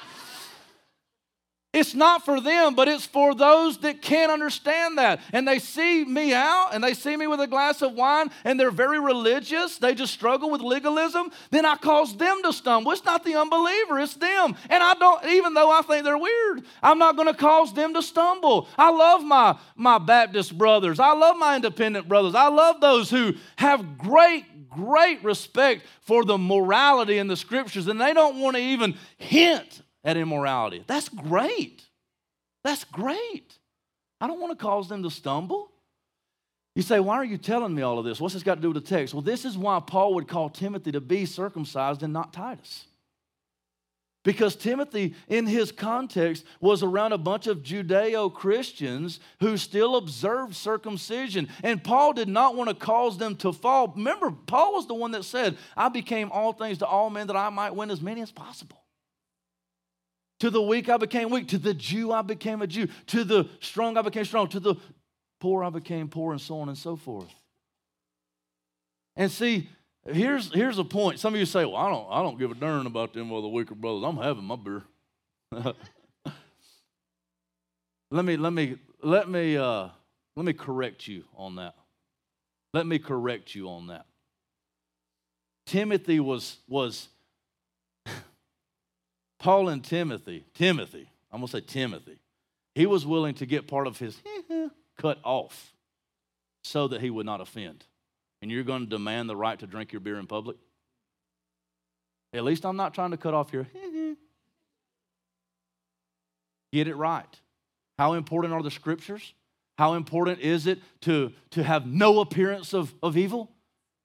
It's 1.78 1.94
not 1.94 2.26
for 2.26 2.42
them, 2.42 2.74
but 2.74 2.88
it's 2.88 3.06
for 3.06 3.36
those 3.36 3.78
that 3.80 4.02
can't 4.02 4.32
understand 4.32 4.98
that. 4.98 5.20
And 5.32 5.48
they 5.48 5.60
see 5.60 6.04
me 6.04 6.34
out 6.34 6.70
and 6.74 6.84
they 6.84 6.96
see 6.96 7.16
me 7.16 7.28
with 7.28 7.40
a 7.40 7.46
glass 7.46 7.84
of 7.84 7.94
wine 7.94 8.32
and 8.46 8.60
they're 8.60 8.72
very 8.72 9.00
religious. 9.00 9.78
They 9.78 9.94
just 9.94 10.12
struggle 10.12 10.50
with 10.50 10.62
legalism. 10.62 11.30
Then 11.52 11.66
I 11.66 11.76
cause 11.76 12.18
them 12.18 12.42
to 12.44 12.52
stumble. 12.52 12.94
It's 12.94 13.06
not 13.06 13.24
the 13.24 13.36
unbeliever, 13.36 14.00
it's 14.00 14.16
them. 14.16 14.56
And 14.70 14.82
I 14.82 14.96
don't, 14.96 15.24
even 15.26 15.54
though 15.54 15.70
I 15.70 15.84
think 15.84 16.04
they're 16.04 16.18
weird, 16.18 16.64
I'm 16.82 16.98
not 16.98 17.16
going 17.16 17.28
to 17.28 17.38
cause 17.38 17.72
them 17.74 17.94
to 17.94 18.02
stumble. 18.02 18.68
I 18.76 18.90
love 18.90 19.24
my, 19.24 19.56
my 19.76 20.00
Baptist 20.00 20.58
brothers. 20.58 21.00
I 21.00 21.14
love 21.14 21.38
my 21.38 21.58
independent 21.58 22.08
brothers. 22.08 22.34
I 22.34 22.48
love 22.48 22.82
those 22.82 23.12
who 23.12 23.36
have 23.58 24.00
great 24.00 24.46
great 24.86 25.24
respect 25.24 25.86
for 26.02 26.24
the 26.24 26.38
morality 26.38 27.18
in 27.18 27.28
the 27.28 27.36
scriptures, 27.36 27.88
and 27.88 28.00
they 28.00 28.14
don't 28.14 28.40
want 28.40 28.56
to 28.56 28.62
even 28.62 28.96
hint 29.18 29.82
at 30.04 30.18
immorality. 30.18 30.84
That's 30.88 31.10
great. 31.10 31.84
That's 32.64 32.84
great. 32.86 33.58
I 34.22 34.28
don't 34.28 34.40
want 34.40 34.58
to 34.58 34.64
cause 34.64 34.88
them 34.88 35.04
to 35.04 35.10
stumble. 35.10 35.72
You 36.76 36.84
say, 36.84 37.00
why 37.00 37.16
are 37.16 37.26
you 37.26 37.38
telling 37.38 37.74
me 37.74 37.82
all 37.82 37.98
of 37.98 38.06
this? 38.06 38.22
What's 38.22 38.36
this 38.36 38.44
got 38.44 38.56
to 38.56 38.62
do 38.62 38.70
with 38.70 38.84
the 38.84 38.90
text? 38.90 39.14
Well, 39.14 39.22
this 39.22 39.46
is 39.46 39.58
why 39.58 39.80
Paul 39.80 40.14
would 40.14 40.28
call 40.28 40.50
Timothy 40.50 40.92
to 40.92 41.02
be 41.02 41.26
circumcised 41.26 42.04
and 42.04 42.14
not 42.14 42.34
Titus. 42.34 42.86
Because 44.24 44.58
Timothy, 44.58 45.16
in 45.30 45.46
his 45.46 45.72
context, 45.72 46.44
was 46.60 46.84
around 46.84 47.14
a 47.14 47.18
bunch 47.18 47.48
of 47.48 47.60
Judeo 47.60 48.34
Christians 48.34 49.22
who 49.40 49.56
still 49.56 49.96
observed 49.96 50.54
circumcision. 50.54 51.48
And 51.64 51.82
Paul 51.82 52.12
did 52.12 52.28
not 52.28 52.56
want 52.56 52.70
to 52.70 52.76
cause 52.76 53.18
them 53.18 53.38
to 53.38 53.54
fall. 53.54 53.94
Remember, 53.96 54.32
Paul 54.32 54.74
was 54.74 54.86
the 54.86 54.96
one 54.96 55.12
that 55.12 55.24
said, 55.24 55.58
I 55.78 55.88
became 55.88 56.30
all 56.32 56.52
things 56.52 56.80
to 56.80 56.86
all 56.86 57.10
men 57.10 57.28
that 57.28 57.38
I 57.38 57.50
might 57.50 57.76
win 57.76 57.90
as 57.90 58.02
many 58.02 58.22
as 58.22 58.32
possible. 58.32 58.84
To 60.42 60.50
the 60.50 60.62
weak, 60.62 60.90
I 60.90 60.98
became 60.98 61.30
weak. 61.30 61.48
To 61.50 61.58
the 61.58 61.74
Jew, 61.74 62.12
I 62.12 62.22
became 62.22 62.62
a 62.62 62.68
Jew. 62.68 62.88
To 63.08 63.24
the 63.24 63.50
strong, 63.60 63.98
I 63.98 64.02
became 64.02 64.26
strong. 64.26 64.50
To 64.50 64.60
the 64.60 64.76
poor, 65.40 65.64
I 65.64 65.70
became 65.70 66.10
poor, 66.10 66.32
and 66.34 66.42
so 66.42 66.60
on 66.60 66.70
and 66.70 66.78
so 66.78 66.96
forth. 66.96 67.34
And 69.16 69.32
see, 69.32 69.70
Here's, 70.08 70.54
here's 70.54 70.78
a 70.80 70.86
point. 70.86 71.20
Some 71.20 71.34
of 71.34 71.40
you 71.40 71.46
say, 71.46 71.66
well, 71.66 71.76
I 71.76 71.90
don't, 71.90 72.08
I 72.10 72.22
don't 72.22 72.40
give 72.40 72.52
a 72.52 72.56
darn 72.56 72.86
about 72.86 73.14
them 73.14 73.34
other 73.34 73.48
weaker 73.48 73.76
brothers. 73.76 74.04
I'm 74.06 74.18
having 74.18 74.46
my 74.46 74.56
beer. 74.56 74.84
let 78.12 78.24
me, 78.24 78.38
let 78.38 78.54
me, 78.54 78.78
let 79.04 79.30
me, 79.30 79.58
uh, 79.58 79.90
let 80.36 80.46
me 80.46 80.54
correct 80.54 81.08
you 81.08 81.26
on 81.36 81.58
that. 81.58 81.76
Let 82.74 82.88
me 82.88 83.00
correct 83.00 83.54
you 83.54 83.70
on 83.70 83.88
that. 83.88 84.06
Timothy 85.66 86.22
was, 86.22 86.58
was 86.70 87.10
Paul 89.40 89.68
and 89.68 89.84
Timothy, 89.84 90.46
Timothy, 90.54 91.10
I'm 91.32 91.40
going 91.40 91.48
to 91.48 91.52
say 91.58 91.62
Timothy, 91.62 92.20
he 92.76 92.86
was 92.86 93.06
willing 93.06 93.36
to 93.36 93.46
get 93.46 93.68
part 93.68 93.88
of 93.88 94.00
his 94.00 94.18
cut 94.98 95.20
off 95.24 95.74
so 96.64 96.88
that 96.88 97.02
he 97.02 97.10
would 97.10 97.26
not 97.26 97.42
offend 97.42 97.84
and 98.42 98.52
you're 98.52 98.64
going 98.64 98.84
to 98.84 98.90
demand 98.90 99.30
the 99.30 99.36
right 99.36 99.58
to 99.60 99.68
drink 99.68 99.92
your 99.92 100.00
beer 100.00 100.20
in 100.20 100.28
public? 100.28 100.58
At 102.34 102.44
least 102.44 102.66
I'm 102.66 102.76
not 102.76 102.94
trying 102.94 103.12
to 103.12 103.18
cut 103.18 103.34
off 103.34 103.54
your. 103.54 103.68
get 106.72 106.88
it 106.88 106.96
right. 106.96 107.40
How 107.98 108.14
important 108.14 108.54
are 108.54 108.62
the 108.62 108.72
scriptures? 108.72 109.34
How 109.78 109.94
important 109.94 110.40
is 110.40 110.68
it 110.68 110.80
to, 111.02 111.32
to 111.52 111.64
have 111.64 111.86
no 111.86 112.20
appearance 112.20 112.74
of, 112.74 112.94
of 113.02 113.18
evil? 113.18 113.52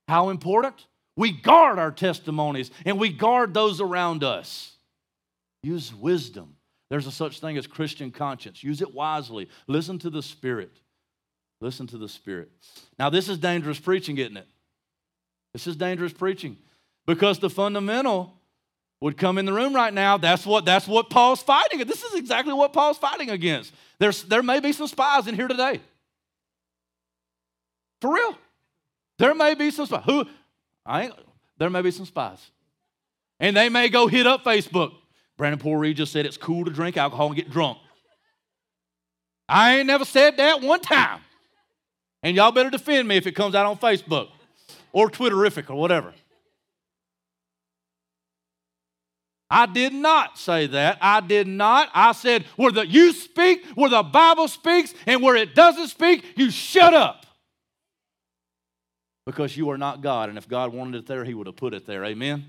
How 0.08 0.28
important? 0.30 0.86
We 1.16 1.32
guard 1.32 1.78
our 1.78 1.90
testimonies 1.90 2.70
and 2.84 2.98
we 2.98 3.10
guard 3.12 3.54
those 3.54 3.80
around 3.80 4.24
us. 4.24 4.76
Use 5.62 5.94
wisdom. 5.94 6.56
There's 6.90 7.06
a 7.06 7.12
such 7.12 7.40
thing 7.40 7.56
as 7.56 7.66
Christian 7.66 8.10
conscience. 8.10 8.62
Use 8.62 8.82
it 8.82 8.94
wisely. 8.94 9.48
Listen 9.66 9.98
to 10.00 10.10
the 10.10 10.22
Spirit. 10.22 10.81
Listen 11.62 11.86
to 11.86 11.96
the 11.96 12.08
Spirit. 12.08 12.50
Now, 12.98 13.08
this 13.08 13.28
is 13.28 13.38
dangerous 13.38 13.78
preaching, 13.78 14.18
isn't 14.18 14.36
it? 14.36 14.48
This 15.52 15.68
is 15.68 15.76
dangerous 15.76 16.12
preaching 16.12 16.56
because 17.06 17.38
the 17.38 17.48
fundamental 17.48 18.34
would 19.00 19.16
come 19.16 19.38
in 19.38 19.44
the 19.44 19.52
room 19.52 19.72
right 19.72 19.94
now. 19.94 20.18
That's 20.18 20.44
what, 20.44 20.64
that's 20.64 20.88
what 20.88 21.08
Paul's 21.08 21.40
fighting. 21.40 21.78
This 21.86 22.02
is 22.02 22.14
exactly 22.14 22.52
what 22.52 22.72
Paul's 22.72 22.98
fighting 22.98 23.30
against. 23.30 23.72
There's, 24.00 24.24
there 24.24 24.42
may 24.42 24.58
be 24.58 24.72
some 24.72 24.88
spies 24.88 25.28
in 25.28 25.36
here 25.36 25.46
today. 25.46 25.80
For 28.00 28.12
real. 28.12 28.36
There 29.18 29.34
may 29.34 29.54
be 29.54 29.70
some 29.70 29.86
spies. 29.86 30.02
Who? 30.06 30.26
I 30.84 31.04
ain't, 31.04 31.14
there 31.58 31.70
may 31.70 31.82
be 31.82 31.92
some 31.92 32.06
spies. 32.06 32.44
And 33.38 33.56
they 33.56 33.68
may 33.68 33.88
go 33.88 34.08
hit 34.08 34.26
up 34.26 34.44
Facebook. 34.44 34.94
Brandon 35.36 35.60
Poore 35.60 35.92
just 35.92 36.12
said 36.12 36.26
it's 36.26 36.36
cool 36.36 36.64
to 36.64 36.72
drink 36.72 36.96
alcohol 36.96 37.28
and 37.28 37.36
get 37.36 37.50
drunk. 37.50 37.78
I 39.48 39.78
ain't 39.78 39.86
never 39.86 40.04
said 40.04 40.38
that 40.38 40.60
one 40.60 40.80
time. 40.80 41.20
And 42.22 42.36
y'all 42.36 42.52
better 42.52 42.70
defend 42.70 43.08
me 43.08 43.16
if 43.16 43.26
it 43.26 43.32
comes 43.32 43.54
out 43.54 43.66
on 43.66 43.76
Facebook 43.78 44.28
or 44.92 45.10
Twitterific 45.10 45.68
or 45.70 45.74
whatever. 45.74 46.12
I 49.50 49.66
did 49.66 49.92
not 49.92 50.38
say 50.38 50.66
that. 50.68 50.96
I 51.02 51.20
did 51.20 51.46
not. 51.46 51.90
I 51.92 52.12
said, 52.12 52.46
where 52.56 52.72
the 52.72 52.86
you 52.86 53.12
speak, 53.12 53.66
where 53.74 53.90
the 53.90 54.02
Bible 54.02 54.48
speaks, 54.48 54.94
and 55.06 55.22
where 55.22 55.36
it 55.36 55.54
doesn't 55.54 55.88
speak, 55.88 56.24
you 56.36 56.50
shut 56.50 56.94
up. 56.94 57.26
Because 59.26 59.54
you 59.54 59.68
are 59.68 59.76
not 59.76 60.00
God. 60.00 60.30
And 60.30 60.38
if 60.38 60.48
God 60.48 60.72
wanted 60.72 60.94
it 60.94 61.06
there, 61.06 61.24
He 61.24 61.34
would 61.34 61.46
have 61.46 61.56
put 61.56 61.74
it 61.74 61.86
there. 61.86 62.02
Amen. 62.02 62.46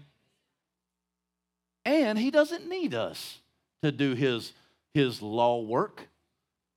And 1.83 2.17
He 2.17 2.31
doesn't 2.31 2.69
need 2.69 2.93
us 2.93 3.39
to 3.81 3.91
do 3.91 4.13
His, 4.13 4.53
his 4.93 5.21
law 5.21 5.61
work. 5.61 6.07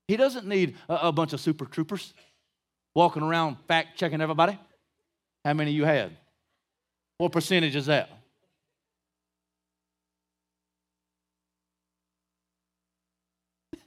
He 0.09 0.17
doesn't 0.17 0.47
need 0.47 0.77
a, 0.89 1.09
a 1.09 1.13
bunch 1.13 1.35
of 1.35 1.41
super 1.41 1.67
troopers 1.67 2.15
walking 2.97 3.23
around 3.23 3.57
fact 3.69 3.97
checking 3.99 4.21
everybody. 4.23 4.59
How 5.45 5.53
many 5.53 5.71
you 5.71 5.85
had? 5.85 6.17
What 7.19 7.31
percentage 7.31 7.77
is 7.77 7.85
that? 7.87 8.09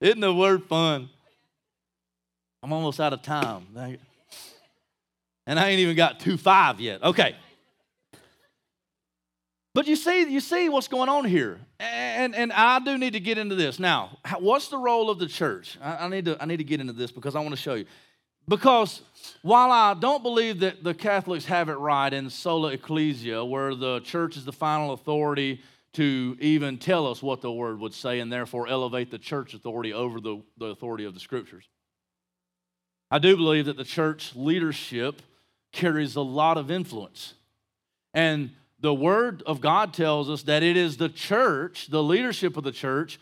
Isn't 0.00 0.20
the 0.20 0.32
word 0.34 0.64
fun? 0.64 1.10
I'm 2.62 2.72
almost 2.72 2.98
out 2.98 3.12
of 3.12 3.20
time. 3.20 3.66
And 5.46 5.60
I 5.60 5.68
ain't 5.68 5.80
even 5.80 5.96
got 5.96 6.18
two 6.18 6.38
five 6.38 6.80
yet. 6.80 7.02
Okay. 7.02 7.36
But 9.76 9.86
you 9.86 9.94
see, 9.94 10.22
you 10.32 10.40
see 10.40 10.70
what's 10.70 10.88
going 10.88 11.10
on 11.10 11.26
here. 11.26 11.60
And, 11.78 12.34
and 12.34 12.50
I 12.50 12.78
do 12.78 12.96
need 12.96 13.12
to 13.12 13.20
get 13.20 13.36
into 13.36 13.54
this. 13.54 13.78
Now, 13.78 14.16
what's 14.38 14.68
the 14.68 14.78
role 14.78 15.10
of 15.10 15.18
the 15.18 15.26
church? 15.26 15.76
I, 15.82 16.06
I 16.06 16.08
need 16.08 16.24
to, 16.24 16.42
I 16.42 16.46
need 16.46 16.56
to 16.56 16.64
get 16.64 16.80
into 16.80 16.94
this 16.94 17.12
because 17.12 17.36
I 17.36 17.40
want 17.40 17.50
to 17.50 17.60
show 17.60 17.74
you. 17.74 17.84
Because 18.48 19.02
while 19.42 19.70
I 19.70 19.92
don't 19.92 20.22
believe 20.22 20.60
that 20.60 20.82
the 20.82 20.94
Catholics 20.94 21.44
have 21.44 21.68
it 21.68 21.74
right 21.74 22.10
in 22.10 22.30
sola 22.30 22.72
ecclesia, 22.72 23.44
where 23.44 23.74
the 23.74 24.00
church 24.00 24.38
is 24.38 24.46
the 24.46 24.52
final 24.52 24.94
authority 24.94 25.60
to 25.92 26.38
even 26.40 26.78
tell 26.78 27.06
us 27.06 27.22
what 27.22 27.42
the 27.42 27.52
word 27.52 27.78
would 27.78 27.92
say 27.92 28.20
and 28.20 28.32
therefore 28.32 28.66
elevate 28.68 29.10
the 29.10 29.18
church 29.18 29.52
authority 29.52 29.92
over 29.92 30.22
the, 30.22 30.42
the 30.56 30.66
authority 30.68 31.04
of 31.04 31.12
the 31.12 31.20
scriptures. 31.20 31.68
I 33.10 33.18
do 33.18 33.36
believe 33.36 33.66
that 33.66 33.76
the 33.76 33.84
church 33.84 34.34
leadership 34.34 35.20
carries 35.70 36.16
a 36.16 36.22
lot 36.22 36.56
of 36.56 36.70
influence. 36.70 37.34
And 38.14 38.52
the 38.80 38.94
word 38.94 39.42
of 39.46 39.60
God 39.60 39.92
tells 39.94 40.28
us 40.28 40.42
that 40.44 40.62
it 40.62 40.76
is 40.76 40.96
the 40.96 41.08
church, 41.08 41.88
the 41.88 42.02
leadership 42.02 42.56
of 42.56 42.64
the 42.64 42.72
church, 42.72 43.18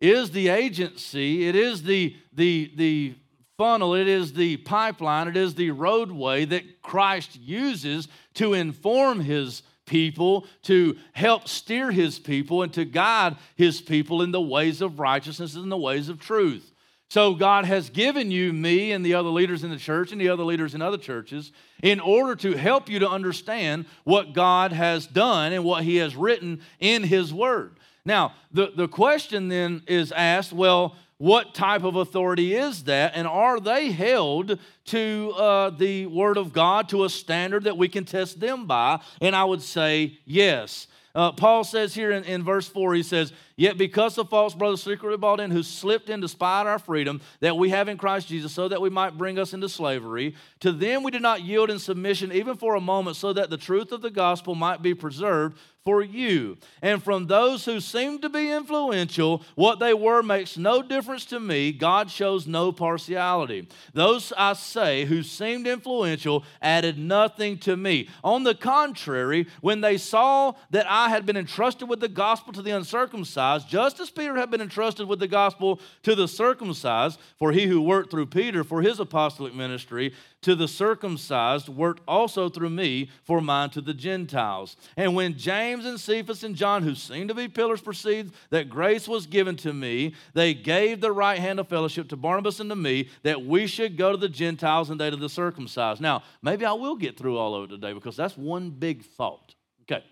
is 0.00 0.30
the 0.30 0.48
agency, 0.48 1.48
it 1.48 1.56
is 1.56 1.82
the, 1.82 2.16
the, 2.32 2.72
the 2.76 3.14
funnel, 3.56 3.94
it 3.94 4.06
is 4.06 4.32
the 4.32 4.56
pipeline, 4.58 5.26
it 5.26 5.36
is 5.36 5.54
the 5.54 5.70
roadway 5.70 6.44
that 6.44 6.82
Christ 6.82 7.36
uses 7.40 8.06
to 8.34 8.54
inform 8.54 9.20
his 9.20 9.62
people, 9.86 10.46
to 10.62 10.96
help 11.12 11.48
steer 11.48 11.90
his 11.90 12.18
people, 12.18 12.62
and 12.62 12.72
to 12.74 12.84
guide 12.84 13.36
his 13.56 13.80
people 13.80 14.22
in 14.22 14.30
the 14.30 14.40
ways 14.40 14.80
of 14.80 15.00
righteousness 15.00 15.56
and 15.56 15.72
the 15.72 15.76
ways 15.76 16.08
of 16.08 16.20
truth. 16.20 16.72
So, 17.10 17.34
God 17.34 17.64
has 17.64 17.88
given 17.88 18.30
you, 18.30 18.52
me, 18.52 18.92
and 18.92 19.04
the 19.04 19.14
other 19.14 19.30
leaders 19.30 19.64
in 19.64 19.70
the 19.70 19.78
church 19.78 20.12
and 20.12 20.20
the 20.20 20.28
other 20.28 20.44
leaders 20.44 20.74
in 20.74 20.82
other 20.82 20.98
churches 20.98 21.52
in 21.82 22.00
order 22.00 22.34
to 22.36 22.56
help 22.56 22.88
you 22.88 22.98
to 22.98 23.08
understand 23.08 23.86
what 24.04 24.32
God 24.32 24.72
has 24.72 25.06
done 25.06 25.52
and 25.52 25.64
what 25.64 25.84
He 25.84 25.96
has 25.96 26.16
written 26.16 26.60
in 26.80 27.02
His 27.02 27.32
Word. 27.32 27.78
Now, 28.04 28.34
the, 28.52 28.72
the 28.74 28.88
question 28.88 29.48
then 29.48 29.82
is 29.86 30.12
asked 30.12 30.52
well, 30.52 30.96
what 31.18 31.52
type 31.52 31.82
of 31.82 31.96
authority 31.96 32.54
is 32.54 32.84
that? 32.84 33.12
And 33.14 33.26
are 33.26 33.58
they 33.58 33.90
held 33.90 34.58
to 34.86 35.32
uh, 35.36 35.70
the 35.70 36.06
Word 36.06 36.36
of 36.36 36.52
God 36.52 36.88
to 36.90 37.04
a 37.04 37.08
standard 37.08 37.64
that 37.64 37.76
we 37.76 37.88
can 37.88 38.04
test 38.04 38.38
them 38.38 38.66
by? 38.66 39.00
And 39.20 39.34
I 39.34 39.44
would 39.44 39.62
say 39.62 40.18
yes. 40.24 40.86
Uh, 41.14 41.32
Paul 41.32 41.64
says 41.64 41.94
here 41.94 42.12
in, 42.12 42.22
in 42.24 42.44
verse 42.44 42.68
4, 42.68 42.94
he 42.94 43.02
says, 43.02 43.32
Yet 43.58 43.76
because 43.76 44.16
of 44.18 44.30
false 44.30 44.54
brothers 44.54 44.84
secretly 44.84 45.16
bought 45.16 45.40
in, 45.40 45.50
who 45.50 45.64
slipped 45.64 46.08
in 46.08 46.26
spy 46.28 46.64
our 46.64 46.78
freedom 46.78 47.20
that 47.40 47.56
we 47.56 47.70
have 47.70 47.88
in 47.88 47.98
Christ 47.98 48.28
Jesus, 48.28 48.52
so 48.52 48.68
that 48.68 48.80
we 48.80 48.88
might 48.88 49.18
bring 49.18 49.36
us 49.36 49.52
into 49.52 49.68
slavery, 49.68 50.36
to 50.60 50.70
them 50.70 51.02
we 51.02 51.10
did 51.10 51.22
not 51.22 51.42
yield 51.42 51.68
in 51.68 51.80
submission 51.80 52.30
even 52.30 52.56
for 52.56 52.76
a 52.76 52.80
moment, 52.80 53.16
so 53.16 53.32
that 53.32 53.50
the 53.50 53.56
truth 53.56 53.90
of 53.90 54.00
the 54.00 54.10
gospel 54.10 54.54
might 54.54 54.80
be 54.80 54.94
preserved 54.94 55.58
for 55.88 56.02
you. 56.02 56.58
And 56.82 57.02
from 57.02 57.28
those 57.28 57.64
who 57.64 57.80
seemed 57.80 58.20
to 58.20 58.28
be 58.28 58.50
influential, 58.50 59.42
what 59.54 59.78
they 59.78 59.94
were 59.94 60.22
makes 60.22 60.58
no 60.58 60.82
difference 60.82 61.24
to 61.26 61.40
me. 61.40 61.72
God 61.72 62.10
shows 62.10 62.46
no 62.46 62.72
partiality. 62.72 63.68
Those, 63.94 64.30
I 64.36 64.52
say, 64.52 65.06
who 65.06 65.22
seemed 65.22 65.66
influential 65.66 66.44
added 66.60 66.98
nothing 66.98 67.56
to 67.60 67.74
me. 67.74 68.10
On 68.22 68.44
the 68.44 68.54
contrary, 68.54 69.46
when 69.62 69.80
they 69.80 69.96
saw 69.96 70.52
that 70.72 70.86
I 70.90 71.08
had 71.08 71.24
been 71.24 71.38
entrusted 71.38 71.88
with 71.88 72.00
the 72.00 72.08
gospel 72.08 72.52
to 72.52 72.60
the 72.60 72.72
uncircumcised, 72.72 73.47
just 73.68 74.00
as 74.00 74.10
Peter 74.10 74.36
had 74.36 74.50
been 74.50 74.60
entrusted 74.60 75.08
with 75.08 75.18
the 75.18 75.28
gospel 75.28 75.80
to 76.02 76.14
the 76.14 76.28
circumcised, 76.28 77.18
for 77.38 77.52
he 77.52 77.66
who 77.66 77.80
worked 77.80 78.10
through 78.10 78.26
Peter 78.26 78.64
for 78.64 78.82
his 78.82 79.00
apostolic 79.00 79.54
ministry, 79.54 80.12
to 80.42 80.54
the 80.54 80.68
circumcised 80.68 81.68
worked 81.68 82.02
also 82.06 82.48
through 82.48 82.70
me 82.70 83.10
for 83.24 83.40
mine 83.40 83.70
to 83.70 83.80
the 83.80 83.94
Gentiles. 83.94 84.76
And 84.96 85.14
when 85.14 85.36
James 85.36 85.84
and 85.84 85.98
Cephas 85.98 86.44
and 86.44 86.54
John, 86.54 86.82
who 86.82 86.94
seemed 86.94 87.28
to 87.28 87.34
be 87.34 87.48
pillars, 87.48 87.80
perceived 87.80 88.34
that 88.50 88.68
grace 88.68 89.08
was 89.08 89.26
given 89.26 89.56
to 89.56 89.72
me, 89.72 90.14
they 90.34 90.54
gave 90.54 91.00
the 91.00 91.12
right 91.12 91.38
hand 91.38 91.58
of 91.58 91.68
fellowship 91.68 92.08
to 92.10 92.16
Barnabas 92.16 92.60
and 92.60 92.70
to 92.70 92.76
me 92.76 93.08
that 93.22 93.44
we 93.44 93.66
should 93.66 93.96
go 93.96 94.12
to 94.12 94.18
the 94.18 94.28
Gentiles 94.28 94.90
and 94.90 95.00
they 95.00 95.10
to 95.10 95.16
the 95.16 95.28
circumcised. 95.28 96.00
Now, 96.00 96.22
maybe 96.42 96.64
I 96.64 96.72
will 96.72 96.96
get 96.96 97.16
through 97.16 97.36
all 97.36 97.54
of 97.54 97.64
it 97.64 97.74
today 97.74 97.92
because 97.92 98.16
that's 98.16 98.36
one 98.36 98.70
big 98.70 99.04
thought. 99.04 99.54
Okay. 99.82 100.04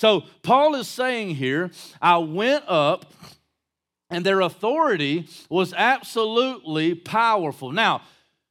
So 0.00 0.22
Paul 0.42 0.76
is 0.76 0.88
saying 0.88 1.34
here, 1.34 1.70
I 2.00 2.16
went 2.16 2.64
up 2.66 3.12
and 4.08 4.24
their 4.24 4.40
authority 4.40 5.28
was 5.50 5.74
absolutely 5.74 6.94
powerful. 6.94 7.70
Now, 7.70 8.00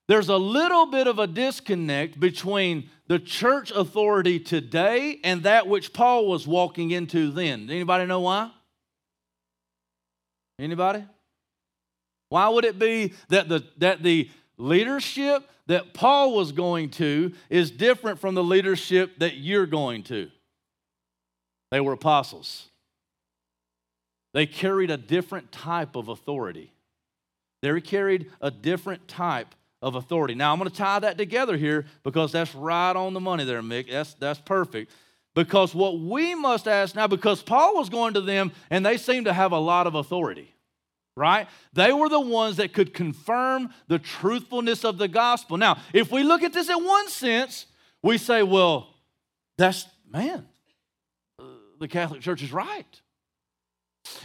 there's 0.08 0.30
a 0.30 0.38
little 0.38 0.86
bit 0.86 1.08
of 1.08 1.18
a 1.18 1.26
disconnect 1.26 2.20
between 2.20 2.91
the 3.08 3.18
church 3.18 3.72
authority 3.72 4.39
today 4.39 5.20
and 5.24 5.41
that 5.41 5.68
which 5.68 5.91
Paul 5.91 6.28
was 6.28 6.45
walking 6.45 6.91
into 6.91 7.32
then. 7.32 7.68
Anybody 7.72 8.06
know 8.06 8.20
why? 8.20 8.52
Anybody? 10.60 11.04
Why 12.30 12.47
would 12.47 12.64
it 12.64 12.78
be 12.78 13.14
that 13.30 13.50
the, 13.50 13.64
that 13.80 14.04
the 14.04 14.30
leadership 14.60 15.50
that 15.66 15.95
Paul 15.95 16.36
was 16.36 16.52
going 16.52 16.91
to 16.91 17.34
is 17.50 17.72
different 17.72 18.20
from 18.20 18.36
the 18.36 18.43
leadership 18.43 19.18
that 19.18 19.38
you're 19.38 19.66
going 19.66 20.04
to? 20.04 20.30
They 21.72 21.80
were 21.80 21.93
apostles. 21.93 22.67
They 24.34 24.45
carried 24.45 24.91
a 24.91 24.97
different 24.97 25.51
type 25.51 25.95
of 25.95 26.07
authority. 26.07 26.72
They 27.61 27.80
carried 27.82 28.32
a 28.41 28.51
different 28.51 29.07
type 29.07 29.55
of 29.82 29.95
authority. 29.95 30.36
Now, 30.36 30.51
I'm 30.51 30.59
going 30.59 30.70
to 30.70 30.76
tie 30.76 30.99
that 30.99 31.17
together 31.17 31.57
here 31.57 31.86
because 32.03 32.32
that's 32.32 32.53
right 32.53 32.95
on 32.95 33.13
the 33.13 33.20
money 33.20 33.45
there, 33.45 33.61
Mick. 33.61 33.89
That's, 33.89 34.13
that's 34.15 34.39
perfect. 34.39 34.91
Because 35.36 35.74
what 35.74 35.99
we 35.99 36.36
must 36.36 36.67
ask 36.67 36.95
now, 36.95 37.07
because 37.07 37.41
Paul 37.41 37.76
was 37.76 37.89
going 37.89 38.15
to 38.15 38.22
them 38.22 38.51
and 38.70 38.86
they 38.86 38.97
seemed 38.97 39.26
to 39.26 39.34
have 39.34 39.51
a 39.51 39.59
lot 39.59 39.88
of 39.88 39.95
authority, 39.95 40.53
right? 41.15 41.47
They 41.74 41.93
were 41.93 42.09
the 42.09 42.20
ones 42.20 42.57
that 42.57 42.74
could 42.74 42.93
confirm 42.93 43.70
the 43.88 43.99
truthfulness 43.99 44.84
of 44.84 44.97
the 44.97 45.07
gospel. 45.07 45.57
Now, 45.57 45.78
if 45.93 46.11
we 46.11 46.24
look 46.24 46.43
at 46.43 46.51
this 46.51 46.70
in 46.70 46.84
one 46.84 47.07
sense, 47.09 47.67
we 48.01 48.17
say, 48.17 48.43
well, 48.43 48.93
that's, 49.57 49.86
man, 50.11 50.45
the 51.80 51.88
Catholic 51.88 52.21
Church 52.21 52.43
is 52.43 52.51
right. 52.51 53.01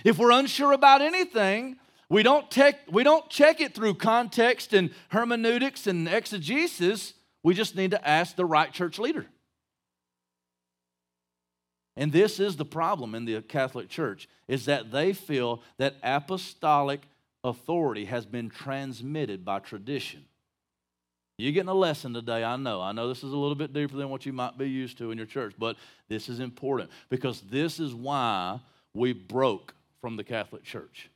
If 0.05 0.19
we're 0.19 0.33
unsure 0.33 0.73
about 0.73 1.03
anything, 1.03 1.77
we 2.09 2.23
don't, 2.23 2.51
check, 2.51 2.81
we 2.91 3.03
don't 3.03 3.29
check 3.31 3.61
it 3.61 3.75
through 3.75 3.95
context 3.95 4.73
and 4.73 4.91
hermeneutics 5.09 5.87
and 5.87 6.09
exegesis. 6.09 7.15
We 7.43 7.55
just 7.55 7.77
need 7.77 7.91
to 7.93 8.09
ask 8.09 8.37
the 8.37 8.45
right 8.45 8.73
church 8.73 8.99
leader. 8.99 9.27
And 11.97 12.13
this 12.13 12.41
is 12.41 12.57
the 12.57 12.65
problem 12.65 13.15
in 13.15 13.25
the 13.25 13.41
Catholic 13.43 13.89
Church 13.89 14.29
is 14.49 14.65
that 14.67 14.91
they 14.91 15.13
feel 15.13 15.63
that 15.79 15.97
apostolic 16.03 17.03
authority 17.45 18.07
has 18.07 18.27
been 18.27 18.49
transmitted 18.49 19.45
by 19.45 19.61
tradition. 19.61 20.25
You're 21.37 21.53
getting 21.53 21.69
a 21.69 21.75
lesson 21.75 22.15
today, 22.15 22.45
I 22.45 22.57
know. 22.57 22.81
I 22.81 22.93
know 22.93 23.09
this 23.09 23.25
is 23.25 23.33
a 23.33 23.37
little 23.37 23.57
bit 23.57 23.73
deeper 23.73 23.97
than 23.97 24.09
what 24.09 24.25
you 24.25 24.33
might 24.33 24.57
be 24.57 24.69
used 24.69 24.99
to 24.99 25.11
in 25.11 25.19
your 25.19 25.27
church, 25.27 25.55
but 25.59 25.77
this 26.09 26.29
is 26.29 26.39
important 26.39 26.91
because 27.11 27.41
this 27.41 27.81
is 27.81 27.93
why 27.93 28.61
we 28.95 29.13
broke 29.13 29.75
from 30.01 30.17
the 30.17 30.23
Catholic 30.23 30.63
Church. 30.63 31.11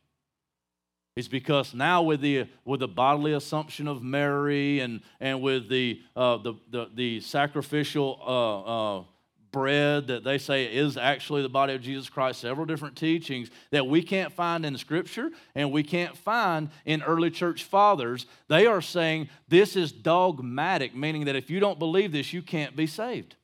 It's 1.14 1.29
because 1.29 1.75
now 1.75 2.03
with 2.03 2.21
the 2.21 2.47
with 2.64 2.81
the 2.81 2.89
bodily 2.89 3.33
assumption 3.33 3.89
of 3.89 4.03
Mary 4.03 4.81
and 4.81 5.01
and 5.21 5.43
with 5.43 5.69
the 5.69 6.01
uh, 6.14 6.37
the, 6.37 6.55
the, 6.71 6.91
the 6.95 7.21
sacrificial 7.21 8.21
uh, 8.25 8.99
uh, 8.99 9.05
bread 9.51 10.09
that 10.09 10.25
they 10.25 10.39
say 10.39 10.65
is 10.65 10.97
actually 10.97 11.43
the 11.43 11.49
body 11.49 11.75
of 11.75 11.83
Jesus 11.83 12.09
Christ, 12.09 12.41
several 12.41 12.67
different 12.67 12.97
teachings 12.97 13.51
that 13.71 13.87
we 13.87 14.03
can't 14.03 14.33
find 14.33 14.65
in 14.65 14.77
Scripture 14.77 15.31
and 15.55 15.73
we 15.73 15.83
can't 15.83 16.17
find 16.17 16.71
in 16.85 17.03
early 17.03 17.31
church 17.31 17.65
fathers. 17.65 18.27
They 18.49 18.67
are 18.67 18.81
saying 18.81 19.29
this 19.49 19.77
is 19.77 19.93
dogmatic, 19.93 20.95
meaning 20.95 21.27
that 21.27 21.37
if 21.37 21.51
you 21.51 21.61
don't 21.61 21.79
believe 21.79 22.13
this, 22.13 22.33
you 22.33 22.43
can't 22.43 22.77
be 22.77 22.87
saved. 22.87 23.37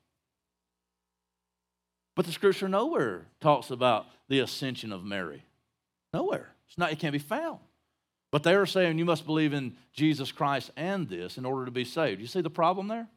But 2.14 2.26
the 2.26 2.32
Scripture 2.32 2.68
nowhere 2.68 3.26
talks 3.40 3.70
about 3.70 4.06
the 4.28 4.40
ascension 4.40 4.92
of 4.92 5.04
Mary. 5.04 5.44
Nowhere. 6.12 6.54
It's 6.68 6.78
not, 6.78 6.92
it 6.92 6.98
can't 6.98 7.12
be 7.12 7.18
found. 7.18 7.58
But 8.30 8.42
they 8.42 8.54
are 8.54 8.66
saying 8.66 8.98
you 8.98 9.04
must 9.04 9.26
believe 9.26 9.52
in 9.52 9.76
Jesus 9.92 10.32
Christ 10.32 10.70
and 10.76 11.08
this 11.08 11.38
in 11.38 11.44
order 11.44 11.64
to 11.64 11.70
be 11.70 11.84
saved. 11.84 12.20
You 12.20 12.26
see 12.26 12.40
the 12.40 12.50
problem 12.50 12.88
there? 12.88 13.08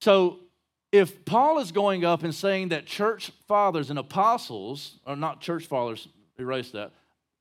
So 0.00 0.40
if 0.94 1.24
Paul 1.24 1.58
is 1.58 1.72
going 1.72 2.04
up 2.04 2.22
and 2.22 2.32
saying 2.32 2.68
that 2.68 2.86
church 2.86 3.32
fathers 3.48 3.90
and 3.90 3.98
apostles, 3.98 5.00
or 5.04 5.16
not 5.16 5.40
church 5.40 5.66
fathers, 5.66 6.06
erase 6.38 6.70
that, 6.70 6.92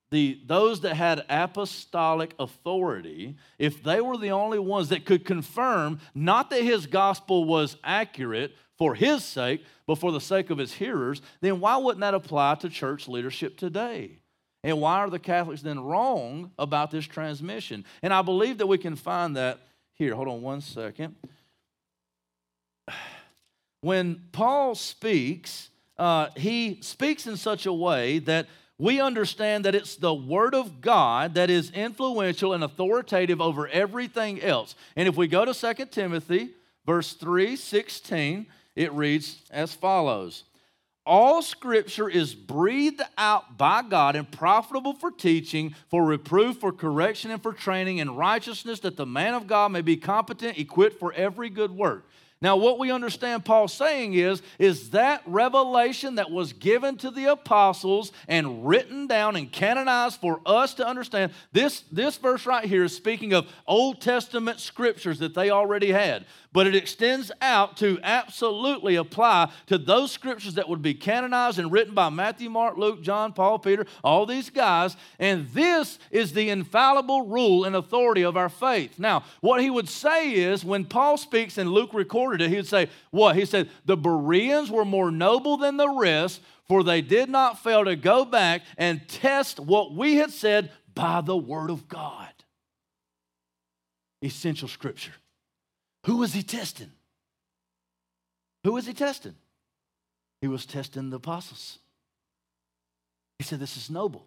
the, 0.09 0.39
those 0.47 0.81
that 0.81 0.95
had 0.95 1.23
apostolic 1.29 2.33
authority, 2.39 3.35
if 3.59 3.83
they 3.83 4.01
were 4.01 4.17
the 4.17 4.31
only 4.31 4.57
ones 4.57 4.89
that 4.89 5.05
could 5.05 5.23
confirm 5.23 5.99
not 6.15 6.49
that 6.49 6.63
his 6.63 6.87
gospel 6.87 7.45
was 7.45 7.77
accurate 7.83 8.55
for 8.79 8.95
his 8.95 9.23
sake, 9.23 9.63
but 9.85 9.99
for 9.99 10.11
the 10.11 10.19
sake 10.19 10.49
of 10.49 10.57
his 10.57 10.73
hearers, 10.73 11.21
then 11.41 11.59
why 11.59 11.77
wouldn't 11.77 12.01
that 12.01 12.15
apply 12.15 12.55
to 12.55 12.69
church 12.69 13.07
leadership 13.07 13.55
today? 13.55 14.17
And 14.63 14.81
why 14.81 14.95
are 14.95 15.11
the 15.11 15.19
Catholics 15.19 15.61
then 15.61 15.79
wrong 15.79 16.49
about 16.57 16.89
this 16.89 17.05
transmission? 17.05 17.85
And 18.01 18.11
I 18.11 18.23
believe 18.23 18.57
that 18.57 18.67
we 18.67 18.79
can 18.79 18.95
find 18.95 19.37
that 19.37 19.59
here. 19.93 20.15
Hold 20.15 20.27
on 20.27 20.41
one 20.41 20.61
second 20.61 21.15
when 23.83 24.21
Paul 24.31 24.75
speaks, 24.75 25.69
uh, 25.97 26.29
he 26.37 26.79
speaks 26.81 27.27
in 27.27 27.35
such 27.35 27.65
a 27.65 27.73
way 27.73 28.19
that 28.19 28.47
we 28.77 29.01
understand 29.01 29.65
that 29.65 29.75
it's 29.75 29.97
the 29.97 30.13
Word 30.13 30.55
of 30.55 30.79
God 30.79 31.33
that 31.35 31.49
is 31.49 31.69
influential 31.71 32.53
and 32.53 32.63
authoritative 32.63 33.41
over 33.41 33.67
everything 33.67 34.41
else. 34.41 34.75
And 34.95 35.09
if 35.09 35.17
we 35.17 35.27
go 35.27 35.43
to 35.43 35.53
2 35.53 35.85
Timothy, 35.87 36.51
verse 36.85 37.11
3 37.13 37.57
16, 37.57 38.47
it 38.77 38.93
reads 38.93 39.41
as 39.51 39.73
follows 39.73 40.45
All 41.05 41.41
scripture 41.41 42.07
is 42.07 42.33
breathed 42.33 43.01
out 43.17 43.57
by 43.57 43.81
God 43.81 44.15
and 44.15 44.31
profitable 44.31 44.93
for 44.93 45.11
teaching, 45.11 45.75
for 45.89 46.05
reproof, 46.05 46.57
for 46.57 46.71
correction, 46.71 47.31
and 47.31 47.43
for 47.43 47.51
training 47.51 47.97
in 47.97 48.15
righteousness, 48.15 48.79
that 48.79 48.95
the 48.95 49.05
man 49.05 49.33
of 49.33 49.45
God 49.45 49.73
may 49.73 49.81
be 49.81 49.97
competent, 49.97 50.57
equipped 50.57 50.99
for 50.99 51.11
every 51.11 51.49
good 51.49 51.71
work. 51.71 52.05
Now, 52.43 52.57
what 52.57 52.77
we 52.77 52.91
understand 52.91 53.45
Paul 53.45 53.69
saying 53.69 54.15
is, 54.15 54.41
is 54.59 54.89
that 54.89 55.23
revelation 55.25 56.15
that 56.15 56.29
was 56.29 56.51
given 56.51 56.97
to 56.97 57.09
the 57.09 57.31
apostles 57.31 58.11
and 58.27 58.67
written 58.67 59.07
down 59.07 59.37
and 59.37 59.49
canonized 59.49 60.19
for 60.19 60.41
us 60.45 60.73
to 60.73 60.85
understand. 60.85 61.31
This, 61.53 61.85
this 61.89 62.17
verse 62.17 62.45
right 62.45 62.65
here 62.65 62.83
is 62.83 62.93
speaking 62.93 63.31
of 63.31 63.47
Old 63.65 64.01
Testament 64.01 64.59
scriptures 64.59 65.19
that 65.19 65.33
they 65.33 65.51
already 65.51 65.93
had 65.93 66.25
but 66.53 66.67
it 66.67 66.75
extends 66.75 67.31
out 67.41 67.75
to 67.77 67.99
absolutely 68.03 68.95
apply 68.95 69.51
to 69.65 69.77
those 69.77 70.11
scriptures 70.11 70.53
that 70.53 70.69
would 70.69 70.83
be 70.83 70.93
canonized 70.93 71.57
and 71.57 71.71
written 71.71 71.95
by 71.95 72.09
Matthew, 72.09 72.49
Mark, 72.49 72.77
Luke, 72.77 73.01
John, 73.01 73.33
Paul, 73.33 73.57
Peter, 73.59 73.85
all 74.03 74.25
these 74.25 74.51
guys. 74.51 74.95
And 75.19 75.49
this 75.49 75.97
is 76.11 76.33
the 76.33 76.49
infallible 76.49 77.27
rule 77.27 77.65
and 77.65 77.75
authority 77.75 78.23
of 78.23 78.37
our 78.37 78.49
faith. 78.49 78.99
Now, 78.99 79.23
what 79.41 79.61
he 79.61 79.71
would 79.71 79.89
say 79.89 80.33
is 80.33 80.63
when 80.63 80.85
Paul 80.85 81.17
speaks 81.17 81.57
and 81.57 81.71
Luke 81.71 81.93
recorded 81.93 82.41
it, 82.41 82.49
he 82.49 82.57
would 82.57 82.67
say, 82.67 82.89
What? 83.09 83.35
He 83.35 83.45
said, 83.45 83.69
The 83.85 83.97
Bereans 83.97 84.69
were 84.69 84.85
more 84.85 85.11
noble 85.11 85.57
than 85.57 85.77
the 85.77 85.89
rest, 85.89 86.41
for 86.67 86.83
they 86.83 87.01
did 87.01 87.29
not 87.29 87.61
fail 87.61 87.83
to 87.83 87.95
go 87.95 88.23
back 88.23 88.61
and 88.77 89.07
test 89.09 89.59
what 89.59 89.93
we 89.93 90.15
had 90.15 90.31
said 90.31 90.71
by 90.93 91.21
the 91.21 91.35
word 91.35 91.71
of 91.71 91.87
God. 91.87 92.29
Essential 94.21 94.67
scripture. 94.67 95.13
Who 96.05 96.17
was 96.17 96.33
he 96.33 96.43
testing? 96.43 96.91
Who 98.63 98.73
was 98.73 98.85
he 98.85 98.93
testing? 98.93 99.35
He 100.41 100.47
was 100.47 100.65
testing 100.65 101.09
the 101.09 101.17
apostles. 101.17 101.79
He 103.39 103.45
said, 103.45 103.59
This 103.59 103.77
is 103.77 103.89
noble. 103.89 104.25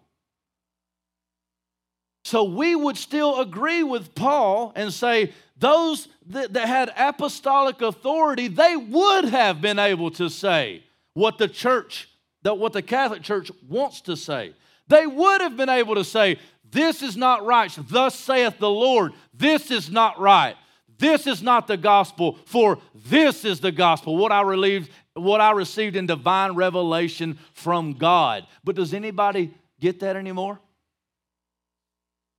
So 2.25 2.43
we 2.43 2.75
would 2.75 2.97
still 2.97 3.39
agree 3.39 3.83
with 3.83 4.13
Paul 4.13 4.73
and 4.75 4.91
say 4.91 5.31
those 5.57 6.09
that, 6.27 6.53
that, 6.53 6.67
had 6.67 6.91
apostolic 6.97 7.81
authority, 7.81 8.49
they 8.49 8.75
would 8.75 9.25
have 9.25 9.61
been 9.61 9.79
able 9.79 10.11
to 10.11 10.29
say 10.29 10.83
what 11.13 11.37
the 11.37 11.47
church, 11.47 12.09
that 12.41 12.57
what 12.57 12.73
the 12.73 12.81
Catholic 12.81 13.21
Church 13.21 13.49
wants 13.67 14.01
to 14.01 14.17
say. 14.17 14.53
They 14.87 15.07
would 15.07 15.41
have 15.41 15.55
been 15.55 15.69
able 15.69 15.95
to 15.95 16.03
say, 16.03 16.37
This 16.69 17.01
is 17.01 17.15
not 17.15 17.45
right. 17.45 17.71
Thus 17.87 18.15
saith 18.15 18.59
the 18.59 18.69
Lord, 18.69 19.13
this 19.33 19.71
is 19.71 19.89
not 19.89 20.19
right. 20.19 20.55
This 20.97 21.27
is 21.27 21.43
not 21.43 21.67
the 21.67 21.77
gospel, 21.77 22.39
for 22.45 22.79
this 22.93 23.45
is 23.45 23.59
the 23.59 23.71
gospel, 23.71 24.17
what 24.17 24.31
I 24.31 24.41
received, 24.41 24.89
what 25.13 25.41
I 25.41 25.51
received 25.51 25.95
in 25.95 26.07
divine 26.07 26.53
revelation 26.53 27.37
from 27.53 27.93
God. 27.93 28.45
But 28.63 28.75
does 28.75 28.93
anybody 28.93 29.53
get 29.79 29.99
that 29.99 30.15
anymore? 30.15 30.59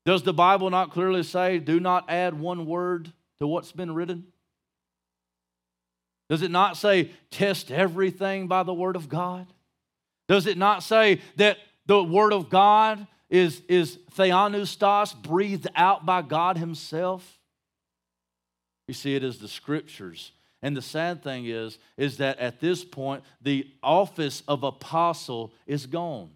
Does 0.04 0.22
the 0.22 0.32
Bible 0.32 0.70
not 0.70 0.90
clearly 0.90 1.22
say, 1.22 1.58
do 1.58 1.78
not 1.78 2.08
add 2.08 2.38
one 2.38 2.66
word 2.66 3.12
to 3.38 3.46
what's 3.46 3.72
been 3.72 3.94
written? 3.94 4.26
Does 6.28 6.42
it 6.42 6.50
not 6.50 6.76
say, 6.76 7.10
test 7.30 7.70
everything 7.70 8.48
by 8.48 8.62
the 8.62 8.74
word 8.74 8.96
of 8.96 9.08
God? 9.08 9.46
Does 10.28 10.46
it 10.46 10.58
not 10.58 10.82
say 10.82 11.20
that 11.36 11.58
the 11.86 12.02
word 12.02 12.32
of 12.32 12.50
God 12.50 13.06
is, 13.30 13.62
is 13.68 13.98
theopneustos, 14.14 15.14
breathed 15.22 15.68
out 15.74 16.04
by 16.04 16.22
God 16.22 16.58
Himself? 16.58 17.37
You 18.88 18.94
see 18.94 19.14
it 19.14 19.22
as 19.22 19.38
the 19.38 19.48
scriptures. 19.48 20.32
And 20.62 20.76
the 20.76 20.82
sad 20.82 21.22
thing 21.22 21.46
is, 21.46 21.78
is 21.96 22.16
that 22.16 22.38
at 22.38 22.58
this 22.58 22.84
point, 22.84 23.22
the 23.40 23.68
office 23.82 24.42
of 24.48 24.64
apostle 24.64 25.52
is 25.66 25.86
gone. 25.86 26.30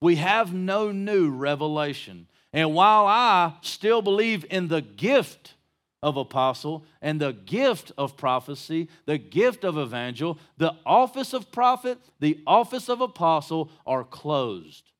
We 0.00 0.16
have 0.16 0.54
no 0.54 0.90
new 0.92 1.28
revelation. 1.28 2.28
And 2.52 2.74
while 2.74 3.06
I 3.06 3.54
still 3.60 4.00
believe 4.00 4.46
in 4.48 4.68
the 4.68 4.80
gift 4.80 5.54
of 6.02 6.16
apostle 6.16 6.84
and 7.02 7.20
the 7.20 7.32
gift 7.32 7.92
of 7.98 8.16
prophecy, 8.16 8.88
the 9.04 9.18
gift 9.18 9.64
of 9.64 9.76
evangel, 9.76 10.38
the 10.56 10.74
office 10.86 11.34
of 11.34 11.50
prophet, 11.50 11.98
the 12.20 12.40
office 12.46 12.88
of 12.88 13.00
apostle 13.00 13.70
are 13.86 14.04
closed. 14.04 14.92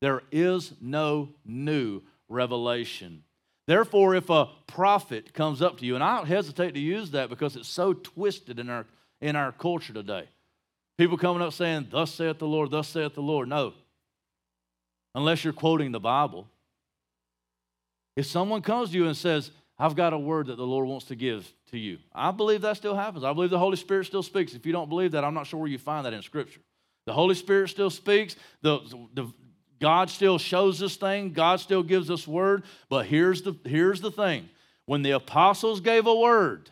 There 0.00 0.22
is 0.32 0.74
no 0.80 1.30
new 1.46 2.02
revelation. 2.28 3.22
Therefore, 3.66 4.14
if 4.14 4.28
a 4.28 4.48
prophet 4.66 5.32
comes 5.34 5.62
up 5.62 5.78
to 5.78 5.86
you, 5.86 5.94
and 5.94 6.02
I 6.02 6.16
don't 6.16 6.26
hesitate 6.26 6.74
to 6.74 6.80
use 6.80 7.12
that 7.12 7.28
because 7.28 7.56
it's 7.56 7.68
so 7.68 7.92
twisted 7.92 8.58
in 8.58 8.68
our, 8.68 8.86
in 9.20 9.36
our 9.36 9.52
culture 9.52 9.92
today. 9.92 10.28
People 10.98 11.16
coming 11.16 11.42
up 11.42 11.52
saying, 11.52 11.88
Thus 11.90 12.12
saith 12.12 12.38
the 12.38 12.46
Lord, 12.46 12.70
thus 12.70 12.88
saith 12.88 13.14
the 13.14 13.22
Lord. 13.22 13.48
No. 13.48 13.74
Unless 15.14 15.44
you're 15.44 15.52
quoting 15.52 15.92
the 15.92 16.00
Bible. 16.00 16.48
If 18.16 18.26
someone 18.26 18.62
comes 18.62 18.90
to 18.90 18.96
you 18.96 19.06
and 19.06 19.16
says, 19.16 19.50
I've 19.78 19.96
got 19.96 20.12
a 20.12 20.18
word 20.18 20.46
that 20.46 20.56
the 20.56 20.66
Lord 20.66 20.86
wants 20.86 21.06
to 21.06 21.16
give 21.16 21.50
to 21.70 21.78
you, 21.78 21.98
I 22.14 22.30
believe 22.30 22.60
that 22.62 22.76
still 22.76 22.94
happens. 22.94 23.24
I 23.24 23.32
believe 23.32 23.50
the 23.50 23.58
Holy 23.58 23.76
Spirit 23.76 24.06
still 24.06 24.22
speaks. 24.22 24.54
If 24.54 24.66
you 24.66 24.72
don't 24.72 24.88
believe 24.88 25.12
that, 25.12 25.24
I'm 25.24 25.34
not 25.34 25.46
sure 25.46 25.60
where 25.60 25.68
you 25.68 25.78
find 25.78 26.04
that 26.06 26.12
in 26.12 26.22
Scripture. 26.22 26.60
The 27.06 27.12
Holy 27.12 27.34
Spirit 27.34 27.68
still 27.68 27.90
speaks. 27.90 28.36
The, 28.60 28.80
the, 29.14 29.32
God 29.82 30.10
still 30.10 30.38
shows 30.38 30.80
us 30.80 30.94
things, 30.94 31.34
God 31.34 31.58
still 31.58 31.82
gives 31.82 32.08
us 32.08 32.26
word, 32.26 32.62
but 32.88 33.04
here's 33.04 33.42
the, 33.42 33.54
here's 33.64 34.00
the 34.00 34.12
thing. 34.12 34.48
When 34.86 35.02
the 35.02 35.10
apostles 35.10 35.80
gave 35.80 36.06
a 36.06 36.14
word, 36.14 36.70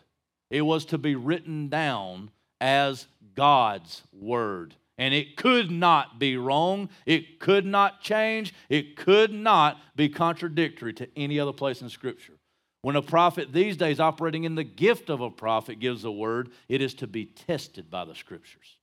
it 0.49 0.61
was 0.61 0.85
to 0.85 0.97
be 0.97 1.15
written 1.15 1.67
down 1.67 2.31
as 2.61 3.07
God's 3.35 4.03
word 4.13 4.75
And 4.97 5.13
it 5.13 5.35
could 5.35 5.71
not 5.71 6.19
be 6.19 6.37
wrong. 6.37 6.89
It 7.05 7.39
could 7.39 7.65
not 7.65 8.01
change. 8.01 8.53
It 8.69 8.95
could 8.95 9.33
not 9.33 9.77
be 9.95 10.07
contradictory 10.07 10.93
to 10.93 11.09
any 11.17 11.39
other 11.39 11.53
place 11.53 11.81
in 11.81 11.89
Scripture. 11.89 12.37
When 12.81 12.95
a 12.95 13.01
prophet 13.01 13.51
these 13.51 13.75
days, 13.75 13.99
operating 13.99 14.45
in 14.45 14.55
the 14.55 14.63
gift 14.63 15.09
of 15.09 15.19
a 15.19 15.29
prophet, 15.29 15.79
gives 15.79 16.05
a 16.05 16.11
word, 16.11 16.51
it 16.69 16.81
is 16.81 16.93
to 16.95 17.07
be 17.07 17.25
tested 17.25 17.89
by 17.89 18.05
the 18.05 18.15
Scriptures. 18.15 18.77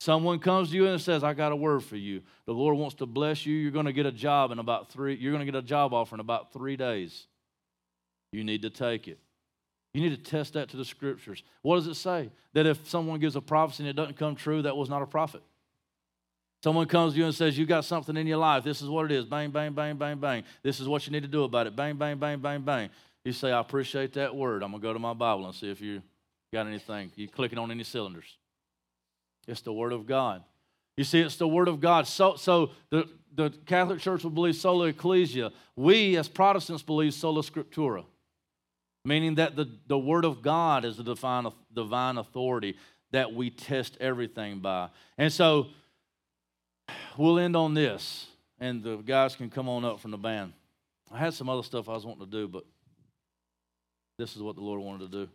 Someone 0.00 0.38
comes 0.38 0.70
to 0.70 0.76
you 0.76 0.86
and 0.86 1.00
says, 1.00 1.24
I 1.24 1.34
got 1.34 1.50
a 1.50 1.56
word 1.56 1.82
for 1.82 1.96
you. 1.96 2.22
The 2.46 2.52
Lord 2.52 2.76
wants 2.76 2.94
to 2.96 3.06
bless 3.06 3.44
you. 3.44 3.54
You're 3.54 3.72
going 3.72 3.86
to 3.86 3.92
get 3.92 4.06
a 4.06 4.12
job 4.12 4.52
in 4.52 4.58
about 4.58 4.90
three, 4.90 5.16
you're 5.16 5.32
going 5.32 5.44
to 5.44 5.50
get 5.50 5.58
a 5.58 5.62
job 5.62 5.92
offer 5.92 6.14
in 6.14 6.20
about 6.20 6.52
three 6.52 6.76
days. 6.76 7.26
You 8.32 8.44
need 8.44 8.62
to 8.62 8.70
take 8.70 9.08
it. 9.08 9.18
You 9.94 10.02
need 10.02 10.24
to 10.24 10.30
test 10.30 10.52
that 10.52 10.68
to 10.68 10.76
the 10.76 10.84
scriptures. 10.84 11.42
What 11.62 11.76
does 11.76 11.86
it 11.86 11.94
say? 11.94 12.30
That 12.52 12.66
if 12.66 12.88
someone 12.88 13.18
gives 13.20 13.36
a 13.36 13.40
prophecy 13.40 13.82
and 13.82 13.90
it 13.90 13.96
doesn't 13.96 14.16
come 14.16 14.36
true, 14.36 14.62
that 14.62 14.76
was 14.76 14.88
not 14.88 15.02
a 15.02 15.06
prophet. 15.06 15.42
Someone 16.62 16.86
comes 16.86 17.14
to 17.14 17.18
you 17.18 17.24
and 17.24 17.34
says, 17.34 17.56
You 17.56 17.66
got 17.66 17.84
something 17.84 18.16
in 18.16 18.26
your 18.26 18.38
life. 18.38 18.64
This 18.64 18.82
is 18.82 18.88
what 18.88 19.06
it 19.06 19.12
is. 19.12 19.24
Bang, 19.24 19.50
bang, 19.50 19.72
bang, 19.72 19.96
bang, 19.96 20.18
bang. 20.18 20.44
This 20.62 20.80
is 20.80 20.88
what 20.88 21.06
you 21.06 21.12
need 21.12 21.22
to 21.22 21.28
do 21.28 21.44
about 21.44 21.66
it. 21.66 21.74
Bang, 21.74 21.96
bang, 21.96 22.18
bang, 22.18 22.38
bang, 22.38 22.60
bang. 22.60 22.90
You 23.24 23.32
say, 23.32 23.50
I 23.50 23.60
appreciate 23.60 24.12
that 24.14 24.34
word. 24.34 24.62
I'm 24.62 24.70
going 24.70 24.82
to 24.82 24.88
go 24.88 24.92
to 24.92 24.98
my 24.98 25.14
Bible 25.14 25.46
and 25.46 25.54
see 25.54 25.70
if 25.70 25.80
you 25.80 26.02
got 26.52 26.66
anything. 26.66 27.12
You 27.14 27.28
clicking 27.28 27.58
on 27.58 27.70
any 27.70 27.84
cylinders. 27.84 28.36
It's 29.48 29.62
the 29.62 29.72
Word 29.72 29.92
of 29.92 30.06
God. 30.06 30.44
You 30.96 31.04
see, 31.04 31.20
it's 31.20 31.36
the 31.36 31.48
Word 31.48 31.68
of 31.68 31.80
God. 31.80 32.06
So, 32.06 32.36
so 32.36 32.70
the, 32.90 33.08
the 33.34 33.50
Catholic 33.66 34.00
Church 34.00 34.22
will 34.22 34.30
believe 34.30 34.56
sola 34.56 34.88
ecclesia. 34.88 35.52
We, 35.74 36.16
as 36.16 36.28
Protestants, 36.28 36.82
believe 36.82 37.14
sola 37.14 37.42
scriptura, 37.42 38.04
meaning 39.04 39.36
that 39.36 39.56
the, 39.56 39.68
the 39.86 39.98
Word 39.98 40.24
of 40.24 40.42
God 40.42 40.84
is 40.84 40.98
the 40.98 41.02
divine, 41.02 41.48
divine 41.74 42.18
authority 42.18 42.76
that 43.10 43.32
we 43.32 43.48
test 43.48 43.96
everything 44.00 44.58
by. 44.58 44.90
And 45.16 45.32
so 45.32 45.68
we'll 47.16 47.38
end 47.38 47.56
on 47.56 47.72
this, 47.72 48.26
and 48.60 48.82
the 48.82 48.96
guys 48.98 49.34
can 49.34 49.48
come 49.48 49.68
on 49.68 49.84
up 49.84 50.00
from 50.00 50.10
the 50.10 50.18
band. 50.18 50.52
I 51.10 51.18
had 51.18 51.32
some 51.32 51.48
other 51.48 51.62
stuff 51.62 51.88
I 51.88 51.92
was 51.92 52.04
wanting 52.04 52.26
to 52.26 52.30
do, 52.30 52.48
but 52.48 52.64
this 54.18 54.36
is 54.36 54.42
what 54.42 54.56
the 54.56 54.62
Lord 54.62 54.82
wanted 54.82 55.10
to 55.10 55.24
do. 55.24 55.30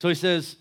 So 0.00 0.08
he 0.08 0.14
says 0.14 0.56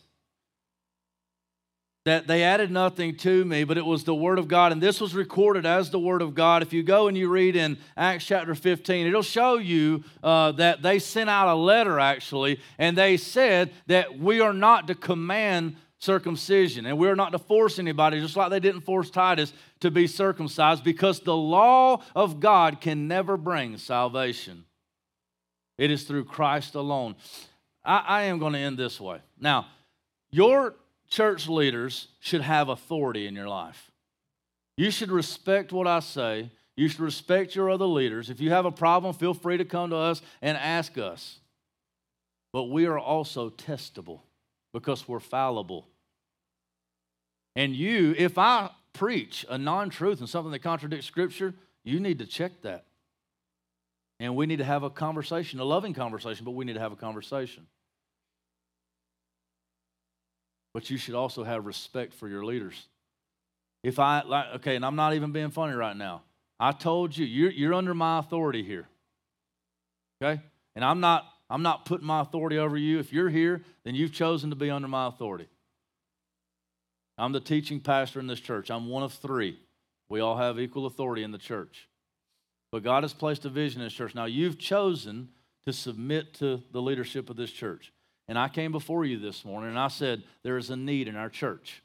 that 2.05 2.25
they 2.25 2.43
added 2.43 2.71
nothing 2.71 3.17
to 3.17 3.43
me, 3.43 3.65
but 3.65 3.77
it 3.77 3.85
was 3.85 4.05
the 4.05 4.15
Word 4.15 4.39
of 4.39 4.47
God. 4.47 4.71
And 4.71 4.81
this 4.81 5.01
was 5.01 5.13
recorded 5.13 5.65
as 5.65 5.89
the 5.89 5.99
Word 5.99 6.21
of 6.21 6.33
God. 6.33 6.61
If 6.61 6.71
you 6.71 6.81
go 6.81 7.07
and 7.09 7.17
you 7.17 7.27
read 7.27 7.55
in 7.55 7.77
Acts 7.97 8.25
chapter 8.25 8.55
15, 8.55 9.07
it'll 9.07 9.21
show 9.21 9.57
you 9.57 10.05
uh, 10.23 10.53
that 10.53 10.81
they 10.81 10.99
sent 10.99 11.29
out 11.29 11.53
a 11.53 11.55
letter 11.55 11.99
actually, 11.99 12.61
and 12.77 12.97
they 12.97 13.17
said 13.17 13.73
that 13.87 14.17
we 14.17 14.39
are 14.39 14.53
not 14.53 14.87
to 14.87 14.95
command 14.95 15.75
circumcision 15.99 16.85
and 16.85 16.97
we're 16.97 17.15
not 17.15 17.31
to 17.31 17.39
force 17.39 17.79
anybody, 17.79 18.21
just 18.21 18.37
like 18.37 18.51
they 18.51 18.59
didn't 18.59 18.81
force 18.81 19.09
Titus 19.09 19.51
to 19.81 19.91
be 19.91 20.07
circumcised, 20.07 20.83
because 20.83 21.19
the 21.19 21.35
law 21.35 22.01
of 22.15 22.39
God 22.39 22.79
can 22.79 23.07
never 23.07 23.35
bring 23.35 23.77
salvation. 23.77 24.63
It 25.77 25.91
is 25.91 26.03
through 26.03 26.25
Christ 26.25 26.75
alone. 26.75 27.15
I, 27.87 28.03
I 28.05 28.21
am 28.23 28.37
going 28.37 28.53
to 28.53 28.59
end 28.59 28.77
this 28.77 28.99
way. 28.99 29.19
Now, 29.39 29.65
your 30.29 30.75
church 31.07 31.47
leaders 31.47 32.09
should 32.19 32.41
have 32.41 32.67
authority 32.67 33.25
in 33.25 33.33
your 33.33 33.47
life. 33.47 33.91
You 34.75 34.91
should 34.91 35.09
respect 35.09 35.71
what 35.71 35.87
I 35.87 36.01
say. 36.01 36.51
You 36.75 36.89
should 36.89 36.99
respect 36.99 37.55
your 37.55 37.71
other 37.71 37.85
leaders. 37.85 38.29
If 38.29 38.41
you 38.41 38.51
have 38.51 38.65
a 38.65 38.71
problem, 38.71 39.13
feel 39.13 39.33
free 39.33 39.57
to 39.57 39.65
come 39.65 39.89
to 39.89 39.95
us 39.95 40.21
and 40.41 40.57
ask 40.57 40.97
us. 40.97 41.39
But 42.51 42.65
we 42.65 42.85
are 42.85 42.99
also 42.99 43.49
testable 43.49 44.19
because 44.73 45.07
we're 45.07 45.19
fallible. 45.19 45.87
And 47.55 47.75
you, 47.75 48.13
if 48.17 48.37
I 48.37 48.69
preach 48.93 49.45
a 49.49 49.57
non 49.57 49.89
truth 49.89 50.19
and 50.19 50.29
something 50.29 50.51
that 50.51 50.59
contradicts 50.59 51.07
Scripture, 51.07 51.55
you 51.83 51.99
need 51.99 52.19
to 52.19 52.25
check 52.25 52.61
that. 52.61 52.85
And 54.19 54.35
we 54.35 54.45
need 54.45 54.57
to 54.57 54.63
have 54.65 54.83
a 54.83 54.89
conversation, 54.89 55.59
a 55.59 55.63
loving 55.63 55.93
conversation, 55.93 56.43
but 56.43 56.51
we 56.51 56.65
need 56.65 56.73
to 56.73 56.79
have 56.79 56.91
a 56.91 56.97
conversation. 56.97 57.65
But 60.73 60.89
you 60.89 60.97
should 60.97 61.15
also 61.15 61.43
have 61.43 61.65
respect 61.65 62.13
for 62.13 62.27
your 62.27 62.45
leaders. 62.45 62.87
If 63.83 63.99
I, 63.99 64.23
like, 64.23 64.45
okay, 64.55 64.75
and 64.75 64.85
I'm 64.85 64.95
not 64.95 65.13
even 65.13 65.31
being 65.31 65.51
funny 65.51 65.73
right 65.73 65.95
now. 65.95 66.23
I 66.59 66.71
told 66.71 67.15
you, 67.15 67.25
you're, 67.25 67.51
you're 67.51 67.73
under 67.73 67.93
my 67.93 68.19
authority 68.19 68.63
here. 68.63 68.87
Okay? 70.21 70.41
And 70.75 70.83
I'm 70.83 70.99
not, 70.99 71.25
I'm 71.49 71.61
not 71.61 71.85
putting 71.85 72.07
my 72.07 72.21
authority 72.21 72.57
over 72.57 72.77
you. 72.77 72.99
If 72.99 73.13
you're 73.13 73.29
here, 73.29 73.63
then 73.83 73.95
you've 73.95 74.13
chosen 74.13 74.49
to 74.49 74.55
be 74.55 74.69
under 74.69 74.87
my 74.87 75.07
authority. 75.07 75.47
I'm 77.17 77.31
the 77.31 77.39
teaching 77.39 77.79
pastor 77.79 78.19
in 78.19 78.27
this 78.27 78.39
church. 78.39 78.69
I'm 78.69 78.89
one 78.89 79.03
of 79.03 79.13
three. 79.13 79.57
We 80.09 80.19
all 80.19 80.37
have 80.37 80.59
equal 80.59 80.85
authority 80.85 81.23
in 81.23 81.31
the 81.31 81.37
church. 81.37 81.87
But 82.71 82.83
God 82.83 83.03
has 83.03 83.13
placed 83.13 83.45
a 83.45 83.49
vision 83.49 83.81
in 83.81 83.87
this 83.87 83.93
church. 83.93 84.13
Now, 84.13 84.25
you've 84.25 84.59
chosen 84.59 85.29
to 85.65 85.73
submit 85.73 86.33
to 86.35 86.61
the 86.71 86.81
leadership 86.81 87.29
of 87.29 87.35
this 87.35 87.51
church. 87.51 87.91
And 88.27 88.37
I 88.37 88.49
came 88.49 88.71
before 88.71 89.05
you 89.05 89.17
this 89.19 89.45
morning 89.45 89.69
and 89.69 89.79
I 89.79 89.87
said, 89.87 90.23
There 90.43 90.57
is 90.57 90.69
a 90.69 90.75
need 90.75 91.07
in 91.07 91.15
our 91.15 91.29
church. 91.29 91.81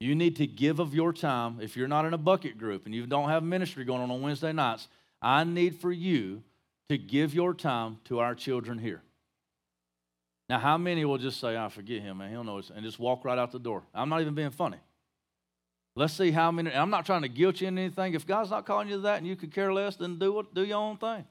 You 0.00 0.14
need 0.14 0.36
to 0.36 0.46
give 0.46 0.80
of 0.80 0.94
your 0.94 1.12
time. 1.12 1.58
If 1.60 1.76
you're 1.76 1.88
not 1.88 2.06
in 2.06 2.14
a 2.14 2.18
bucket 2.18 2.58
group 2.58 2.86
and 2.86 2.94
you 2.94 3.06
don't 3.06 3.28
have 3.28 3.44
ministry 3.44 3.84
going 3.84 4.02
on 4.02 4.10
on 4.10 4.20
Wednesday 4.20 4.52
nights, 4.52 4.88
I 5.20 5.44
need 5.44 5.80
for 5.80 5.92
you 5.92 6.42
to 6.88 6.98
give 6.98 7.34
your 7.34 7.54
time 7.54 7.98
to 8.06 8.18
our 8.18 8.34
children 8.34 8.78
here. 8.78 9.02
Now, 10.48 10.58
how 10.58 10.76
many 10.76 11.04
will 11.04 11.18
just 11.18 11.40
say, 11.40 11.56
I 11.56 11.68
forget 11.68 12.02
him, 12.02 12.18
man, 12.18 12.30
he'll 12.30 12.44
know, 12.44 12.60
and 12.74 12.84
just 12.84 12.98
walk 12.98 13.24
right 13.24 13.38
out 13.38 13.52
the 13.52 13.58
door? 13.58 13.84
I'm 13.94 14.08
not 14.08 14.20
even 14.20 14.34
being 14.34 14.50
funny. 14.50 14.78
Let's 15.94 16.14
see 16.14 16.30
how 16.30 16.50
many. 16.50 16.74
I'm 16.74 16.90
not 16.90 17.06
trying 17.06 17.22
to 17.22 17.28
guilt 17.28 17.60
you 17.60 17.68
in 17.68 17.78
anything. 17.78 18.14
If 18.14 18.26
God's 18.26 18.50
not 18.50 18.66
calling 18.66 18.88
you 18.88 18.96
to 18.96 19.00
that 19.02 19.18
and 19.18 19.26
you 19.26 19.36
could 19.36 19.54
care 19.54 19.72
less, 19.72 19.96
then 19.96 20.18
do 20.18 20.32
what, 20.32 20.54
do 20.54 20.64
your 20.64 20.78
own 20.78 20.96
thing. 20.96 21.24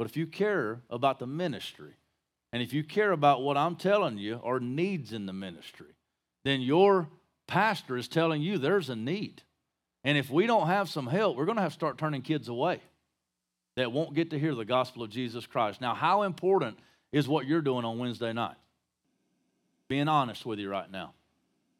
But 0.00 0.06
if 0.06 0.16
you 0.16 0.26
care 0.26 0.80
about 0.88 1.18
the 1.18 1.26
ministry, 1.26 1.92
and 2.54 2.62
if 2.62 2.72
you 2.72 2.82
care 2.82 3.12
about 3.12 3.42
what 3.42 3.58
I'm 3.58 3.76
telling 3.76 4.16
you 4.16 4.36
or 4.36 4.58
needs 4.58 5.12
in 5.12 5.26
the 5.26 5.34
ministry, 5.34 5.94
then 6.42 6.62
your 6.62 7.10
pastor 7.46 7.98
is 7.98 8.08
telling 8.08 8.40
you 8.40 8.56
there's 8.56 8.88
a 8.88 8.96
need. 8.96 9.42
And 10.02 10.16
if 10.16 10.30
we 10.30 10.46
don't 10.46 10.68
have 10.68 10.88
some 10.88 11.06
help, 11.06 11.36
we're 11.36 11.44
going 11.44 11.56
to 11.56 11.62
have 11.62 11.72
to 11.72 11.78
start 11.78 11.98
turning 11.98 12.22
kids 12.22 12.48
away 12.48 12.80
that 13.76 13.92
won't 13.92 14.14
get 14.14 14.30
to 14.30 14.38
hear 14.38 14.54
the 14.54 14.64
gospel 14.64 15.02
of 15.02 15.10
Jesus 15.10 15.44
Christ. 15.44 15.82
Now, 15.82 15.92
how 15.94 16.22
important 16.22 16.78
is 17.12 17.28
what 17.28 17.44
you're 17.44 17.60
doing 17.60 17.84
on 17.84 17.98
Wednesday 17.98 18.32
night? 18.32 18.56
Being 19.86 20.08
honest 20.08 20.46
with 20.46 20.60
you 20.60 20.70
right 20.70 20.90
now. 20.90 21.12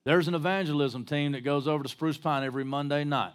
There's 0.05 0.29
an 0.29 0.35
evangelism 0.35 1.07
team 1.07 1.33
that 1.33 1.43
goes 1.43 1.67
over 1.67 1.83
to 1.83 1.89
Spruce 1.89 2.19
Pine 2.19 2.45
every 2.45 2.65
Monday 2.65 3.03
night. 3.03 3.33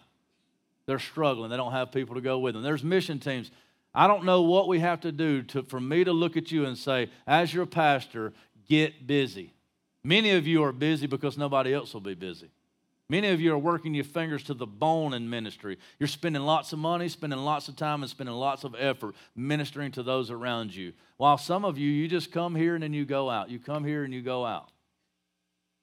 They're 0.86 1.00
struggling, 1.00 1.50
they 1.50 1.58
don't 1.58 1.72
have 1.72 1.92
people 1.92 2.14
to 2.14 2.22
go 2.22 2.38
with 2.38 2.54
them. 2.54 2.62
There's 2.62 2.84
mission 2.84 3.18
teams 3.18 3.50
I 3.96 4.08
don't 4.08 4.26
know 4.26 4.42
what 4.42 4.68
we 4.68 4.80
have 4.80 5.02
to 5.02 5.12
do 5.12 5.42
to, 5.44 5.64
for 5.64 5.80
me 5.80 6.04
to 6.04 6.12
look 6.12 6.36
at 6.36 6.52
you 6.52 6.66
and 6.66 6.78
say, 6.78 7.10
as 7.26 7.54
your 7.54 7.66
pastor, 7.66 8.34
get 8.68 9.08
busy. 9.08 9.54
Many 10.04 10.32
of 10.32 10.46
you 10.46 10.64
are 10.64 10.74
busy 10.74 11.08
because 11.08 11.38
nobody 11.38 11.74
else 11.74 11.94
will 11.94 12.02
be 12.02 12.14
busy. 12.14 12.50
Many 13.08 13.30
of 13.30 13.40
you 13.40 13.54
are 13.54 13.58
working 13.58 13.94
your 13.94 14.04
fingers 14.04 14.44
to 14.44 14.54
the 14.54 14.66
bone 14.66 15.14
in 15.14 15.30
ministry. 15.30 15.78
You're 16.00 16.08
spending 16.08 16.42
lots 16.42 16.74
of 16.74 16.80
money, 16.80 17.08
spending 17.08 17.40
lots 17.40 17.68
of 17.68 17.76
time, 17.76 18.02
and 18.02 18.10
spending 18.10 18.36
lots 18.36 18.64
of 18.64 18.76
effort 18.78 19.16
ministering 19.36 19.92
to 19.94 20.04
those 20.04 20.30
around 20.30 20.76
you. 20.76 20.92
While 21.18 21.38
some 21.38 21.64
of 21.64 21.78
you, 21.78 21.90
you 21.90 22.08
just 22.08 22.32
come 22.32 22.56
here 22.56 22.74
and 22.74 22.84
then 22.84 22.94
you 22.94 23.06
go 23.06 23.30
out. 23.30 23.50
You 23.50 23.60
come 23.60 23.86
here 23.86 24.04
and 24.04 24.14
you 24.14 24.22
go 24.22 24.46
out. 24.46 24.72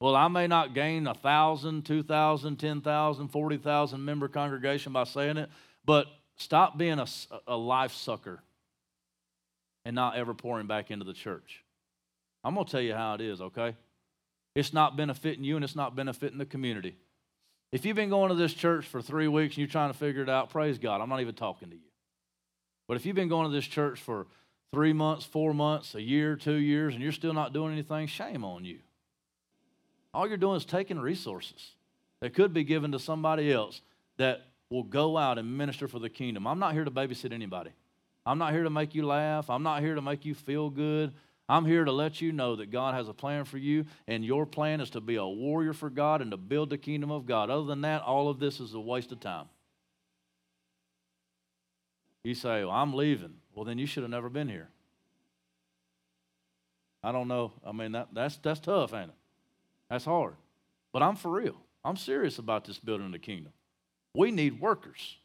Well, 0.01 0.17
I 0.17 0.27
may 0.27 0.49
not 0.49 0.75
gain 0.75 1.07
a 1.07 1.15
thousand, 1.15 1.87
two 1.87 2.03
thousand, 2.03 2.57
ten 2.57 2.81
thousand, 2.81 3.29
forty 3.29 3.57
thousand 3.57 4.05
member 4.05 4.27
congregation 4.27 4.93
by 4.93 5.05
saying 5.05 5.37
it, 5.37 5.49
but 5.85 6.07
Stop 6.37 6.79
being 6.79 6.99
a, 6.99 7.07
a 7.47 7.57
life 7.57 7.93
sucker 7.93 8.43
and 9.85 9.95
not 9.95 10.17
ever 10.17 10.35
pouring 10.35 10.67
back 10.67 10.91
into 10.91 11.05
the 11.05 11.13
church. 11.13 11.65
I'm 12.45 12.55
going 12.55 12.67
to 12.67 12.73
tell 12.73 12.81
you 12.81 12.95
how 12.95 13.15
it 13.15 13.21
is, 13.21 13.41
okay? 13.41 13.77
It's 14.55 14.73
not 14.73 14.97
benefiting 14.97 15.45
you 15.45 15.57
and 15.57 15.65
it's 15.65 15.77
not 15.77 15.95
benefiting 15.97 16.39
the 16.39 16.47
community. 16.47 16.97
If 17.71 17.87
you've 17.87 17.97
been 17.97 18.11
going 18.11 18.29
to 18.29 18.35
this 18.35 18.53
church 18.53 18.87
for 18.87 19.01
three 19.01 19.29
weeks 19.29 19.55
and 19.55 19.59
you're 19.59 19.69
trying 19.69 19.93
to 19.93 19.99
figure 19.99 20.23
it 20.23 20.29
out, 20.29 20.51
praise 20.51 20.79
God. 20.79 21.01
I'm 21.01 21.09
not 21.09 21.21
even 21.21 21.35
talking 21.35 21.71
to 21.71 21.75
you. 21.75 21.83
But 22.87 22.97
if 22.97 23.07
you've 23.07 23.17
been 23.17 23.29
going 23.29 23.49
to 23.49 23.55
this 23.55 23.67
church 23.67 24.01
for 24.01 24.27
three 24.73 24.93
months, 24.93 25.25
four 25.25 25.55
months, 25.55 25.95
a 25.95 26.03
year, 26.03 26.37
two 26.37 26.55
years, 26.55 26.95
and 26.95 27.03
you're 27.03 27.13
still 27.13 27.33
not 27.33 27.53
doing 27.53 27.73
anything, 27.73 28.07
shame 28.07 28.45
on 28.45 28.65
you. 28.65 28.79
All 30.13 30.29
you're 30.29 30.37
doing 30.37 30.57
is 30.57 30.65
taking 30.67 30.99
resources 30.99 31.73
that 32.21 32.35
could 32.35 32.53
be 32.53 32.65
given 32.65 32.93
to 32.93 32.99
somebody 32.99 33.51
else 33.51 33.81
that 34.19 34.43
will 34.73 34.83
go 34.83 35.17
out 35.17 35.39
and 35.39 35.57
minister 35.57 35.87
for 35.87 35.99
the 35.99 36.09
kingdom. 36.09 36.47
I'm 36.47 36.59
not 36.59 36.73
here 36.73 36.85
to 36.85 36.91
babysit 36.91 37.33
anybody. 37.33 37.71
I'm 38.25 38.39
not 38.39 38.53
here 38.53 38.65
to 38.65 38.71
make 38.71 38.95
you 38.95 39.07
laugh. 39.07 39.51
I'm 39.51 39.63
not 39.63 39.83
here 39.83 39.95
to 39.95 40.03
make 40.03 40.25
you 40.25 40.35
feel 40.35 40.71
good. 40.71 41.13
I'm 41.49 41.67
here 41.67 41.85
to 41.85 41.93
let 41.93 42.21
you 42.21 42.33
know 42.33 42.57
that 42.57 42.71
God 42.71 42.95
has 42.95 43.09
a 43.09 43.13
plan 43.13 43.45
for 43.45 43.59
you, 43.59 43.85
and 44.07 44.25
your 44.25 44.47
plan 44.47 44.81
is 44.81 44.91
to 44.91 45.01
be 45.01 45.17
a 45.17 45.27
warrior 45.27 45.73
for 45.73 45.91
God 45.91 46.23
and 46.23 46.31
to 46.31 46.37
build 46.37 46.71
the 46.71 46.79
kingdom 46.79 47.11
of 47.11 47.27
God. 47.27 47.51
Other 47.51 47.67
than 47.67 47.83
that, 47.83 48.03
all 48.03 48.29
of 48.29 48.39
this 48.39 48.61
is 48.61 48.75
a 48.75 48.81
waste 48.81 49.13
of 49.13 49.21
time. 49.21 49.47
You 52.25 52.35
say, 52.35 52.65
well, 52.65 52.71
I'm 52.71 52.95
leaving. 52.95 53.35
Well, 53.55 53.65
then 53.65 53.79
you 53.79 53.87
should 53.87 54.05
have 54.05 54.11
never 54.11 54.29
been 54.29 54.49
here. 54.49 54.69
I 57.03 57.11
don't 57.11 57.27
know. 57.27 57.53
I 57.67 57.73
mean, 57.73 57.93
that, 57.93 58.09
that's, 58.13 58.37
that's 58.37 58.61
tough, 58.61 58.95
ain't 58.95 59.11
it? 59.11 59.17
That's 59.91 60.05
hard. 60.05 60.37
But 60.93 61.03
I'm 61.03 61.17
for 61.17 61.33
real. 61.33 61.57
I'm 61.85 61.97
serious 61.97 62.39
about 62.39 62.65
this 62.65 62.79
building 62.79 63.11
the 63.11 63.19
kingdom. 63.19 63.53
We 64.15 64.31
need 64.31 64.61
workers. 64.61 65.17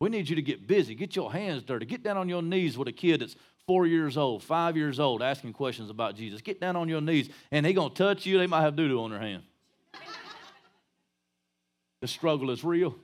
We 0.00 0.08
need 0.08 0.28
you 0.28 0.36
to 0.36 0.42
get 0.42 0.66
busy, 0.66 0.94
get 0.94 1.14
your 1.14 1.30
hands 1.30 1.62
dirty, 1.62 1.84
get 1.84 2.02
down 2.02 2.16
on 2.16 2.28
your 2.28 2.42
knees 2.42 2.78
with 2.78 2.88
a 2.88 2.92
kid 2.92 3.20
that's 3.20 3.36
four 3.66 3.86
years 3.86 4.16
old, 4.16 4.42
five 4.42 4.76
years 4.76 4.98
old, 4.98 5.22
asking 5.22 5.52
questions 5.52 5.90
about 5.90 6.16
Jesus. 6.16 6.40
Get 6.40 6.60
down 6.60 6.74
on 6.74 6.88
your 6.88 7.00
knees, 7.00 7.28
and 7.50 7.64
they're 7.64 7.72
going 7.74 7.90
to 7.90 7.94
touch 7.94 8.24
you. 8.24 8.38
They 8.38 8.46
might 8.46 8.62
have 8.62 8.76
doo 8.76 8.88
doo 8.88 9.00
on 9.02 9.10
their 9.10 9.20
hand. 9.20 9.42
the 12.00 12.08
struggle 12.08 12.50
is 12.50 12.64
real. 12.64 12.96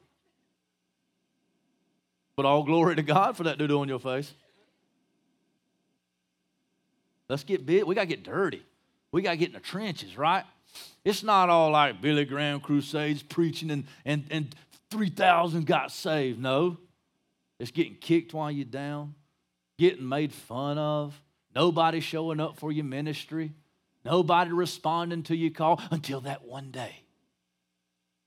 But 2.35 2.47
all 2.47 2.63
glory 2.63 2.97
to 2.97 3.03
God 3.03 3.37
for 3.37 3.45
that 3.45 3.59
doo 3.59 3.67
doo 3.67 3.81
on 3.81 3.89
your 3.89 4.01
face. 4.01 4.33
Let's 7.29 7.45
get 7.45 7.67
big. 7.67 7.85
We 7.85 7.95
got 7.95 8.03
to 8.03 8.07
get 8.07 8.23
dirty. 8.23 8.63
We 9.13 9.23
got 9.23 9.33
to 9.33 9.37
get 9.37 9.49
in 9.49 9.55
the 9.55 9.61
trenches, 9.61 10.17
right? 10.17 10.45
It's 11.05 11.23
not 11.23 11.49
all 11.49 11.71
like 11.71 12.01
Billy 12.01 12.25
Graham 12.25 12.61
crusades 12.61 13.23
preaching 13.23 13.71
and, 13.71 13.85
and, 14.05 14.25
and 14.31 14.55
3,000 14.91 15.67
got 15.67 15.91
saved. 15.91 16.41
No. 16.41 16.79
It's 17.59 17.71
getting 17.71 17.95
kicked 17.95 18.35
while 18.35 18.51
you're 18.51 18.65
down, 18.65 19.15
getting 19.79 20.09
made 20.09 20.33
fun 20.33 20.79
of, 20.79 21.21
nobody 21.55 22.01
showing 22.01 22.41
up 22.41 22.59
for 22.59 22.71
your 22.71 22.85
ministry, 22.85 23.53
nobody 24.05 24.53
responding 24.53 25.23
to 25.25 25.37
your 25.37 25.51
call 25.51 25.81
until 25.91 26.21
that 26.23 26.45
one 26.45 26.71
day. 26.71 27.03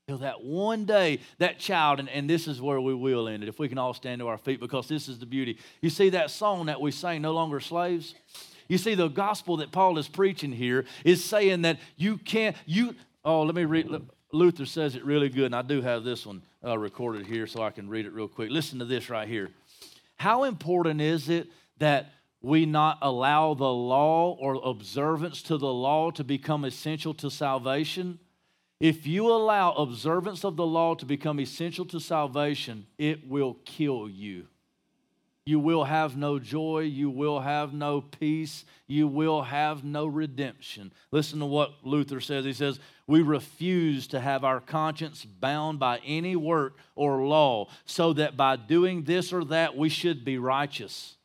Until 0.08 0.22
that 0.22 0.42
one 0.42 0.84
day, 0.84 1.20
that 1.38 1.60
child, 1.60 2.00
and, 2.00 2.08
and 2.08 2.28
this 2.28 2.48
is 2.48 2.60
where 2.60 2.80
we 2.80 2.92
will 2.92 3.28
end 3.28 3.44
it, 3.44 3.48
if 3.48 3.60
we 3.60 3.68
can 3.68 3.78
all 3.78 3.94
stand 3.94 4.18
to 4.18 4.26
our 4.26 4.38
feet, 4.38 4.58
because 4.58 4.88
this 4.88 5.08
is 5.08 5.20
the 5.20 5.26
beauty. 5.26 5.58
You 5.80 5.90
see 5.90 6.10
that 6.10 6.32
song 6.32 6.66
that 6.66 6.80
we 6.80 6.90
sang, 6.90 7.22
No 7.22 7.32
Longer 7.32 7.60
Slaves? 7.60 8.16
You 8.66 8.78
see, 8.78 8.96
the 8.96 9.08
gospel 9.08 9.58
that 9.58 9.70
Paul 9.70 9.98
is 9.98 10.08
preaching 10.08 10.52
here 10.52 10.84
is 11.04 11.22
saying 11.22 11.62
that 11.62 11.78
you 11.96 12.18
can't, 12.18 12.56
you, 12.66 12.96
oh, 13.24 13.42
let 13.42 13.54
me 13.54 13.64
read. 13.64 13.88
Luther 14.32 14.66
says 14.66 14.94
it 14.94 15.04
really 15.04 15.28
good, 15.28 15.46
and 15.46 15.56
I 15.56 15.62
do 15.62 15.82
have 15.82 16.04
this 16.04 16.24
one 16.26 16.42
uh, 16.64 16.78
recorded 16.78 17.26
here 17.26 17.46
so 17.46 17.62
I 17.62 17.70
can 17.70 17.88
read 17.88 18.06
it 18.06 18.12
real 18.12 18.28
quick. 18.28 18.50
Listen 18.50 18.78
to 18.78 18.84
this 18.84 19.10
right 19.10 19.28
here. 19.28 19.50
How 20.16 20.44
important 20.44 21.00
is 21.00 21.28
it 21.28 21.48
that 21.78 22.12
we 22.42 22.66
not 22.66 22.98
allow 23.02 23.54
the 23.54 23.64
law 23.64 24.36
or 24.38 24.60
observance 24.64 25.42
to 25.42 25.58
the 25.58 25.72
law 25.72 26.10
to 26.12 26.24
become 26.24 26.64
essential 26.64 27.14
to 27.14 27.30
salvation? 27.30 28.18
If 28.78 29.06
you 29.06 29.28
allow 29.30 29.72
observance 29.72 30.44
of 30.44 30.56
the 30.56 30.66
law 30.66 30.94
to 30.94 31.04
become 31.04 31.40
essential 31.40 31.84
to 31.86 32.00
salvation, 32.00 32.86
it 32.98 33.28
will 33.28 33.58
kill 33.64 34.08
you. 34.08 34.46
You 35.44 35.58
will 35.58 35.84
have 35.84 36.16
no 36.16 36.38
joy. 36.38 36.80
You 36.80 37.10
will 37.10 37.40
have 37.40 37.72
no 37.72 38.00
peace. 38.00 38.64
You 38.86 39.08
will 39.08 39.42
have 39.42 39.84
no 39.84 40.06
redemption. 40.06 40.92
Listen 41.10 41.40
to 41.40 41.46
what 41.46 41.72
Luther 41.82 42.20
says. 42.20 42.44
He 42.44 42.52
says, 42.52 42.78
We 43.10 43.22
refuse 43.22 44.06
to 44.06 44.20
have 44.20 44.44
our 44.44 44.60
conscience 44.60 45.24
bound 45.24 45.80
by 45.80 45.98
any 46.06 46.36
work 46.36 46.76
or 46.94 47.24
law, 47.24 47.66
so 47.84 48.12
that 48.12 48.36
by 48.36 48.54
doing 48.54 49.02
this 49.02 49.32
or 49.32 49.44
that 49.46 49.76
we 49.76 49.88
should 49.88 50.24
be 50.24 50.38
righteous. 50.38 51.16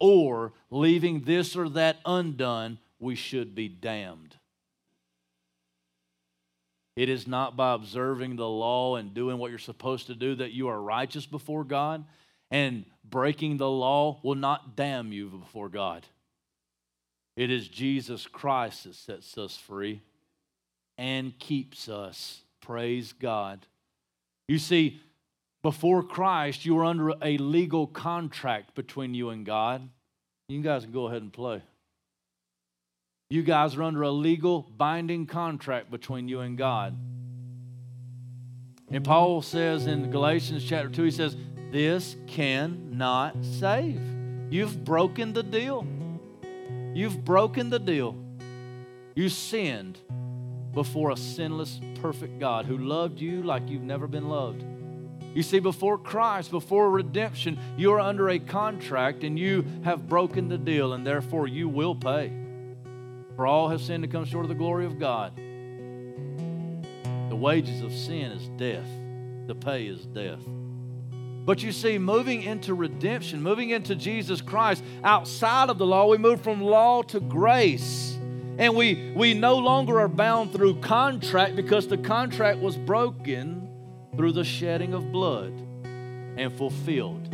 Or 0.00 0.52
leaving 0.68 1.20
this 1.20 1.54
or 1.54 1.68
that 1.68 1.98
undone, 2.04 2.78
we 2.98 3.14
should 3.14 3.54
be 3.54 3.68
damned. 3.68 4.34
It 6.96 7.08
is 7.08 7.28
not 7.28 7.56
by 7.56 7.74
observing 7.74 8.34
the 8.34 8.48
law 8.48 8.96
and 8.96 9.14
doing 9.14 9.38
what 9.38 9.50
you're 9.50 9.60
supposed 9.60 10.08
to 10.08 10.16
do 10.16 10.34
that 10.34 10.50
you 10.50 10.66
are 10.66 10.82
righteous 10.82 11.24
before 11.24 11.62
God 11.62 12.04
and 12.50 12.84
breaking 13.08 13.58
the 13.58 13.70
law 13.70 14.18
will 14.24 14.34
not 14.34 14.74
damn 14.74 15.12
you 15.12 15.28
before 15.28 15.68
God. 15.68 16.04
It 17.36 17.52
is 17.52 17.68
Jesus 17.68 18.26
Christ 18.26 18.82
that 18.82 18.96
sets 18.96 19.38
us 19.38 19.56
free 19.56 20.02
and 20.98 21.38
keeps 21.38 21.88
us. 21.88 22.42
Praise 22.60 23.12
God. 23.12 23.66
You 24.48 24.58
see, 24.58 25.00
before 25.62 26.02
Christ, 26.02 26.66
you 26.66 26.74
were 26.74 26.84
under 26.84 27.10
a 27.22 27.38
legal 27.38 27.86
contract 27.86 28.74
between 28.74 29.14
you 29.14 29.30
and 29.30 29.46
God. 29.46 29.88
You 30.48 30.60
guys 30.60 30.82
can 30.82 30.92
go 30.92 31.06
ahead 31.06 31.22
and 31.22 31.32
play. 31.32 31.62
You 33.30 33.42
guys 33.42 33.76
are 33.76 33.82
under 33.82 34.02
a 34.02 34.10
legal 34.10 34.62
binding 34.76 35.26
contract 35.26 35.90
between 35.90 36.28
you 36.28 36.40
and 36.40 36.56
God. 36.56 36.96
And 38.90 39.04
Paul 39.04 39.42
says 39.42 39.86
in 39.86 40.10
Galatians 40.10 40.64
chapter 40.64 40.88
2, 40.88 41.02
he 41.02 41.10
says, 41.10 41.36
this 41.70 42.16
cannot 42.26 43.36
save. 43.44 44.00
You've 44.50 44.82
broken 44.84 45.34
the 45.34 45.42
deal. 45.42 45.86
You've 46.94 47.22
broken 47.22 47.68
the 47.68 47.78
deal. 47.78 48.16
You 49.14 49.28
sinned 49.28 49.98
before 50.78 51.10
a 51.10 51.16
sinless, 51.16 51.80
perfect 52.00 52.38
God 52.38 52.64
who 52.64 52.78
loved 52.78 53.20
you 53.20 53.42
like 53.42 53.68
you've 53.68 53.82
never 53.82 54.06
been 54.06 54.28
loved. 54.28 54.64
You 55.34 55.42
see, 55.42 55.58
before 55.58 55.98
Christ, 55.98 56.52
before 56.52 56.88
redemption, 56.88 57.58
you 57.76 57.92
are 57.94 57.98
under 57.98 58.28
a 58.28 58.38
contract 58.38 59.24
and 59.24 59.36
you 59.36 59.64
have 59.82 60.08
broken 60.08 60.48
the 60.48 60.56
deal, 60.56 60.92
and 60.92 61.04
therefore 61.04 61.48
you 61.48 61.68
will 61.68 61.96
pay. 61.96 62.30
For 63.34 63.44
all 63.44 63.70
have 63.70 63.80
sinned 63.80 64.04
to 64.04 64.08
come 64.08 64.24
short 64.24 64.44
of 64.44 64.50
the 64.50 64.54
glory 64.54 64.86
of 64.86 65.00
God. 65.00 65.34
The 67.28 67.36
wages 67.36 67.82
of 67.82 67.92
sin 67.92 68.30
is 68.30 68.48
death, 68.50 68.86
the 69.48 69.56
pay 69.56 69.88
is 69.88 70.06
death. 70.06 70.44
But 71.44 71.60
you 71.60 71.72
see, 71.72 71.98
moving 71.98 72.44
into 72.44 72.72
redemption, 72.74 73.42
moving 73.42 73.70
into 73.70 73.96
Jesus 73.96 74.40
Christ, 74.40 74.84
outside 75.02 75.70
of 75.70 75.78
the 75.78 75.86
law, 75.86 76.06
we 76.06 76.18
move 76.18 76.40
from 76.40 76.62
law 76.62 77.02
to 77.02 77.18
grace. 77.18 78.16
And 78.58 78.74
we, 78.74 79.12
we 79.14 79.34
no 79.34 79.56
longer 79.56 80.00
are 80.00 80.08
bound 80.08 80.52
through 80.52 80.80
contract 80.80 81.54
because 81.54 81.86
the 81.86 81.96
contract 81.96 82.58
was 82.58 82.76
broken 82.76 83.70
through 84.16 84.32
the 84.32 84.42
shedding 84.42 84.94
of 84.94 85.12
blood 85.12 85.52
and 86.36 86.52
fulfilled. 86.58 87.28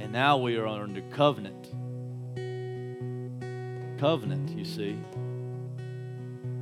And 0.00 0.12
now 0.12 0.38
we 0.38 0.56
are 0.56 0.66
under 0.66 1.00
covenant. 1.12 1.68
Covenant, 4.00 4.50
you 4.50 4.64
see. 4.64 4.98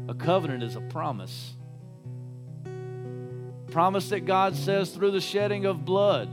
A 0.08 0.14
covenant 0.14 0.62
is 0.62 0.76
a 0.76 0.82
promise 0.82 1.54
promise 3.70 4.08
that 4.08 4.24
God 4.24 4.56
says 4.56 4.90
through 4.90 5.10
the 5.10 5.20
shedding 5.20 5.66
of 5.66 5.84
blood 5.84 6.28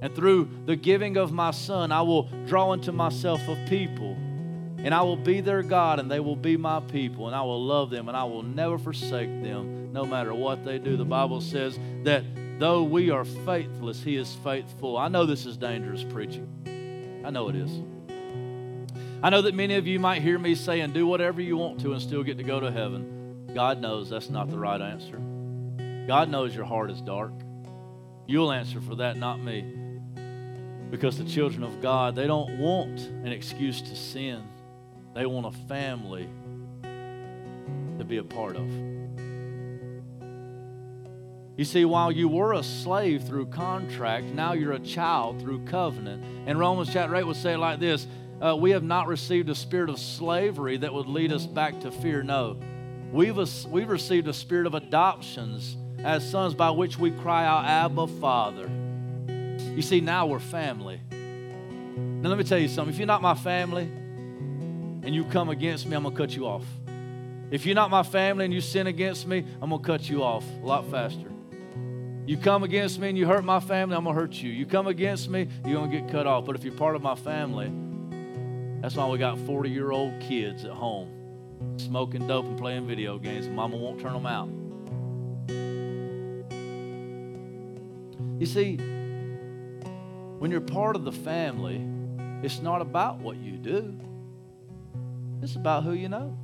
and 0.00 0.14
through 0.14 0.48
the 0.66 0.76
giving 0.76 1.16
of 1.16 1.30
my 1.30 1.50
son, 1.50 1.92
I 1.92 2.02
will 2.02 2.24
draw 2.46 2.72
into 2.72 2.90
myself 2.90 3.40
a 3.46 3.66
people 3.68 4.16
and 4.84 4.92
I 4.92 5.00
will 5.00 5.16
be 5.16 5.40
their 5.40 5.62
God 5.62 5.98
and 5.98 6.10
they 6.10 6.20
will 6.20 6.36
be 6.36 6.58
my 6.58 6.78
people 6.78 7.26
and 7.26 7.34
I 7.34 7.40
will 7.40 7.64
love 7.64 7.88
them 7.88 8.06
and 8.08 8.16
I 8.16 8.24
will 8.24 8.42
never 8.42 8.76
forsake 8.78 9.42
them 9.42 9.92
no 9.94 10.04
matter 10.04 10.34
what 10.34 10.62
they 10.62 10.78
do. 10.78 10.98
The 10.98 11.06
Bible 11.06 11.40
says 11.40 11.78
that 12.02 12.22
though 12.58 12.82
we 12.82 13.10
are 13.10 13.24
faithless, 13.24 14.02
He 14.02 14.16
is 14.16 14.34
faithful. 14.44 14.98
I 14.98 15.08
know 15.08 15.24
this 15.24 15.46
is 15.46 15.56
dangerous 15.56 16.04
preaching. 16.04 17.22
I 17.24 17.30
know 17.30 17.48
it 17.48 17.56
is. 17.56 17.70
I 19.22 19.30
know 19.30 19.40
that 19.40 19.54
many 19.54 19.76
of 19.76 19.86
you 19.86 19.98
might 19.98 20.20
hear 20.20 20.38
me 20.38 20.54
saying, 20.54 20.92
do 20.92 21.06
whatever 21.06 21.40
you 21.40 21.56
want 21.56 21.80
to 21.80 21.94
and 21.94 22.02
still 22.02 22.22
get 22.22 22.36
to 22.36 22.44
go 22.44 22.60
to 22.60 22.70
heaven. 22.70 23.50
God 23.54 23.80
knows 23.80 24.10
that's 24.10 24.28
not 24.28 24.50
the 24.50 24.58
right 24.58 24.82
answer. 24.82 25.16
God 26.06 26.28
knows 26.28 26.54
your 26.54 26.66
heart 26.66 26.90
is 26.90 27.00
dark. 27.00 27.32
You'll 28.26 28.52
answer 28.52 28.82
for 28.82 28.96
that, 28.96 29.16
not 29.16 29.40
me. 29.40 29.64
Because 30.90 31.16
the 31.16 31.24
children 31.24 31.62
of 31.62 31.80
God, 31.80 32.14
they 32.14 32.26
don't 32.26 32.58
want 32.58 33.00
an 33.00 33.28
excuse 33.28 33.80
to 33.80 33.96
sin, 33.96 34.46
they 35.14 35.26
want 35.26 35.46
a 35.46 35.52
family 35.68 36.28
to 36.82 38.04
be 38.04 38.16
a 38.16 38.24
part 38.24 38.56
of. 38.56 38.68
You 41.56 41.64
see, 41.64 41.84
while 41.84 42.10
you 42.10 42.28
were 42.28 42.54
a 42.54 42.64
slave 42.64 43.22
through 43.22 43.46
contract, 43.46 44.26
now 44.26 44.54
you're 44.54 44.72
a 44.72 44.80
child 44.80 45.40
through 45.40 45.64
covenant. 45.66 46.24
And 46.48 46.58
Romans 46.58 46.92
chapter 46.92 47.14
8 47.14 47.24
would 47.24 47.36
say 47.36 47.52
it 47.52 47.58
like 47.58 47.78
this 47.78 48.08
uh, 48.40 48.56
We 48.56 48.70
have 48.72 48.82
not 48.82 49.06
received 49.06 49.48
a 49.48 49.54
spirit 49.54 49.88
of 49.88 50.00
slavery 50.00 50.78
that 50.78 50.92
would 50.92 51.06
lead 51.06 51.32
us 51.32 51.46
back 51.46 51.78
to 51.80 51.92
fear. 51.92 52.24
No. 52.24 52.56
We've, 53.12 53.38
we've 53.68 53.88
received 53.88 54.26
a 54.26 54.32
spirit 54.32 54.66
of 54.66 54.74
adoptions 54.74 55.76
as 56.00 56.28
sons 56.28 56.54
by 56.54 56.70
which 56.70 56.98
we 56.98 57.12
cry 57.12 57.46
out, 57.46 57.64
Abba, 57.64 58.08
Father. 58.08 58.68
You 59.28 59.82
see, 59.82 60.00
now 60.00 60.26
we're 60.26 60.40
family. 60.40 61.00
Now, 61.12 62.30
let 62.30 62.36
me 62.36 62.42
tell 62.42 62.58
you 62.58 62.66
something. 62.66 62.92
If 62.92 62.98
you're 62.98 63.06
not 63.06 63.22
my 63.22 63.34
family 63.34 63.88
and 65.04 65.14
you 65.14 65.24
come 65.24 65.50
against 65.50 65.86
me, 65.86 65.96
I'm 65.96 66.02
going 66.02 66.14
to 66.14 66.20
cut 66.20 66.34
you 66.34 66.46
off. 66.46 66.64
If 67.50 67.66
you're 67.66 67.74
not 67.74 67.90
my 67.90 68.02
family 68.02 68.46
and 68.46 68.54
you 68.54 68.60
sin 68.60 68.86
against 68.86 69.26
me, 69.26 69.44
I'm 69.60 69.70
going 69.70 69.82
to 69.82 69.86
cut 69.86 70.08
you 70.08 70.22
off 70.22 70.44
a 70.62 70.66
lot 70.66 70.90
faster. 70.90 71.30
You 72.26 72.38
come 72.38 72.64
against 72.64 72.98
me 72.98 73.10
and 73.10 73.18
you 73.18 73.26
hurt 73.26 73.44
my 73.44 73.60
family, 73.60 73.96
I'm 73.96 74.04
going 74.04 74.16
to 74.16 74.20
hurt 74.20 74.34
you. 74.34 74.50
You 74.50 74.66
come 74.66 74.86
against 74.86 75.28
me, 75.28 75.48
you're 75.64 75.74
going 75.74 75.90
to 75.90 76.00
get 76.00 76.10
cut 76.10 76.26
off. 76.26 76.46
But 76.46 76.56
if 76.56 76.64
you're 76.64 76.74
part 76.74 76.96
of 76.96 77.02
my 77.02 77.14
family, 77.14 77.70
That's 78.80 78.96
why 78.96 79.06
we 79.08 79.16
got 79.16 79.38
40 79.38 79.70
year 79.70 79.92
old 79.92 80.20
kids 80.20 80.64
at 80.64 80.72
home 80.72 81.10
smoking 81.76 82.26
dope 82.26 82.46
and 82.46 82.58
playing 82.58 82.86
video 82.86 83.18
games, 83.18 83.48
mama 83.48 83.76
won't 83.76 84.00
turn 84.00 84.12
them 84.12 84.26
out. 84.26 84.48
You 88.38 88.46
see, 88.46 88.76
when 90.38 90.50
you're 90.50 90.60
part 90.60 90.96
of 90.96 91.04
the 91.04 91.12
family, 91.12 91.86
it's 92.42 92.60
not 92.60 92.82
about 92.82 93.18
what 93.18 93.36
you 93.36 93.56
do, 93.56 93.98
it's 95.44 95.56
about 95.56 95.84
who 95.84 95.92
you 95.92 96.08
know. 96.08 96.36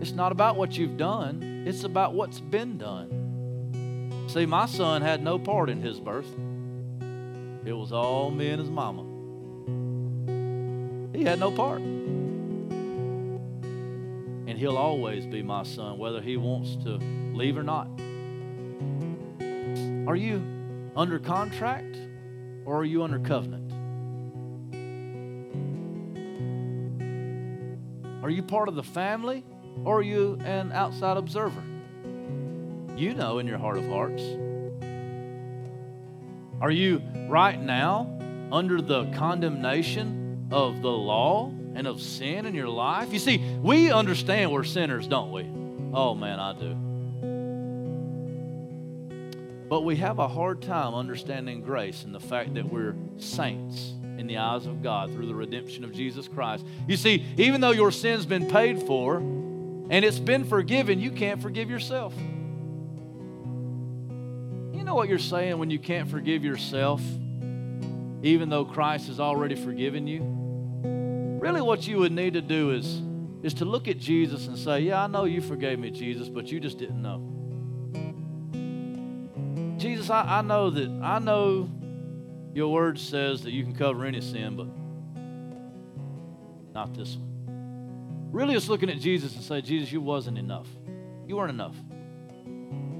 It's 0.00 0.12
not 0.12 0.32
about 0.32 0.56
what 0.56 0.76
you've 0.76 0.96
done, 0.96 1.64
it's 1.66 1.84
about 1.84 2.12
what's 2.12 2.40
been 2.40 2.76
done. 2.76 4.26
See, 4.28 4.46
my 4.46 4.66
son 4.66 5.00
had 5.02 5.22
no 5.22 5.38
part 5.38 5.70
in 5.70 5.80
his 5.80 6.00
birth, 6.00 6.30
it 7.64 7.72
was 7.72 7.92
all 7.92 8.30
me 8.32 8.48
and 8.48 8.60
his 8.60 8.68
mama. 8.68 9.04
He 11.16 11.24
had 11.24 11.38
no 11.38 11.50
part. 11.50 11.80
And 14.48 14.58
he'll 14.58 14.76
always 14.76 15.24
be 15.26 15.42
my 15.42 15.62
son, 15.62 15.98
whether 15.98 16.20
he 16.20 16.36
wants 16.36 16.76
to 16.84 16.98
leave 17.34 17.56
or 17.56 17.62
not. 17.62 17.88
Are 20.08 20.16
you 20.16 20.42
under 20.96 21.18
contract 21.18 21.96
or 22.64 22.78
are 22.78 22.84
you 22.84 23.02
under 23.02 23.18
covenant? 23.18 23.67
Are 28.28 28.30
you 28.30 28.42
part 28.42 28.68
of 28.68 28.74
the 28.74 28.82
family 28.82 29.42
or 29.86 30.00
are 30.00 30.02
you 30.02 30.38
an 30.44 30.70
outside 30.70 31.16
observer? 31.16 31.62
You 32.94 33.14
know 33.14 33.38
in 33.38 33.46
your 33.46 33.56
heart 33.56 33.78
of 33.78 33.88
hearts. 33.88 34.22
Are 36.60 36.70
you 36.70 37.00
right 37.26 37.58
now 37.58 38.18
under 38.52 38.82
the 38.82 39.06
condemnation 39.12 40.46
of 40.50 40.82
the 40.82 40.90
law 40.90 41.50
and 41.74 41.86
of 41.86 42.02
sin 42.02 42.44
in 42.44 42.54
your 42.54 42.68
life? 42.68 43.14
You 43.14 43.18
see, 43.18 43.38
we 43.62 43.90
understand 43.90 44.52
we're 44.52 44.62
sinners, 44.62 45.06
don't 45.06 45.32
we? 45.32 45.44
Oh 45.94 46.14
man, 46.14 46.38
I 46.38 46.52
do. 46.52 46.74
But 49.70 49.86
we 49.86 49.96
have 49.96 50.18
a 50.18 50.28
hard 50.28 50.60
time 50.60 50.94
understanding 50.94 51.62
grace 51.62 52.04
and 52.04 52.14
the 52.14 52.20
fact 52.20 52.52
that 52.56 52.70
we're 52.70 52.94
saints 53.16 53.94
in 54.18 54.26
the 54.26 54.36
eyes 54.38 54.66
of 54.66 54.82
God 54.82 55.12
through 55.12 55.26
the 55.26 55.34
redemption 55.34 55.84
of 55.84 55.92
Jesus 55.92 56.26
Christ. 56.26 56.66
You 56.88 56.96
see, 56.96 57.24
even 57.36 57.60
though 57.60 57.70
your 57.70 57.92
sin's 57.92 58.26
been 58.26 58.46
paid 58.46 58.82
for 58.82 59.18
and 59.18 60.04
it's 60.04 60.18
been 60.18 60.44
forgiven, 60.44 61.00
you 61.00 61.12
can't 61.12 61.40
forgive 61.40 61.70
yourself. 61.70 62.14
You 64.74 64.82
know 64.84 64.96
what 64.96 65.08
you're 65.08 65.18
saying 65.18 65.58
when 65.58 65.70
you 65.70 65.78
can't 65.78 66.10
forgive 66.10 66.44
yourself, 66.44 67.00
even 68.22 68.48
though 68.48 68.64
Christ 68.64 69.06
has 69.06 69.20
already 69.20 69.54
forgiven 69.54 70.08
you? 70.08 70.22
Really, 71.40 71.60
what 71.60 71.86
you 71.86 71.98
would 71.98 72.12
need 72.12 72.34
to 72.34 72.42
do 72.42 72.72
is, 72.72 73.00
is 73.44 73.54
to 73.54 73.64
look 73.64 73.86
at 73.86 73.98
Jesus 73.98 74.48
and 74.48 74.58
say, 74.58 74.80
Yeah, 74.80 75.04
I 75.04 75.06
know 75.06 75.24
you 75.24 75.40
forgave 75.40 75.78
me, 75.78 75.90
Jesus, 75.90 76.28
but 76.28 76.50
you 76.50 76.58
just 76.58 76.78
didn't 76.78 77.00
know. 77.00 77.22
Jesus, 79.78 80.10
I, 80.10 80.38
I 80.38 80.42
know 80.42 80.70
that 80.70 80.90
I 81.02 81.20
know 81.20 81.70
your 82.54 82.72
word 82.72 82.98
says 82.98 83.42
that 83.42 83.52
you 83.52 83.62
can 83.62 83.74
cover 83.74 84.04
any 84.04 84.20
sin, 84.20 84.56
but 84.56 84.66
not 86.74 86.94
this 86.94 87.16
one. 87.16 88.30
Really, 88.32 88.54
it's 88.54 88.68
looking 88.68 88.90
at 88.90 88.98
Jesus 88.98 89.34
and 89.34 89.42
say, 89.42 89.60
Jesus, 89.60 89.90
you 89.90 90.00
wasn't 90.00 90.38
enough. 90.38 90.66
You 91.26 91.36
weren't 91.36 91.50
enough. 91.50 91.74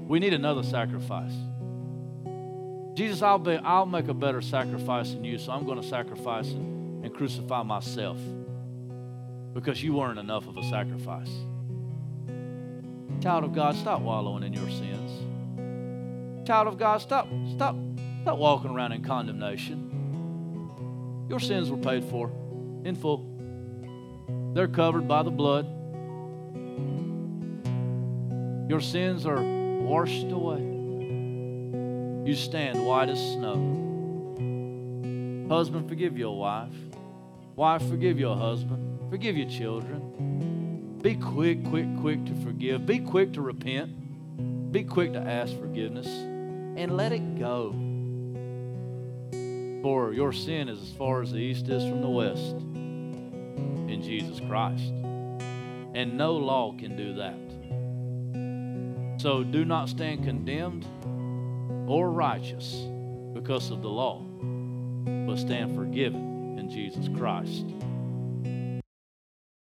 We 0.07 0.19
need 0.19 0.33
another 0.33 0.63
sacrifice. 0.63 1.33
Jesus, 2.95 3.21
I'll, 3.21 3.39
be, 3.39 3.55
I'll 3.57 3.85
make 3.85 4.07
a 4.07 4.13
better 4.13 4.41
sacrifice 4.41 5.11
than 5.11 5.23
you, 5.23 5.37
so 5.37 5.51
I'm 5.51 5.65
going 5.65 5.81
to 5.81 5.87
sacrifice 5.87 6.49
and, 6.49 7.05
and 7.05 7.13
crucify 7.13 7.63
myself 7.63 8.17
because 9.53 9.83
you 9.83 9.93
weren't 9.93 10.19
enough 10.19 10.47
of 10.47 10.57
a 10.57 10.63
sacrifice. 10.63 11.31
Child 13.21 13.43
of 13.43 13.53
God, 13.53 13.75
stop 13.75 14.01
wallowing 14.01 14.43
in 14.43 14.53
your 14.53 14.69
sins 14.69 14.99
child 16.49 16.67
of 16.67 16.79
God, 16.79 16.99
stop, 16.99 17.27
stop, 17.53 17.75
stop 18.29 18.37
walking 18.37 18.69
around 18.69 18.91
in 18.91 19.03
condemnation. 19.03 21.25
Your 21.29 21.39
sins 21.39 21.71
were 21.71 21.77
paid 21.77 22.05
for 22.05 22.29
in 22.85 22.95
full. 22.95 23.25
They're 24.53 24.67
covered 24.67 25.07
by 25.07 25.23
the 25.23 25.31
blood. 25.31 25.65
Your 28.69 28.81
sins 28.81 29.25
are 29.25 29.41
washed 29.41 30.29
away. 30.29 30.59
You 32.29 32.35
stand 32.35 32.85
white 32.85 33.09
as 33.09 33.17
snow. 33.17 33.55
Husband, 35.49 35.89
forgive 35.89 36.15
your 36.15 36.37
wife. 36.37 36.75
Wife, 37.55 37.81
forgive 37.89 38.19
your 38.19 38.37
husband. 38.37 39.09
Forgive 39.09 39.37
your 39.37 39.49
children. 39.49 40.99
Be 41.01 41.15
quick, 41.15 41.65
quick, 41.65 41.87
quick 41.99 42.23
to 42.25 42.35
forgive. 42.43 42.85
Be 42.85 42.99
quick 42.99 43.33
to 43.33 43.41
repent. 43.41 44.71
Be 44.71 44.83
quick 44.83 45.13
to 45.13 45.19
ask 45.19 45.57
forgiveness 45.57 46.05
and 46.05 46.95
let 46.95 47.11
it 47.11 47.39
go. 47.39 47.88
For 49.81 50.13
your 50.13 50.33
sin 50.33 50.67
is 50.67 50.81
as 50.81 50.91
far 50.93 51.21
as 51.21 51.31
the 51.31 51.37
east 51.37 51.69
is 51.69 51.83
from 51.83 52.01
the 52.01 52.09
west 52.09 52.55
in 53.91 54.01
Jesus 54.03 54.39
Christ. 54.41 54.91
And 55.93 56.17
no 56.17 56.35
law 56.35 56.73
can 56.77 56.95
do 56.95 57.13
that. 57.15 57.37
So 59.21 59.43
do 59.43 59.65
not 59.65 59.89
stand 59.89 60.23
condemned 60.23 60.85
or 61.87 62.11
righteous 62.11 62.87
because 63.33 63.71
of 63.71 63.81
the 63.81 63.89
law, 63.89 64.21
but 65.25 65.37
stand 65.37 65.75
forgiven 65.75 66.57
in 66.59 66.69
Jesus 66.69 67.09
Christ. 67.17 67.65